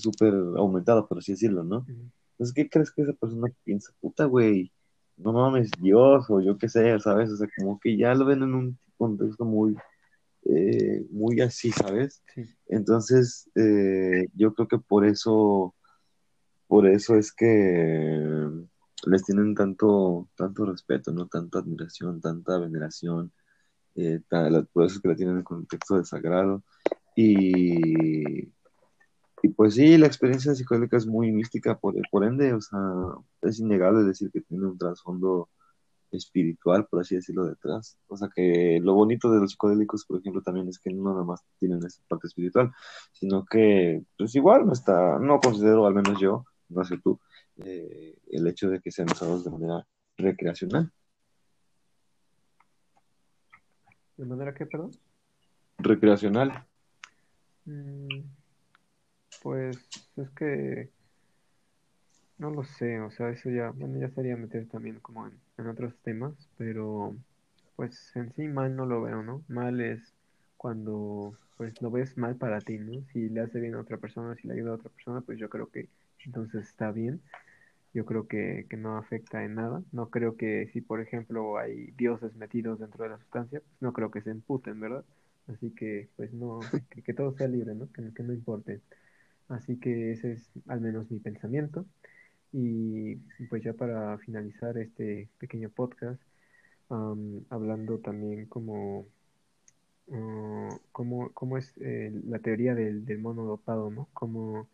súper 0.00 0.34
aumentada, 0.56 1.06
por 1.06 1.18
así 1.18 1.32
decirlo, 1.32 1.64
¿no? 1.64 1.86
Entonces, 1.88 2.54
¿qué 2.54 2.68
crees 2.68 2.90
que 2.90 3.02
esa 3.02 3.12
persona 3.12 3.48
piensa? 3.64 3.92
Puta, 4.00 4.24
güey, 4.24 4.72
no 5.22 5.32
mames, 5.32 5.70
Dios, 5.80 6.26
o 6.28 6.40
yo 6.40 6.58
qué 6.58 6.68
sé, 6.68 6.98
¿sabes? 7.00 7.30
O 7.30 7.36
sea, 7.36 7.48
como 7.58 7.78
que 7.78 7.96
ya 7.96 8.14
lo 8.14 8.24
ven 8.24 8.42
en 8.42 8.54
un 8.54 8.78
contexto 8.96 9.44
muy, 9.44 9.76
eh, 10.44 11.06
muy 11.10 11.40
así, 11.40 11.70
¿sabes? 11.72 12.22
Entonces, 12.66 13.50
eh, 13.54 14.28
yo 14.34 14.54
creo 14.54 14.68
que 14.68 14.78
por 14.78 15.04
eso, 15.06 15.74
por 16.66 16.86
eso 16.86 17.16
es 17.16 17.32
que 17.32 18.48
les 19.06 19.24
tienen 19.24 19.54
tanto, 19.54 20.28
tanto 20.36 20.64
respeto, 20.66 21.12
¿no? 21.12 21.26
Tanta 21.26 21.58
admiración, 21.58 22.20
tanta 22.20 22.58
veneración, 22.58 23.32
eh, 23.96 24.20
por 24.72 24.84
eso 24.86 24.96
es 24.96 25.00
que 25.00 25.08
la 25.08 25.16
tienen 25.16 25.34
en 25.34 25.38
el 25.38 25.44
contexto 25.44 25.96
de 25.96 26.04
sagrado. 26.04 26.62
Y, 27.16 28.52
y 29.42 29.48
pues 29.48 29.74
sí, 29.74 29.96
la 29.98 30.06
experiencia 30.06 30.54
psicodélica 30.54 30.96
es 30.96 31.06
muy 31.06 31.32
mística, 31.32 31.78
por, 31.78 31.94
por 32.10 32.24
ende, 32.24 32.52
o 32.52 32.60
sea, 32.60 32.78
es 33.42 33.58
innegable 33.60 34.04
decir 34.04 34.30
que 34.30 34.40
tiene 34.42 34.66
un 34.66 34.78
trasfondo 34.78 35.48
espiritual, 36.10 36.86
por 36.86 37.00
así 37.00 37.14
decirlo, 37.14 37.46
detrás. 37.46 37.98
O 38.08 38.16
sea 38.16 38.28
que 38.34 38.80
lo 38.82 38.94
bonito 38.94 39.30
de 39.30 39.40
los 39.40 39.52
psicodélicos, 39.52 40.04
por 40.04 40.20
ejemplo, 40.20 40.42
también 40.42 40.68
es 40.68 40.78
que 40.78 40.90
no 40.90 41.10
nada 41.10 41.24
más 41.24 41.44
tienen 41.58 41.84
esa 41.84 42.02
parte 42.08 42.26
espiritual, 42.26 42.72
sino 43.12 43.44
que, 43.44 44.02
pues 44.18 44.34
igual 44.34 44.66
no 44.66 44.72
está, 44.72 45.18
no 45.18 45.40
considero, 45.40 45.86
al 45.86 45.94
menos 45.94 46.20
yo, 46.20 46.44
no 46.68 46.84
sé 46.84 46.98
tú, 46.98 47.20
eh, 47.64 48.16
el 48.28 48.46
hecho 48.46 48.68
de 48.68 48.80
que 48.80 48.90
sean 48.90 49.10
usados 49.10 49.44
de 49.44 49.50
manera 49.50 49.86
recreacional. 50.16 50.92
¿De 54.16 54.26
manera 54.26 54.52
qué, 54.52 54.66
perdón? 54.66 54.90
Recreacional. 55.78 56.66
Mm, 57.64 58.39
pues 59.42 59.76
es 60.16 60.30
que 60.30 60.90
no 62.38 62.50
lo 62.50 62.64
sé, 62.64 63.00
o 63.00 63.10
sea, 63.10 63.30
eso 63.30 63.50
ya, 63.50 63.70
bueno, 63.70 64.00
ya 64.00 64.08
sería 64.10 64.36
meter 64.36 64.66
también 64.66 64.98
como 65.00 65.26
en, 65.26 65.66
otros 65.66 65.94
temas, 66.02 66.32
pero 66.56 67.14
pues 67.76 68.16
en 68.16 68.32
sí 68.32 68.48
mal 68.48 68.74
no 68.74 68.86
lo 68.86 69.02
veo, 69.02 69.22
¿no? 69.22 69.42
Mal 69.48 69.80
es 69.80 70.14
cuando 70.56 71.34
pues 71.58 71.80
lo 71.82 71.90
ves 71.90 72.16
mal 72.16 72.36
para 72.36 72.60
ti, 72.60 72.78
¿no? 72.78 73.02
Si 73.12 73.28
le 73.28 73.42
hace 73.42 73.60
bien 73.60 73.74
a 73.74 73.80
otra 73.80 73.98
persona, 73.98 74.34
si 74.36 74.48
le 74.48 74.54
ayuda 74.54 74.70
a 74.72 74.74
otra 74.76 74.90
persona, 74.90 75.20
pues 75.20 75.38
yo 75.38 75.50
creo 75.50 75.70
que 75.70 75.88
entonces 76.24 76.66
está 76.66 76.90
bien. 76.92 77.20
Yo 77.92 78.06
creo 78.06 78.26
que, 78.28 78.66
que 78.70 78.76
no 78.76 78.96
afecta 78.96 79.44
en 79.44 79.56
nada. 79.56 79.82
No 79.92 80.10
creo 80.10 80.36
que 80.36 80.68
si, 80.72 80.80
por 80.80 81.00
ejemplo, 81.00 81.58
hay 81.58 81.90
dioses 81.92 82.34
metidos 82.36 82.78
dentro 82.80 83.04
de 83.04 83.10
la 83.10 83.18
sustancia, 83.18 83.60
pues 83.60 83.82
no 83.82 83.92
creo 83.92 84.10
que 84.10 84.22
se 84.22 84.30
emputen, 84.30 84.80
¿verdad? 84.80 85.04
Así 85.48 85.70
que, 85.72 86.08
pues 86.16 86.32
no, 86.32 86.60
que, 86.90 87.02
que 87.02 87.14
todo 87.14 87.32
sea 87.36 87.48
libre, 87.48 87.74
¿no? 87.74 87.90
Que, 87.92 88.14
que 88.14 88.22
no 88.22 88.32
importe. 88.32 88.80
Así 89.50 89.78
que 89.78 90.12
ese 90.12 90.32
es 90.32 90.50
al 90.68 90.80
menos 90.80 91.10
mi 91.10 91.18
pensamiento. 91.20 91.86
Y 92.52 93.16
pues 93.48 93.62
ya 93.62 93.74
para 93.74 94.18
finalizar 94.18 94.78
este 94.78 95.28
pequeño 95.38 95.70
podcast, 95.70 96.22
hablando 97.50 97.98
también 97.98 98.46
como, 98.46 99.06
uh, 100.08 100.68
cómo, 100.92 101.58
es 101.58 101.74
eh, 101.78 102.12
la 102.26 102.38
teoría 102.40 102.74
del, 102.74 103.04
del 103.04 103.18
mono 103.20 103.44
dopado, 103.44 103.90
¿no? 103.90 104.08
Cómo 104.14 104.68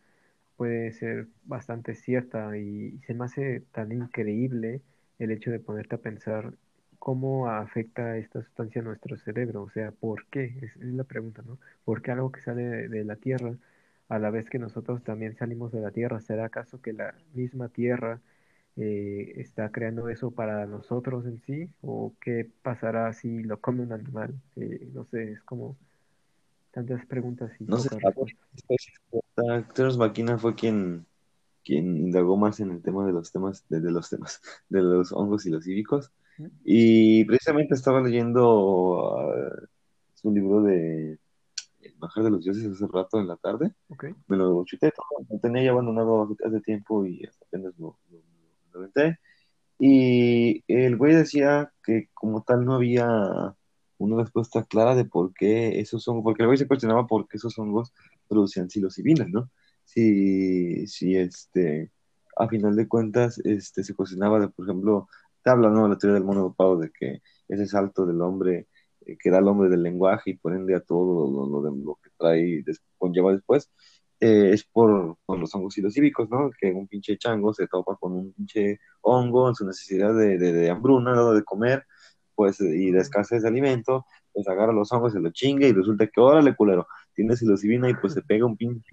puede 0.57 0.91
ser 0.91 1.27
bastante 1.45 1.95
cierta 1.95 2.57
y, 2.57 2.99
se 3.07 3.13
me 3.13 3.25
hace 3.25 3.61
tan 3.71 3.91
increíble 3.91 4.81
el 5.19 5.31
hecho 5.31 5.51
de 5.51 5.59
ponerte 5.59 5.95
a 5.95 5.99
pensar 5.99 6.53
cómo 6.99 7.47
afecta 7.49 8.17
esta 8.17 8.41
sustancia 8.43 8.81
a 8.81 8.85
nuestro 8.85 9.17
cerebro, 9.17 9.63
o 9.63 9.69
sea, 9.69 9.91
¿por 9.91 10.25
qué? 10.27 10.57
Es, 10.61 10.75
la 10.77 11.03
pregunta, 11.05 11.43
¿no? 11.47 11.59
¿Por 11.85 12.01
qué 12.01 12.11
algo 12.11 12.31
que 12.31 12.41
sale 12.41 12.89
de, 12.89 13.03
la 13.05 13.15
Tierra, 13.15 13.55
a 14.09 14.19
la 14.19 14.29
vez 14.29 14.49
que 14.49 14.59
nosotros 14.59 15.03
también 15.03 15.35
salimos 15.35 15.71
de 15.71 15.81
la 15.81 15.91
Tierra, 15.91 16.21
¿será 16.21 16.45
acaso 16.45 16.81
que 16.81 16.93
la 16.93 17.15
misma 17.33 17.69
Tierra 17.69 18.21
eh, 18.75 19.33
está 19.37 19.71
creando 19.71 20.09
eso 20.09 20.31
para 20.31 20.65
nosotros 20.65 21.25
en 21.25 21.41
sí? 21.41 21.69
¿O 21.81 22.13
qué 22.21 22.49
pasará 22.61 23.11
si 23.13 23.43
lo 23.43 23.59
come 23.59 23.83
un 23.83 23.91
animal? 23.91 24.33
Eh, 24.55 24.89
no 24.93 25.03
sé, 25.05 25.31
es 25.31 25.41
como 25.43 25.77
tantas 26.71 27.05
preguntas 27.05 27.51
y 27.59 27.65
no 27.65 27.77
sé, 27.79 27.89
Terence 29.73 29.97
McKenna 29.97 30.37
fue 30.37 30.53
quien, 30.53 31.05
quien 31.65 31.97
indagó 31.97 32.37
más 32.37 32.59
en 32.59 32.71
el 32.71 32.81
tema 32.81 33.05
de 33.05 33.13
los 33.13 33.31
temas, 33.31 33.65
de, 33.67 33.79
los 33.91 34.09
temas, 34.09 34.41
de 34.69 34.81
los 34.81 35.11
hongos 35.11 35.45
y 35.45 35.49
los 35.49 35.63
cívicos. 35.63 36.11
Y 36.63 37.25
precisamente 37.25 37.73
estaba 37.73 37.99
leyendo 37.99 39.15
uh, 39.15 39.67
su 40.13 40.31
libro 40.31 40.61
de 40.61 41.17
El 41.87 41.95
bajar 41.97 42.23
de 42.23 42.31
los 42.31 42.43
dioses 42.43 42.65
hace 42.65 42.87
rato 42.87 43.19
en 43.19 43.27
la 43.27 43.37
tarde. 43.37 43.73
Me 44.27 44.37
lo 44.37 44.63
chuté 44.65 44.91
todo, 44.91 45.25
lo 45.29 45.39
tenía 45.39 45.63
ya 45.63 45.71
abandonado 45.71 46.35
hace 46.45 46.61
tiempo 46.61 47.05
y 47.05 47.25
hasta 47.25 47.45
apenas 47.45 47.73
lo, 47.77 47.97
lo, 48.09 48.81
lo 48.81 48.89
Y 49.79 50.63
el 50.67 50.97
güey 50.97 51.15
decía 51.15 51.71
que 51.83 52.09
como 52.13 52.43
tal 52.43 52.65
no 52.65 52.75
había 52.75 53.55
una 53.97 54.17
respuesta 54.23 54.63
clara 54.63 54.95
de 54.95 55.05
por 55.05 55.33
qué 55.33 55.79
esos 55.79 56.07
hongos, 56.07 56.23
porque 56.23 56.43
luego 56.43 56.57
se 56.57 56.67
cuestionaba 56.67 57.07
por 57.07 57.27
qué 57.27 57.37
esos 57.37 57.57
hongos 57.57 57.93
producían 58.27 58.69
psilocibinas, 58.69 59.29
¿no? 59.29 59.49
Si, 59.85 60.85
si 60.87 61.15
este, 61.15 61.91
a 62.35 62.47
final 62.47 62.75
de 62.75 62.87
cuentas, 62.87 63.39
este, 63.39 63.83
se 63.83 63.95
cuestionaba 63.95 64.39
de, 64.39 64.49
por 64.49 64.65
ejemplo, 64.65 65.07
te 65.43 65.49
habla, 65.49 65.69
¿no? 65.69 65.87
La 65.87 65.97
teoría 65.97 66.15
del 66.15 66.25
mono 66.25 66.41
dopado, 66.41 66.77
de 66.77 66.91
que 66.91 67.21
ese 67.47 67.65
salto 67.67 68.05
del 68.05 68.21
hombre, 68.21 68.67
eh, 69.07 69.17
que 69.17 69.29
era 69.29 69.39
el 69.39 69.47
hombre 69.47 69.69
del 69.69 69.83
lenguaje 69.83 70.31
y 70.31 70.37
por 70.37 70.53
ende 70.55 70.75
a 70.75 70.81
todo 70.81 71.29
lo, 71.29 71.61
lo, 71.61 71.71
lo 71.71 71.99
que 72.03 72.09
trae, 72.17 72.63
conlleva 72.97 73.31
después, 73.33 73.71
eh, 74.19 74.51
es 74.53 74.63
por, 74.65 75.17
los 75.27 75.55
hongos 75.55 75.73
psilocíbicos, 75.73 76.29
¿no? 76.29 76.49
Que 76.59 76.71
un 76.73 76.87
pinche 76.87 77.17
chango 77.17 77.53
se 77.53 77.67
topa 77.67 77.95
con 77.97 78.13
un 78.13 78.33
pinche 78.33 78.79
hongo 79.01 79.49
en 79.49 79.55
su 79.55 79.65
necesidad 79.65 80.13
de, 80.15 80.37
de, 80.37 80.53
de 80.53 80.69
hambruna, 80.69 81.13
¿no? 81.15 81.33
De 81.33 81.43
comer, 81.43 81.85
pues, 82.35 82.59
y 82.61 82.91
de 82.91 82.99
escasez 82.99 83.43
de 83.43 83.49
alimento, 83.49 84.05
pues 84.33 84.47
agarra 84.47 84.73
los 84.73 84.91
hongos, 84.91 85.13
se 85.13 85.19
lo 85.19 85.31
chingue 85.31 85.67
y 85.69 85.73
resulta 85.73 86.07
que, 86.07 86.21
órale, 86.21 86.55
culero, 86.55 86.87
tiene 87.13 87.35
psilocibina 87.35 87.89
y 87.89 87.95
pues 87.95 88.13
se 88.13 88.21
pega 88.21 88.45
un 88.45 88.57
pinche 88.57 88.83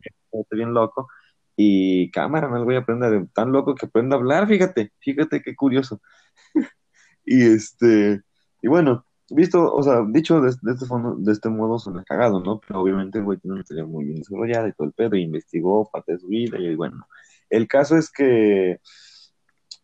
bien 0.51 0.75
loco 0.75 1.09
y 1.57 2.11
cámara, 2.11 2.49
no 2.49 2.65
voy 2.65 2.77
a 2.77 2.81
aprender 2.81 3.29
tan 3.33 3.53
loco 3.53 3.75
que 3.75 3.87
aprenda 3.87 4.17
a 4.17 4.19
hablar, 4.19 4.49
fíjate, 4.49 4.93
fíjate 4.99 5.43
qué 5.43 5.55
curioso. 5.55 6.01
y 7.25 7.43
este, 7.43 8.23
y 8.62 8.69
bueno, 8.69 9.07
visto, 9.31 9.75
o 9.75 9.83
sea, 9.83 10.05
dicho 10.09 10.41
de, 10.41 10.51
este 10.51 10.87
fondo, 10.87 11.16
de 11.16 11.33
este 11.33 11.49
modo 11.49 11.79
suena 11.79 12.05
cagado, 12.05 12.41
¿no? 12.41 12.61
Pero 12.61 12.81
obviamente 12.81 13.18
el 13.18 13.25
güey 13.25 13.39
tiene 13.39 13.57
una 13.57 13.64
teoría 13.64 13.87
muy 13.87 14.05
bien 14.05 14.18
desarrollada 14.18 14.68
y 14.68 14.72
todo 14.72 14.87
el 14.87 14.93
pedo, 14.93 15.16
y 15.16 15.22
investigó 15.22 15.89
parte 15.91 16.12
de 16.12 16.18
su 16.18 16.29
vida, 16.29 16.59
y 16.59 16.75
bueno, 16.75 17.07
el 17.51 17.68
caso 17.68 17.97
es 17.97 18.11
que, 18.11 18.81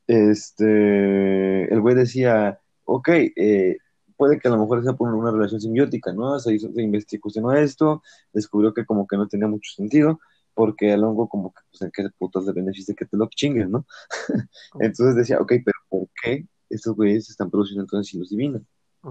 este, 0.07 1.73
el 1.73 1.81
güey 1.81 1.95
decía, 1.95 2.61
ok, 2.85 3.09
eh, 3.37 3.79
puede 4.17 4.39
que 4.39 4.49
a 4.49 4.51
lo 4.51 4.59
mejor 4.59 4.83
sea 4.85 4.95
por 4.95 5.15
una 5.15 5.31
relación 5.31 5.61
simbiótica, 5.61 6.13
¿no? 6.13 6.39
Se, 6.41 6.55
hizo, 6.55 6.73
se 6.73 6.83
investigó 6.83 7.53
esto, 7.53 8.03
descubrió 8.33 8.75
que 8.75 8.85
como 8.85 9.07
que 9.07 9.17
no 9.17 9.29
tenía 9.29 9.49
mucho 9.49 9.71
sentido, 9.75 10.21
porque 10.55 10.93
el 10.93 11.05
hongo 11.05 11.29
como 11.29 11.53
que, 11.55 11.63
pues, 11.71 11.83
¿en 11.83 11.91
qué 11.93 12.09
putas 12.19 12.47
de 12.47 12.53
beneficio 12.53 12.95
que 12.95 13.07
te 13.07 13.17
lo 13.17 13.29
chingues, 13.29 13.69
no? 13.69 13.87
entonces 14.81 15.15
decía, 15.17 15.39
ok, 15.41 15.53
pero 15.65 15.79
¿por 15.89 16.09
qué 16.23 16.47
estos 16.69 16.95
güeyes 16.97 17.31
están 17.31 17.51
produciendo 17.51 17.83
entonces 17.85 18.29
divinos? 18.31 18.63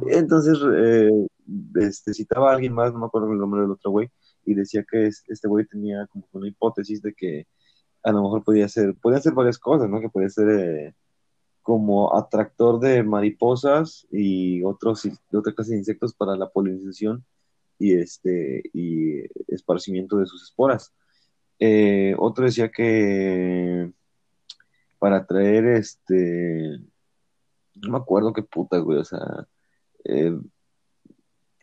Entonces, 0.10 0.58
eh, 0.76 1.28
este, 1.76 2.14
citaba 2.14 2.52
a 2.52 2.56
alguien 2.56 2.74
más, 2.74 2.94
no 2.94 3.00
me 3.00 3.06
acuerdo 3.08 3.32
el 3.32 3.40
nombre 3.40 3.62
del 3.62 3.72
otro 3.72 3.92
güey, 3.92 4.10
y 4.46 4.54
decía 4.54 4.86
que 4.90 5.08
este 5.08 5.48
güey 5.48 5.66
tenía 5.66 6.08
como 6.08 6.28
una 6.34 6.48
hipótesis 6.48 7.02
de 7.02 7.14
que 7.14 7.48
a 8.04 8.12
lo 8.12 8.24
mejor 8.24 8.44
podía 8.44 8.68
ser, 8.70 8.96
podía 8.96 9.20
ser 9.20 9.34
varias 9.34 9.60
cosas, 9.60 9.90
¿no? 9.90 10.00
Que 10.00 10.10
podía 10.10 10.30
ser 10.30 10.50
eh, 10.50 10.96
como 11.62 12.16
atractor 12.16 12.80
de 12.80 13.04
mariposas 13.04 14.08
y 14.12 14.64
otros, 14.64 15.06
y 15.06 15.12
otra 15.36 15.54
clase 15.54 15.74
de 15.74 15.80
insectos 15.80 16.14
para 16.14 16.36
la 16.36 16.50
polinización 16.50 17.26
y 17.80 17.94
este 17.94 18.64
y 18.74 19.24
esparcimiento 19.48 20.18
de 20.18 20.26
sus 20.26 20.44
esporas. 20.44 20.94
Eh, 21.60 22.16
otro 22.18 22.46
decía 22.46 22.72
que 22.72 23.92
para 25.00 25.26
traer 25.26 25.66
este 25.68 26.80
no 27.76 27.92
me 27.92 27.98
acuerdo 27.98 28.34
qué 28.34 28.44
puta, 28.44 28.78
güey, 28.80 29.00
o 29.00 29.06
sea, 29.06 29.48
eh, 30.06 30.38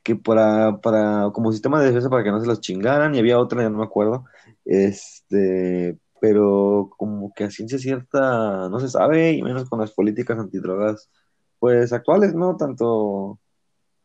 que 0.03 0.15
para, 0.17 0.79
para, 0.81 1.31
como 1.33 1.51
sistema 1.51 1.81
de 1.81 1.87
defensa 1.87 2.09
para 2.09 2.23
que 2.23 2.31
no 2.31 2.41
se 2.41 2.47
los 2.47 2.61
chingaran, 2.61 3.15
y 3.15 3.19
había 3.19 3.41
otra, 3.41 3.63
ya 3.63 3.71
no 3.71 3.79
me 3.79 3.85
acuerdo, 3.85 4.25
este, 4.65 5.99
pero 6.21 6.91
como 6.97 7.33
que 7.35 7.45
a 7.45 7.51
ciencia 7.51 7.79
cierta 7.79 8.69
no 8.69 8.79
se 8.79 8.89
sabe, 8.89 9.33
y 9.33 9.43
menos 9.43 9.69
con 9.69 9.81
las 9.81 9.93
políticas 9.93 10.39
antidrogas, 10.39 11.11
pues 11.59 11.93
actuales, 11.93 12.35
¿no? 12.35 12.57
Tanto, 12.57 13.41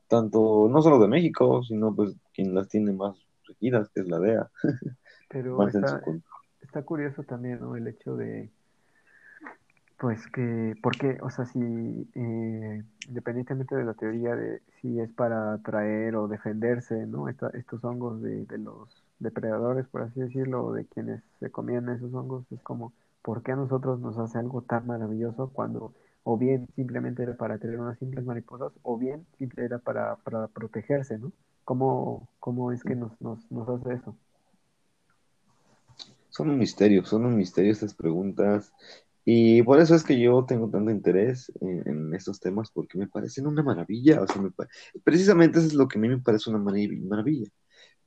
tanto, 0.08 0.68
no 0.70 0.82
solo 0.82 1.00
de 1.00 1.08
México, 1.08 1.62
sino 1.64 1.96
pues 1.96 2.16
quien 2.34 2.56
las 2.56 2.68
tiene 2.68 2.94
más 2.94 3.16
regidas, 3.48 3.90
que 3.94 4.02
es 4.02 4.08
la 4.08 4.20
DEA. 4.20 4.50
Pero 5.30 5.68
está, 5.68 6.02
está 6.62 6.84
curioso 6.84 7.24
también, 7.24 7.60
¿no? 7.60 7.76
El 7.76 7.88
hecho 7.88 8.16
de 8.16 8.50
pues 10.02 10.26
que, 10.32 10.76
porque, 10.82 11.20
o 11.22 11.30
sea, 11.30 11.46
si 11.46 11.60
eh, 12.16 12.84
independientemente 13.08 13.76
de 13.76 13.84
la 13.84 13.94
teoría 13.94 14.36
de 14.36 14.60
si 14.82 15.00
es 15.00 15.12
para 15.12 15.54
atraer 15.54 16.16
o 16.16 16.28
defenderse, 16.28 17.06
¿no? 17.06 17.30
estos 17.30 17.84
hongos 17.84 18.20
de, 18.24 18.48
de, 18.48 18.58
los 18.58 18.90
depredadores, 19.20 19.86
por 19.86 20.02
así 20.02 20.20
decirlo, 20.20 20.74
de 20.74 20.86
quienes 20.86 21.22
se 21.40 21.52
comían 21.52 21.88
esos 21.90 22.12
hongos, 22.16 22.46
es 22.52 22.60
como, 22.64 22.94
¿por 23.22 23.44
qué 23.44 23.52
a 23.52 23.56
nosotros 23.56 24.00
nos 24.00 24.18
hace 24.18 24.40
algo 24.40 24.64
tan 24.64 24.88
maravilloso 24.88 25.52
cuando 25.54 25.94
o 26.24 26.36
bien 26.36 26.68
simplemente 26.76 27.22
era 27.22 27.36
para 27.36 27.60
tener 27.60 27.80
unas 27.80 28.00
simples 28.00 28.26
mariposas, 28.26 28.74
o 28.82 28.98
bien 28.98 29.28
simplemente 29.38 29.76
era 29.76 29.78
para, 29.78 30.16
para 30.16 30.48
protegerse, 30.48 31.20
¿no? 31.20 31.32
¿Cómo, 31.64 32.28
cómo 32.40 32.72
es 32.72 32.84
que 32.84 32.96
nos, 32.96 33.22
nos, 33.22 33.52
nos 33.52 33.70
hace 33.70 33.94
eso? 33.94 34.16
Son 36.32 36.50
un 36.50 36.58
misterio, 36.58 37.06
son 37.06 37.26
un 37.26 37.38
misterio 37.38 37.72
estas 37.72 37.94
preguntas 37.94 38.74
y 39.26 39.62
por 39.64 39.80
eso 39.80 39.96
es 39.96 40.04
que 40.04 40.20
yo 40.20 40.46
tengo 40.46 40.70
tanto 40.70 40.92
interés 40.92 41.52
en, 41.62 42.14
estos 42.14 42.40
temas, 42.40 42.72
porque 42.72 42.98
me 42.98 43.08
parecen 43.08 43.48
una 43.48 43.64
maravilla. 43.64 44.22
O 44.22 44.28
sea, 44.28 44.42
precisamente 45.04 45.60
eso 45.60 45.68
es 45.68 45.74
lo 45.74 45.88
que 45.88 45.98
a 46.00 46.02
mí 46.02 46.10
me 46.10 46.20
parece 46.20 46.50
una 46.50 46.60
maravilla. 46.60 47.50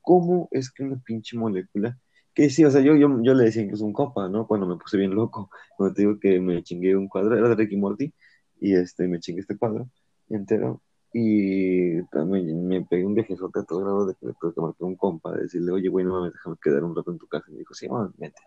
¿Cómo 0.01 0.49
es 0.53 0.71
que 0.71 0.85
una 0.85 1.01
pinche 1.05 1.37
molécula, 1.39 1.99
que 2.35 2.51
sí, 2.51 2.65
o 2.65 2.71
sea, 2.71 2.81
yo, 2.83 2.97
yo, 2.97 3.09
yo 3.23 3.35
le 3.35 3.45
decía 3.45 3.62
incluso 3.62 3.85
un 3.85 3.93
copa, 3.93 4.29
¿no? 4.29 4.47
Cuando 4.47 4.67
me 4.67 4.77
puse 4.77 4.97
bien 4.99 5.15
loco, 5.15 5.51
cuando 5.77 5.95
te 5.95 6.03
digo 6.03 6.19
que 6.19 6.41
me 6.41 6.62
chingué 6.62 6.97
un 6.97 7.09
cuadro, 7.09 7.37
era 7.37 7.49
de 7.49 7.55
Ricky 7.57 7.77
Morty, 7.77 8.12
y 8.61 8.75
este, 8.75 9.09
me 9.09 9.21
chingué 9.21 9.41
este 9.43 9.57
cuadro 9.57 9.91
entero, 10.29 10.83
y 11.17 12.03
también 12.07 12.67
me 12.67 12.85
pegué 12.85 13.07
un 13.07 13.15
viajezote 13.15 13.61
a 13.61 13.62
todo 13.62 13.81
grado 13.81 14.07
de 14.07 14.15
que 14.17 14.27
le 14.27 14.33
marcar 14.43 14.75
un 14.81 14.97
compa, 14.97 15.33
de 15.33 15.43
decirle, 15.43 15.71
oye, 15.71 15.89
güey, 15.89 16.05
no 16.05 16.15
mames, 16.15 16.33
déjame 16.33 16.57
quedar 16.61 16.83
un 16.83 16.97
rato 16.97 17.12
en 17.12 17.19
tu 17.19 17.29
casa. 17.29 17.47
Y 17.49 17.53
me 17.53 17.59
dijo, 17.61 17.73
sí, 17.73 17.89
mames, 17.89 18.17
vente. 18.17 18.41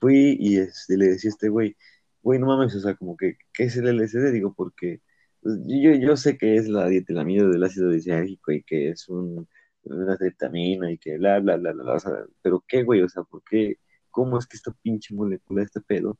Fui 0.00 0.36
y 0.40 0.58
este, 0.58 0.96
le 0.96 1.06
decía 1.06 1.28
a 1.28 1.32
este 1.32 1.48
güey, 1.48 1.76
güey, 2.22 2.38
no 2.38 2.46
mames, 2.46 2.74
o 2.76 2.80
sea, 2.80 2.94
como 2.94 3.16
que, 3.16 3.36
¿qué 3.52 3.64
es 3.64 3.76
el 3.76 3.86
LSD? 3.88 4.32
Digo, 4.32 4.54
porque 4.54 5.02
pues, 5.42 5.58
yo, 5.66 5.92
yo 5.94 6.16
sé 6.16 6.38
que 6.38 6.56
es 6.56 6.68
la 6.68 6.86
dietilamido 6.88 7.50
del 7.50 7.64
ácido 7.64 7.90
disérgico 7.90 8.52
y 8.52 8.62
que 8.62 8.90
es 8.90 9.08
un, 9.08 9.48
una 9.84 10.16
tretamina 10.16 10.90
y 10.90 10.98
que 10.98 11.18
bla, 11.18 11.40
bla, 11.40 11.56
bla, 11.56 11.72
bla, 11.72 11.94
o 11.94 12.00
sea, 12.00 12.12
pero 12.42 12.64
¿qué, 12.66 12.84
güey? 12.84 13.02
O 13.02 13.08
sea, 13.08 13.24
¿por 13.24 13.42
qué? 13.44 13.78
¿Cómo 14.10 14.38
es 14.38 14.46
que 14.46 14.56
esta 14.56 14.72
pinche 14.82 15.14
molécula, 15.14 15.62
este 15.62 15.80
pedo, 15.80 16.18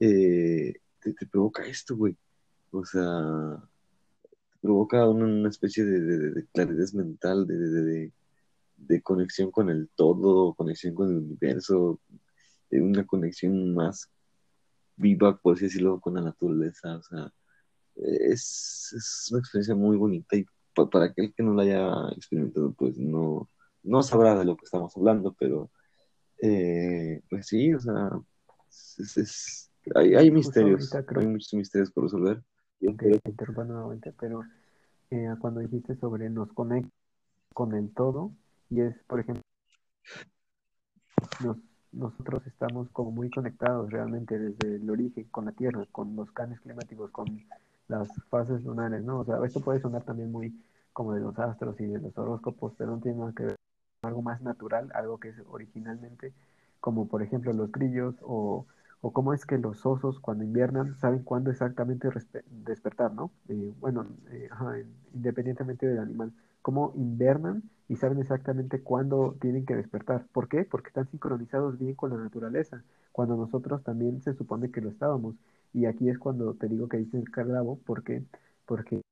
eh, 0.00 0.74
te, 1.00 1.26
provoca 1.30 1.66
esto, 1.66 1.96
güey? 1.96 2.16
O 2.70 2.84
sea, 2.84 3.62
te 4.22 4.58
provoca 4.62 5.08
una, 5.08 5.48
especie 5.48 5.84
de, 5.84 6.00
de, 6.30 6.46
claridad 6.52 6.92
mental, 6.94 7.46
de, 7.46 7.56
de, 7.58 8.12
de, 8.76 9.02
conexión 9.02 9.50
con 9.50 9.70
el 9.70 9.90
todo, 9.94 10.54
conexión 10.54 10.94
con 10.94 11.10
el 11.10 11.16
universo, 11.18 12.00
una 12.70 13.06
conexión 13.06 13.74
más 13.74 14.10
viva, 14.96 15.36
por 15.36 15.54
así 15.54 15.64
decirlo, 15.64 16.00
con 16.00 16.14
la 16.14 16.22
naturaleza. 16.22 16.96
O 16.96 17.02
sea, 17.02 17.32
es, 17.96 18.92
es 18.96 19.28
una 19.30 19.40
experiencia 19.40 19.74
muy 19.74 19.96
bonita 19.96 20.36
y 20.36 20.44
para 20.74 21.06
aquel 21.06 21.32
que 21.34 21.42
no 21.42 21.54
la 21.54 21.62
haya 21.62 22.08
experimentado, 22.16 22.72
pues 22.72 22.98
no, 22.98 23.48
no 23.82 24.02
sabrá 24.02 24.36
de 24.36 24.44
lo 24.44 24.56
que 24.56 24.64
estamos 24.64 24.96
hablando, 24.96 25.34
pero 25.38 25.70
eh, 26.42 27.22
pues 27.30 27.46
sí, 27.46 27.72
o 27.72 27.80
sea, 27.80 28.10
es, 28.70 29.70
hay, 29.94 30.14
hay 30.14 30.30
misterios, 30.30 30.92
hay 30.94 31.26
muchos 31.26 31.54
misterios 31.54 31.92
por 31.92 32.04
resolver. 32.04 32.42
te 32.80 33.20
interrumpo 33.24 33.64
nuevamente, 33.64 34.12
pero 34.18 34.42
eh, 35.10 35.28
cuando 35.38 35.60
dijiste 35.60 35.94
sobre 35.96 36.28
nos 36.28 36.52
conecta 36.52 36.90
con 37.52 37.74
el 37.74 37.92
todo, 37.94 38.32
y 38.68 38.80
es, 38.80 38.96
por 39.06 39.20
ejemplo, 39.20 39.42
nos 41.44 41.58
nosotros 41.94 42.46
estamos 42.46 42.88
como 42.90 43.10
muy 43.10 43.30
conectados 43.30 43.90
realmente 43.90 44.38
desde 44.38 44.76
el 44.76 44.90
origen 44.90 45.24
con 45.30 45.46
la 45.46 45.52
Tierra, 45.52 45.86
con 45.92 46.16
los 46.16 46.30
cambios 46.32 46.60
climáticos, 46.60 47.10
con 47.10 47.42
las 47.88 48.08
fases 48.30 48.62
lunares, 48.64 49.02
¿no? 49.04 49.20
O 49.20 49.24
sea, 49.24 49.36
esto 49.44 49.60
puede 49.60 49.80
sonar 49.80 50.04
también 50.04 50.32
muy 50.32 50.54
como 50.92 51.14
de 51.14 51.20
los 51.20 51.38
astros 51.38 51.80
y 51.80 51.86
de 51.86 52.00
los 52.00 52.16
horóscopos, 52.18 52.74
pero 52.76 52.92
no 52.92 53.00
tiene 53.00 53.18
nada 53.18 53.32
que 53.34 53.44
ver 53.44 53.56
con 54.00 54.08
algo 54.08 54.22
más 54.22 54.40
natural, 54.42 54.90
algo 54.94 55.18
que 55.18 55.28
es 55.30 55.36
originalmente, 55.48 56.32
como 56.80 57.08
por 57.08 57.22
ejemplo 57.22 57.52
los 57.52 57.72
grillos 57.72 58.16
o, 58.22 58.66
o 59.00 59.12
cómo 59.12 59.34
es 59.34 59.44
que 59.46 59.58
los 59.58 59.84
osos 59.86 60.20
cuando 60.20 60.44
inviernan 60.44 60.96
saben 60.98 61.22
cuándo 61.24 61.50
exactamente 61.50 62.08
despertar, 62.50 63.12
¿no? 63.12 63.32
Eh, 63.48 63.72
bueno, 63.80 64.06
eh, 64.30 64.48
independientemente 65.14 65.86
del 65.86 65.98
animal 66.00 66.32
cómo 66.62 66.92
invernan 66.96 67.62
y 67.88 67.96
saben 67.96 68.18
exactamente 68.18 68.80
cuándo 68.82 69.36
tienen 69.40 69.66
que 69.66 69.76
despertar. 69.76 70.26
¿Por 70.32 70.48
qué? 70.48 70.64
Porque 70.64 70.88
están 70.88 71.08
sincronizados 71.10 71.78
bien 71.78 71.94
con 71.94 72.10
la 72.10 72.16
naturaleza, 72.16 72.82
cuando 73.12 73.36
nosotros 73.36 73.82
también 73.82 74.22
se 74.22 74.34
supone 74.34 74.70
que 74.70 74.80
lo 74.80 74.90
estábamos. 74.90 75.36
Y 75.72 75.86
aquí 75.86 76.08
es 76.08 76.18
cuando 76.18 76.54
te 76.54 76.68
digo 76.68 76.88
que 76.88 76.98
dice 76.98 77.18
el 77.18 77.30
carlavo, 77.30 77.78
¿por 77.78 78.02
qué? 78.04 78.24
Porque 78.66 79.02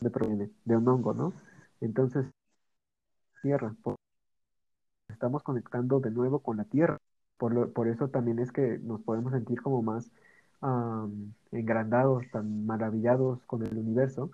de 0.00 0.10
proviene 0.10 0.50
de 0.64 0.76
un 0.76 0.88
hongo, 0.88 1.14
¿no? 1.14 1.32
Entonces, 1.80 2.26
tierra, 3.42 3.74
estamos 5.08 5.42
conectando 5.42 6.00
de 6.00 6.10
nuevo 6.10 6.40
con 6.40 6.56
la 6.58 6.64
tierra. 6.64 6.98
Por, 7.38 7.52
lo, 7.52 7.72
por 7.72 7.88
eso 7.88 8.08
también 8.08 8.38
es 8.38 8.52
que 8.52 8.78
nos 8.78 9.02
podemos 9.02 9.32
sentir 9.32 9.60
como 9.62 9.82
más 9.82 10.10
engrandados, 11.52 12.24
tan 12.32 12.66
maravillados 12.66 13.44
con 13.46 13.62
el 13.62 13.76
universo, 13.76 14.30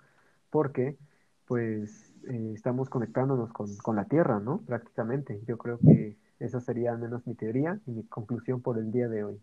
porque 0.49 0.97
pues 1.45 2.12
eh, 2.27 2.51
estamos 2.55 2.89
conectándonos 2.89 3.51
con, 3.51 3.75
con, 3.77 3.95
la 3.95 4.05
Tierra, 4.05 4.39
¿no? 4.39 4.61
Prácticamente. 4.61 5.41
Yo 5.47 5.57
creo 5.57 5.79
que 5.79 6.17
esa 6.39 6.59
sería 6.59 6.91
al 6.91 6.99
menos 6.99 7.25
mi 7.27 7.35
teoría 7.35 7.79
y 7.85 7.91
mi 7.91 8.03
conclusión 8.03 8.61
por 8.61 8.77
el 8.77 8.91
día 8.91 9.07
de 9.07 9.23
hoy. 9.23 9.39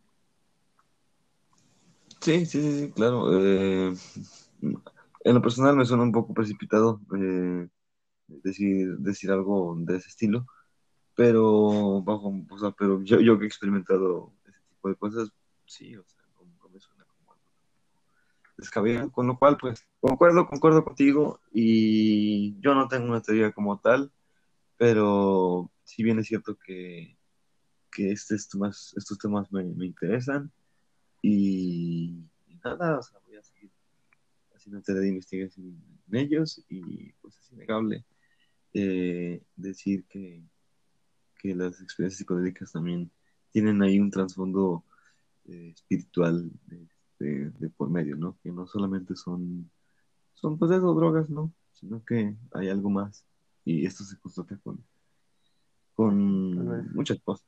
Sí, 2.20 2.44
sí, 2.44 2.60
sí, 2.60 2.92
claro. 2.92 3.28
Eh, 3.32 3.94
en 4.62 5.34
lo 5.34 5.42
personal 5.42 5.76
me 5.76 5.86
suena 5.86 6.02
un 6.02 6.12
poco 6.12 6.34
precipitado 6.34 7.00
eh, 7.16 7.68
decir, 8.28 8.98
decir 8.98 9.30
algo 9.30 9.74
de 9.78 9.96
ese 9.96 10.08
estilo, 10.08 10.46
pero 11.14 12.02
bajo, 12.02 12.34
o 12.50 12.58
sea, 12.58 12.72
pero 12.72 13.02
yo, 13.02 13.20
yo 13.20 13.38
que 13.38 13.44
he 13.44 13.48
experimentado 13.48 14.32
ese 14.46 14.58
tipo 14.68 14.88
de 14.88 14.96
cosas, 14.96 15.30
sí, 15.66 15.96
o 15.96 16.04
sea, 16.06 16.19
descabellado, 18.60 19.10
con 19.10 19.26
lo 19.26 19.38
cual, 19.38 19.56
pues, 19.60 19.86
concuerdo, 20.00 20.46
concuerdo 20.46 20.84
contigo 20.84 21.40
y 21.52 22.58
yo 22.60 22.74
no 22.74 22.88
tengo 22.88 23.06
una 23.06 23.22
teoría 23.22 23.52
como 23.52 23.78
tal, 23.80 24.12
pero 24.76 25.70
si 25.84 26.02
bien 26.02 26.18
es 26.18 26.26
cierto 26.26 26.56
que, 26.56 27.18
que 27.90 28.12
este, 28.12 28.34
estos, 28.36 28.94
estos 28.96 29.18
temas 29.18 29.50
me, 29.52 29.62
interesan 29.84 30.52
y, 31.22 32.24
nada, 32.64 32.98
o 32.98 33.02
sea, 33.02 33.18
voy 33.26 33.36
a 33.36 33.42
seguir 33.42 33.70
haciendo 34.54 34.82
tarea 34.82 35.02
de 35.02 35.08
investigación 35.08 35.82
en 36.08 36.16
ellos 36.16 36.64
y 36.68 37.12
pues 37.14 37.36
es 37.38 37.52
innegable 37.52 38.04
eh, 38.74 39.42
decir 39.56 40.04
que, 40.04 40.44
que 41.38 41.54
las 41.54 41.80
experiencias 41.80 42.18
psicodélicas 42.18 42.72
también 42.72 43.10
tienen 43.50 43.82
ahí 43.82 43.98
un 43.98 44.10
trasfondo 44.10 44.84
eh, 45.46 45.72
espiritual 45.74 46.50
de, 46.66 46.88
de, 47.24 47.70
por 47.76 47.90
medio, 47.90 48.16
¿no? 48.16 48.36
Que 48.42 48.50
no 48.50 48.66
solamente 48.66 49.14
son, 49.14 49.70
son 50.34 50.58
pues 50.58 50.70
esas 50.70 50.82
drogas, 50.82 51.28
¿no? 51.28 51.52
Sino 51.72 52.04
que 52.04 52.36
hay 52.52 52.68
algo 52.68 52.90
más. 52.90 53.24
Y 53.64 53.86
esto 53.86 54.04
se 54.04 54.18
constata 54.18 54.58
con, 54.62 54.82
con 55.94 56.94
muchas 56.94 57.20
cosas. 57.20 57.46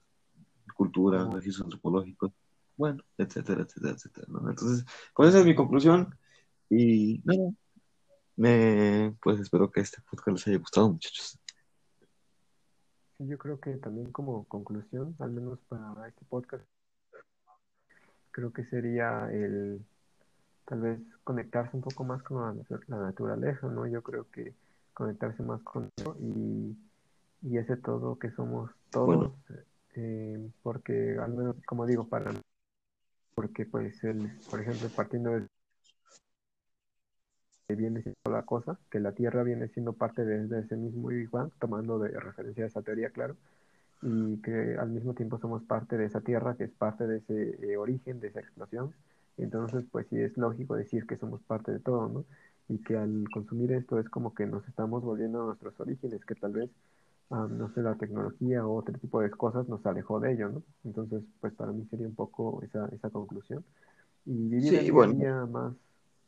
Cultura, 0.75 1.29
registros 1.31 1.64
antropológicos, 1.64 2.33
bueno, 2.77 3.03
etcétera, 3.18 3.62
etcétera, 3.62 3.95
etcétera, 3.95 4.27
¿no? 4.29 4.49
Entonces, 4.49 4.85
con 5.12 5.29
esa 5.29 5.41
es 5.41 5.47
mi 5.47 5.55
conclusión. 5.55 6.14
Y 6.70 7.20
nada, 7.25 7.53
me, 8.37 9.14
pues 9.23 9.41
espero 9.41 9.70
que 9.70 9.81
este 9.81 10.01
podcast 10.03 10.39
les 10.39 10.47
haya 10.49 10.59
gustado, 10.59 10.91
muchachos. 10.91 11.39
Yo 13.18 13.39
creo 13.39 13.61
que 13.61 13.77
también 13.77 14.11
como 14.11 14.45
conclusión, 14.45 15.14
al 15.18 15.31
menos 15.31 15.61
para 15.68 16.09
este 16.09 16.25
podcast, 16.25 16.64
creo 18.33 18.53
que 18.53 18.64
sería 18.64 19.30
el 19.30 19.80
tal 20.64 20.80
vez 20.80 21.01
conectarse 21.24 21.76
un 21.76 21.83
poco 21.83 22.05
más 22.05 22.22
con 22.22 22.41
la, 22.41 22.64
la 22.89 22.97
naturaleza, 22.97 23.68
¿no? 23.68 23.87
Yo 23.87 24.03
creo 24.03 24.26
que 24.30 24.55
conectarse 24.95 25.43
más 25.43 25.62
con 25.62 25.89
eso 25.97 26.16
y, 26.20 26.76
y 27.43 27.59
ese 27.59 27.76
todo 27.76 28.18
que 28.18 28.30
somos 28.30 28.70
todos, 28.91 29.33
eh, 29.95 30.51
porque 30.62 31.16
al 31.20 31.33
menos, 31.35 31.57
como 31.66 31.87
digo, 31.87 32.09
para 32.09 32.33
porque 33.35 33.64
pues 33.64 34.03
el, 34.05 34.30
por 34.51 34.61
ejemplo, 34.61 34.89
partiendo 34.95 35.30
de 35.30 35.47
viene 37.74 38.03
siendo 38.03 38.30
la 38.30 38.43
cosa, 38.43 38.78
que 38.91 39.01
la 39.01 39.12
Tierra 39.12 39.43
viene 39.43 39.68
siendo 39.68 39.95
parte 39.95 40.24
de, 40.24 40.59
ese 40.61 40.76
mismo 40.76 41.09
Bang, 41.30 41.51
tomando 41.59 41.99
de 41.99 42.09
referencia 42.20 42.64
a 42.64 42.66
esa 42.66 42.83
teoría, 42.83 43.09
claro, 43.11 43.37
y 44.03 44.39
que 44.43 44.77
al 44.79 44.91
mismo 44.91 45.15
tiempo 45.15 45.39
somos 45.39 45.63
parte 45.65 45.97
de 45.97 46.07
esa 46.07 46.21
Tierra, 46.21 46.57
que 46.57 46.65
es 46.65 46.73
parte 46.73 47.07
de 47.07 47.19
ese 47.19 47.73
eh, 47.73 47.77
origen, 47.77 48.21
de 48.21 48.29
esa 48.29 48.41
explosión. 48.41 48.95
Entonces, 49.39 49.85
pues 49.91 50.07
sí 50.11 50.21
es 50.21 50.37
lógico 50.37 50.75
decir 50.77 51.07
que 51.07 51.17
somos 51.17 51.43
parte 51.45 51.73
de 51.73 51.81
todo, 51.81 52.09
¿no? 52.09 52.25
Y 52.69 52.79
que 52.79 52.97
al 52.97 53.25
consumir 53.33 53.73
esto 53.73 53.99
es 53.99 54.09
como 54.09 54.35
que 54.35 54.47
nos 54.47 54.67
estamos 54.69 55.03
volviendo 55.03 55.43
a 55.43 55.47
nuestros 55.47 55.79
orígenes, 55.81 56.25
que 56.25 56.35
tal 56.35 56.53
vez, 56.53 56.71
no 57.31 57.71
sé, 57.75 57.83
la 57.83 57.95
tecnología 57.97 58.67
o 58.67 58.77
otro 58.77 58.95
tipo 58.99 59.21
de 59.21 59.31
cosas 59.31 59.69
nos 59.69 59.85
alejó 59.87 60.21
de 60.21 60.33
ello, 60.33 60.49
¿no? 60.51 60.63
Entonces, 60.85 61.23
pues 61.41 61.55
para 61.55 61.73
mí 61.73 61.87
sería 61.91 62.07
un 62.07 62.15
poco 62.15 62.63
esa, 62.63 62.87
esa 62.89 63.11
conclusión. 63.11 63.65
Y 64.27 64.33
vivir 64.49 64.75
el 64.77 64.91
día, 64.91 65.07
día 65.07 65.47
más, 65.47 65.75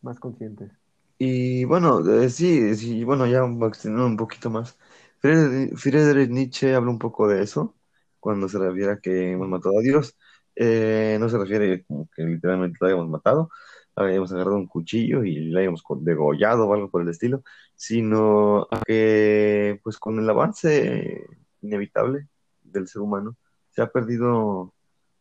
más 0.03 0.19
conscientes. 0.21 0.71
Y 1.19 1.65
bueno, 1.65 2.01
eh, 2.23 2.29
sí, 2.29 2.75
sí, 2.77 3.05
bueno, 3.05 3.27
ya 3.27 3.45
extendiendo 3.67 4.07
un 4.07 4.17
poquito 4.17 4.51
más. 4.51 4.77
Friedrich, 5.25 6.29
Nietzsche 6.29 6.75
habla 6.75 6.91
un 6.91 6.99
poco 6.99 7.27
de 7.27 7.43
eso, 7.43 7.75
cuando 8.21 8.47
se 8.47 8.59
refiere 8.59 8.93
a 8.93 8.99
que 8.99 9.33
hemos 9.33 9.49
matado 9.49 9.79
a 9.79 9.83
Dios. 9.83 10.19
Eh, 10.55 11.17
no 11.19 11.31
se 11.31 11.39
refiere 11.39 11.83
como 11.85 12.11
que 12.15 12.23
literalmente 12.25 12.77
lo 12.79 12.87
hayamos 12.87 13.09
matado, 13.09 13.49
hayamos 13.97 14.33
agarrado 14.33 14.57
un 14.57 14.67
cuchillo 14.67 15.25
y 15.25 15.37
lo 15.51 15.59
hayamos 15.61 15.83
degollado 16.01 16.67
o 16.69 16.75
algo 16.75 16.91
por 16.91 17.01
el 17.01 17.09
estilo, 17.09 17.43
sino 17.75 18.69
a 18.71 18.83
que, 18.87 19.81
pues 19.83 19.99
con 19.99 20.19
el 20.19 20.29
avance 20.29 21.27
inevitable 21.63 22.29
del 22.63 22.87
ser 22.87 23.01
humano, 23.01 23.37
se 23.71 23.81
ha 23.81 23.91
perdido 23.91 24.75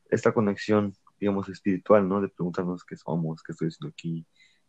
esta 0.10 0.34
conexión, 0.34 0.94
digamos, 1.18 1.48
espiritual, 1.48 2.10
¿no? 2.10 2.20
De 2.20 2.28
preguntarnos 2.28 2.84
qué 2.84 2.98
somos, 2.98 3.42
qué 3.42 3.54
estoy 3.54 3.70
haciendo 3.70 3.94
aquí, 3.94 4.26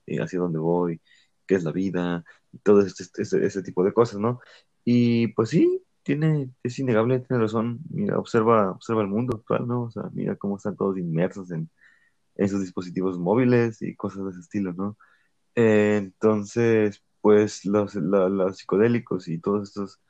eh, 0.06 0.20
hacia 0.20 0.38
dónde 0.38 0.60
voy, 0.60 1.00
qué 1.46 1.56
es 1.56 1.64
la 1.64 1.72
vida, 1.72 2.24
y 2.52 2.58
todo 2.58 2.82
este, 2.82 3.04
este, 3.20 3.44
ese 3.44 3.62
tipo 3.62 3.82
de 3.84 3.92
cosas, 3.92 4.20
¿no? 4.20 4.40
Y 4.84 5.28
pues 5.28 5.50
sí, 5.50 5.82
tiene, 6.02 6.50
es 6.62 6.78
innegable, 6.78 7.20
tiene 7.20 7.42
razón. 7.42 7.80
Mira, 7.90 8.18
observa, 8.18 8.72
observa 8.72 9.02
el 9.02 9.08
mundo 9.08 9.36
actual, 9.36 9.66
¿no? 9.66 9.84
O 9.84 9.90
sea, 9.90 10.04
mira 10.12 10.36
cómo 10.36 10.56
están 10.56 10.76
todos 10.76 10.98
inmersos 10.98 11.50
en, 11.50 11.70
en 12.36 12.48
sus 12.48 12.60
dispositivos 12.60 13.18
móviles 13.18 13.82
y 13.82 13.96
cosas 13.96 14.24
de 14.24 14.30
ese 14.32 14.40
estilo, 14.40 14.72
¿no? 14.72 14.96
entonces, 15.56 17.04
pues 17.20 17.64
los, 17.64 17.94
los, 17.94 18.58
psicodélicos 18.58 19.28
y 19.28 19.38
todas 19.38 19.68
estas 19.68 20.00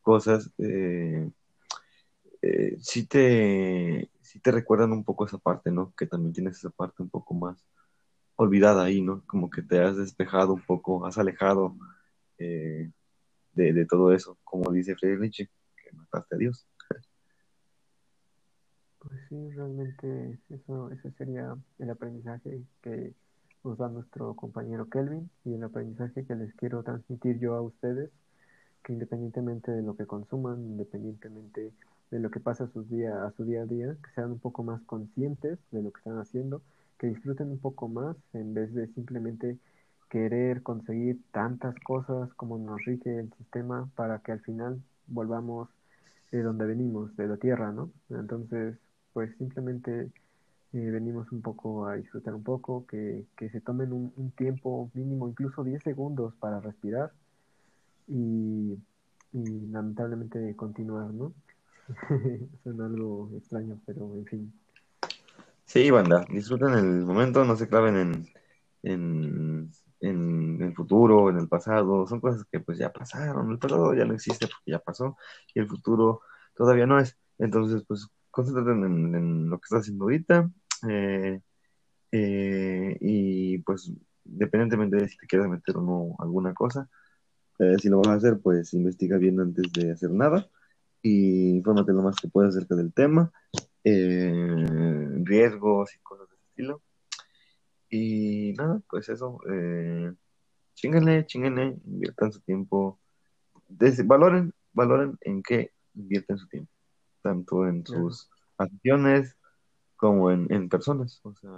cosas 0.00 0.50
eh, 0.58 1.28
eh, 2.42 2.76
sí, 2.80 3.06
te, 3.06 4.10
sí 4.20 4.40
te 4.40 4.50
recuerdan 4.52 4.92
un 4.92 5.04
poco 5.04 5.26
esa 5.26 5.38
parte, 5.38 5.70
¿no? 5.70 5.92
Que 5.96 6.06
también 6.06 6.32
tienes 6.32 6.58
esa 6.58 6.70
parte 6.70 7.02
un 7.02 7.10
poco 7.10 7.34
más 7.34 7.64
olvidada 8.36 8.84
ahí, 8.84 9.02
¿no? 9.02 9.22
Como 9.26 9.50
que 9.50 9.62
te 9.62 9.80
has 9.80 9.96
despejado 9.96 10.54
un 10.54 10.62
poco, 10.62 11.06
has 11.06 11.18
alejado 11.18 11.76
eh, 12.38 12.90
de, 13.54 13.86
todo 13.86 14.12
eso, 14.12 14.38
como 14.44 14.70
dice 14.72 14.94
Friedrich 14.96 15.48
que 15.76 15.96
mataste 15.96 16.34
a 16.34 16.38
Dios. 16.38 16.66
Pues 18.98 19.20
sí, 19.28 19.50
realmente 19.50 20.38
eso, 20.50 20.90
ese 20.90 21.10
sería 21.12 21.56
el 21.78 21.90
aprendizaje 21.90 22.62
que 22.82 23.12
nos 23.64 23.78
da 23.78 23.88
nuestro 23.88 24.34
compañero 24.34 24.88
Kelvin 24.88 25.28
y 25.44 25.54
el 25.54 25.64
aprendizaje 25.64 26.24
que 26.24 26.34
les 26.34 26.54
quiero 26.54 26.82
transmitir 26.82 27.38
yo 27.38 27.54
a 27.54 27.62
ustedes, 27.62 28.10
que 28.84 28.92
independientemente 28.92 29.72
de 29.72 29.82
lo 29.82 29.96
que 29.96 30.06
consuman, 30.06 30.60
independientemente 30.60 31.72
de 32.10 32.18
lo 32.20 32.30
que 32.30 32.40
pasa 32.40 32.64
a, 32.64 32.68
sus 32.68 32.88
día, 32.88 33.24
a 33.24 33.32
su 33.32 33.44
día 33.44 33.62
a 33.62 33.66
día, 33.66 33.96
que 34.02 34.10
sean 34.14 34.32
un 34.32 34.38
poco 34.38 34.62
más 34.62 34.82
conscientes 34.82 35.58
de 35.70 35.82
lo 35.82 35.92
que 35.92 35.98
están 35.98 36.18
haciendo 36.18 36.62
que 37.02 37.08
disfruten 37.08 37.50
un 37.50 37.58
poco 37.58 37.88
más 37.88 38.16
en 38.32 38.54
vez 38.54 38.72
de 38.72 38.86
simplemente 38.86 39.58
querer 40.12 40.62
conseguir 40.62 41.22
tantas 41.32 41.74
cosas 41.80 42.28
como 42.34 42.58
nos 42.58 42.84
rige 42.84 43.18
el 43.18 43.32
sistema 43.38 43.88
para 43.96 44.18
que 44.18 44.32
al 44.32 44.40
final 44.40 44.82
volvamos 45.06 45.70
de 46.30 46.42
donde 46.42 46.66
venimos, 46.66 47.16
de 47.16 47.28
la 47.28 47.38
tierra, 47.38 47.72
¿no? 47.72 47.90
Entonces, 48.10 48.76
pues 49.14 49.34
simplemente 49.38 50.10
eh, 50.74 50.90
venimos 50.90 51.32
un 51.32 51.40
poco 51.40 51.86
a 51.86 51.96
disfrutar 51.96 52.34
un 52.34 52.42
poco, 52.42 52.86
que, 52.86 53.24
que 53.38 53.48
se 53.48 53.62
tomen 53.62 53.90
un, 53.90 54.30
tiempo 54.32 54.90
mínimo, 54.92 55.28
incluso 55.28 55.64
10 55.64 55.82
segundos 55.82 56.34
para 56.34 56.60
respirar 56.60 57.10
y, 58.06 58.76
y 59.32 59.66
lamentablemente 59.70 60.54
continuar, 60.56 61.10
¿no? 61.10 61.32
Suena 62.62 62.84
algo 62.84 63.30
extraño, 63.34 63.80
pero 63.86 64.14
en 64.14 64.26
fin. 64.26 64.52
Sí, 65.64 65.90
banda, 65.90 66.26
disfruten 66.28 66.74
el 66.74 67.06
momento, 67.06 67.46
no 67.46 67.56
se 67.56 67.66
claven 67.66 67.96
en, 67.96 68.28
en, 68.82 69.70
en 70.02 70.60
el 70.60 70.74
futuro, 70.74 71.30
en 71.30 71.38
el 71.38 71.48
pasado, 71.48 72.06
son 72.06 72.20
cosas 72.20 72.44
que 72.50 72.60
pues 72.60 72.78
ya 72.78 72.92
pasaron, 72.92 73.50
el 73.50 73.58
pasado 73.58 73.94
ya 73.94 74.04
no 74.04 74.14
existe 74.14 74.46
porque 74.46 74.72
ya 74.72 74.78
pasó 74.80 75.16
y 75.54 75.60
el 75.60 75.68
futuro 75.68 76.22
todavía 76.54 76.86
no 76.86 76.98
es. 76.98 77.16
Entonces, 77.38 77.84
pues 77.86 78.08
concéntrate 78.30 78.72
en, 78.72 79.48
lo 79.48 79.58
que 79.58 79.64
estás 79.64 79.80
haciendo 79.82 80.04
ahorita 80.04 80.50
eh, 80.88 81.40
eh, 82.12 82.98
y 83.00 83.58
pues 83.58 83.92
independientemente 84.24 84.96
de 84.96 85.08
si 85.08 85.16
te 85.18 85.26
quieres 85.26 85.48
meter 85.48 85.76
o 85.76 85.82
no 85.82 86.16
alguna 86.18 86.54
cosa, 86.54 86.88
eh, 87.58 87.76
si 87.78 87.88
lo 87.88 87.98
vas 87.98 88.08
a 88.08 88.14
hacer, 88.14 88.40
pues 88.40 88.74
investiga 88.74 89.18
bien 89.18 89.40
antes 89.40 89.72
de 89.72 89.92
hacer 89.92 90.10
nada 90.10 90.48
y 91.02 91.50
infórmate 91.56 91.92
lo 91.92 92.02
más 92.02 92.16
que 92.16 92.28
puedas 92.28 92.56
acerca 92.56 92.74
del 92.76 92.92
tema 92.92 93.32
eh, 93.84 95.08
riesgos 95.24 95.94
y 95.94 95.98
cosas 96.00 96.28
de 96.28 96.34
ese 96.36 96.44
estilo. 96.48 96.82
Y 97.94 98.54
nada, 98.54 98.80
pues 98.88 99.10
eso, 99.10 99.38
eh, 99.52 100.14
chinguenle, 100.72 101.26
chinguenle, 101.26 101.76
inviertan 101.84 102.32
su 102.32 102.40
tiempo, 102.40 102.98
valoren, 104.06 104.54
valoren 104.72 105.18
en 105.20 105.42
qué 105.42 105.72
invierten 105.94 106.38
su 106.38 106.48
tiempo, 106.48 106.72
tanto 107.20 107.68
en 107.68 107.86
sus 107.86 108.30
acciones 108.56 109.36
como 109.96 110.30
en, 110.30 110.70
personas, 110.70 111.20
o 111.22 111.34
sea, 111.34 111.50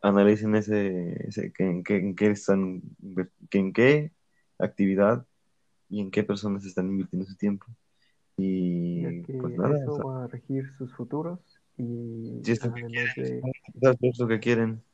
analicen 0.00 0.54
ese, 0.54 1.26
ese 1.26 1.52
en, 1.58 1.82
qué, 1.82 1.96
en 1.96 2.14
qué 2.14 2.30
están, 2.30 2.80
en 3.50 3.72
qué 3.72 4.12
actividad 4.60 5.26
y 5.88 6.02
en 6.02 6.12
qué 6.12 6.22
personas 6.22 6.64
están 6.64 6.88
invirtiendo 6.88 7.26
su 7.26 7.34
tiempo. 7.34 7.66
Y 8.36 9.22
pues 9.22 9.58
nada, 9.58 9.76
eso 9.76 9.98
va 10.06 10.22
a 10.22 10.26
regir 10.28 10.70
sus 10.70 10.94
futuros 10.94 11.40
y 11.76 12.40
además 12.60 13.12
de 13.16 14.12
lo 14.20 14.28
que 14.28 14.38
quieren. 14.38 14.84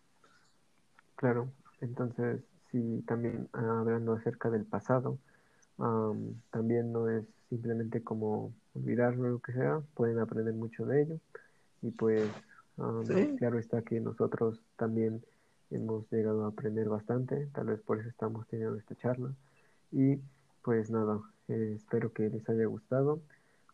Claro, 1.19 1.49
entonces 1.81 2.41
si 2.71 3.03
también 3.03 3.49
hablando 3.53 4.13
acerca 4.13 4.51
del 4.51 4.65
pasado, 4.65 5.19
también 6.51 6.93
no 6.93 7.09
es 7.09 7.25
simplemente 7.49 8.03
como 8.03 8.53
olvidarlo 8.75 9.29
lo 9.29 9.39
que 9.41 9.53
sea, 9.53 9.81
pueden 9.95 10.21
aprender 10.21 10.55
mucho 10.55 10.87
de 10.87 11.03
ello 11.03 11.19
y 11.83 11.91
pues 11.91 12.31
claro 13.39 13.59
está 13.59 13.83
que 13.83 13.99
nosotros 13.99 14.61
también 14.77 15.21
hemos 15.73 16.09
llegado 16.13 16.45
a 16.45 16.49
aprender 16.49 16.89
bastante, 16.89 17.49
tal 17.53 17.67
vez 17.67 17.81
por 17.81 17.99
eso 17.99 18.09
estamos 18.09 18.47
teniendo 18.47 18.77
esta 18.77 18.95
charla 18.95 19.33
y 19.91 20.21
pues 20.63 20.89
nada, 20.89 21.21
eh, 21.49 21.73
espero 21.75 22.13
que 22.13 22.29
les 22.29 22.49
haya 22.49 22.67
gustado. 22.67 23.21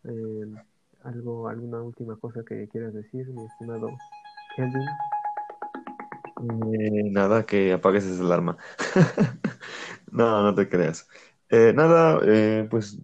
Eh, 0.04 0.54
algo, 1.02 1.48
alguna 1.48 1.82
última 1.82 2.16
cosa 2.16 2.42
que 2.44 2.68
quieras 2.68 2.94
decir, 2.94 3.28
mi 3.28 3.44
estimado 3.44 3.90
Kelvin. 4.56 4.86
Eh, 6.36 7.10
nada, 7.10 7.46
que 7.46 7.72
apagues 7.72 8.04
esa 8.04 8.22
alarma. 8.22 8.56
no, 10.10 10.42
no 10.42 10.54
te 10.54 10.68
creas. 10.68 11.08
Eh, 11.48 11.72
nada, 11.74 12.20
pues 12.68 12.98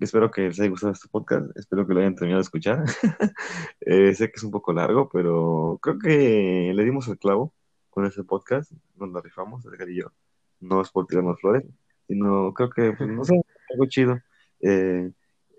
espero 0.00 0.30
que 0.30 0.42
les 0.42 0.60
haya 0.60 0.70
gustado 0.70 0.92
este 0.92 1.08
podcast. 1.08 1.56
Espero 1.56 1.86
que 1.86 1.94
lo 1.94 2.00
hayan 2.00 2.14
terminado 2.14 2.40
de 2.40 2.44
escuchar. 2.44 2.84
sé 3.80 4.30
que 4.30 4.36
es 4.36 4.42
un 4.42 4.50
poco 4.50 4.72
largo, 4.72 5.08
pero 5.08 5.78
creo 5.82 5.98
que 5.98 6.72
le 6.74 6.84
dimos 6.84 7.08
el 7.08 7.18
clavo 7.18 7.54
con 7.90 8.06
ese 8.06 8.24
podcast. 8.24 8.72
Nos 8.96 9.10
lo 9.10 9.20
rifamos, 9.20 9.64
Edgar 9.66 9.88
y 9.90 9.96
yo. 9.96 10.12
No 10.60 10.80
es 10.80 10.90
por 10.90 11.06
tirarnos 11.06 11.40
flores, 11.40 11.64
sino 12.06 12.52
creo 12.54 12.70
que, 12.70 12.92
pues, 12.92 13.08
no 13.10 13.24
sé, 13.24 13.40
algo 13.70 13.86
chido. 13.86 14.18
Eh, 14.60 15.12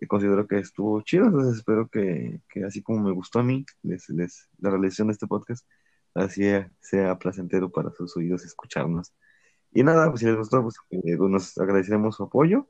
considero 0.07 0.47
que 0.47 0.59
estuvo 0.59 1.01
chido, 1.01 1.25
entonces 1.25 1.57
espero 1.57 1.87
que, 1.89 2.41
así 2.65 2.81
como 2.81 3.03
me 3.03 3.11
gustó 3.11 3.39
a 3.39 3.43
mí 3.43 3.65
les, 3.83 4.09
les, 4.09 4.49
la 4.59 4.69
realización 4.69 5.07
de 5.07 5.13
este 5.13 5.27
podcast, 5.27 5.65
así 6.13 6.43
sea 6.79 7.17
placentero 7.17 7.71
para 7.71 7.91
sus 7.91 8.15
oídos 8.17 8.45
escucharnos. 8.45 9.13
Y 9.71 9.83
nada, 9.83 10.09
pues 10.09 10.21
si 10.21 10.25
les 10.25 10.35
gustó, 10.35 10.63
pues 10.63 10.75
eh, 10.91 11.17
nos 11.17 11.57
agradeceremos 11.57 12.15
su 12.15 12.23
apoyo, 12.23 12.67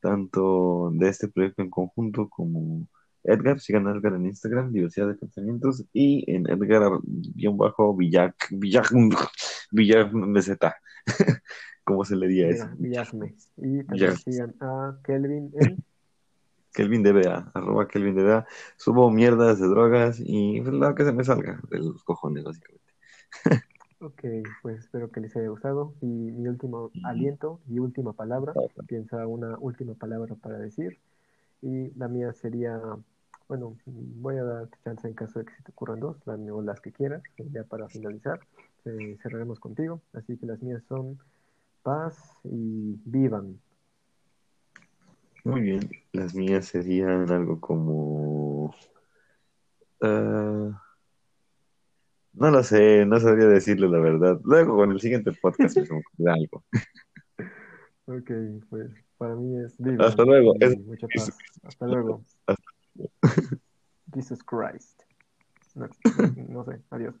tanto 0.00 0.90
de 0.92 1.08
este 1.08 1.28
proyecto 1.28 1.62
en 1.62 1.70
conjunto 1.70 2.28
como 2.28 2.88
Edgar, 3.22 3.60
sigan 3.60 3.86
a 3.86 3.92
Edgar 3.92 4.14
en 4.14 4.26
Instagram, 4.26 4.72
diversidad 4.72 5.08
de 5.08 5.14
pensamientos, 5.14 5.84
y 5.92 6.24
en 6.30 6.48
Edgar-Villac, 6.48 8.48
Villac, 8.50 8.92
Villac, 9.72 10.12
Meseta, 10.12 10.76
¿cómo 11.84 12.04
se 12.04 12.16
le 12.16 12.28
diría 12.28 12.48
eso? 12.48 12.68
Villagme. 12.78 13.34
Y 13.56 13.84
también 13.84 14.16
sigan 14.16 14.54
a 14.60 14.98
Kelvin 15.04 15.52
en 15.60 15.84
Kelvin 16.76 17.02
DBA, 17.02 17.52
arroba 17.54 17.88
Kelvin 17.88 18.14
DBA. 18.14 18.46
Subo 18.76 19.10
mierdas 19.10 19.58
de 19.58 19.66
drogas 19.66 20.20
y 20.20 20.60
lo 20.60 20.94
que 20.94 21.04
se 21.04 21.12
me 21.12 21.24
salga 21.24 21.58
de 21.70 21.78
los 21.78 22.04
cojones, 22.04 22.44
básicamente. 22.44 22.84
Ok, 24.02 24.22
pues 24.60 24.80
espero 24.80 25.10
que 25.10 25.20
les 25.20 25.34
haya 25.36 25.48
gustado. 25.48 25.94
Y 26.02 26.06
mi 26.06 26.48
último 26.48 26.90
aliento 27.02 27.60
y 27.66 27.78
última 27.78 28.12
palabra. 28.12 28.52
Piensa 28.86 29.26
una 29.26 29.56
última 29.58 29.94
palabra 29.94 30.34
para 30.34 30.58
decir. 30.58 30.98
Y 31.62 31.90
la 31.98 32.08
mía 32.08 32.34
sería, 32.34 32.78
bueno, 33.48 33.74
voy 33.86 34.36
a 34.36 34.44
darte 34.44 34.76
chance 34.84 35.08
en 35.08 35.14
caso 35.14 35.38
de 35.38 35.46
que 35.46 35.54
se 35.54 35.62
te 35.62 35.70
ocurran 35.70 35.98
dos, 35.98 36.18
o 36.26 36.62
las 36.62 36.80
que 36.82 36.92
quieras, 36.92 37.22
ya 37.38 37.64
para 37.64 37.88
finalizar. 37.88 38.40
Eh, 38.84 39.16
cerraremos 39.22 39.58
contigo. 39.60 40.02
Así 40.12 40.36
que 40.36 40.44
las 40.44 40.60
mías 40.62 40.82
son 40.86 41.18
paz 41.82 42.18
y 42.44 43.00
vivan. 43.06 43.58
Muy 45.46 45.60
bien, 45.60 45.88
las 46.12 46.34
mías 46.34 46.66
serían 46.66 47.30
algo 47.30 47.60
como... 47.60 48.74
Ah, 50.00 50.82
no 52.32 52.50
lo 52.50 52.62
sé, 52.62 53.06
no 53.06 53.20
sabría 53.20 53.46
decirle 53.46 53.88
la 53.88 53.98
verdad. 53.98 54.40
Luego 54.44 54.76
con 54.76 54.90
el 54.90 55.00
siguiente 55.00 55.32
podcast 55.40 55.76
me 56.18 56.30
algo. 56.32 56.64
Ok, 58.06 58.30
pues 58.68 58.90
para 59.18 59.36
mí 59.36 59.56
es 59.58 59.76
Hasta 60.00 60.24
luego. 60.24 60.54
Mucha 60.84 61.06
paz. 61.08 61.38
Hasta 61.62 61.86
luego. 61.86 62.24
Jesus 64.14 64.42
Christ. 64.42 65.02
no 66.48 66.64
sé, 66.64 66.80
adiós. 66.90 67.14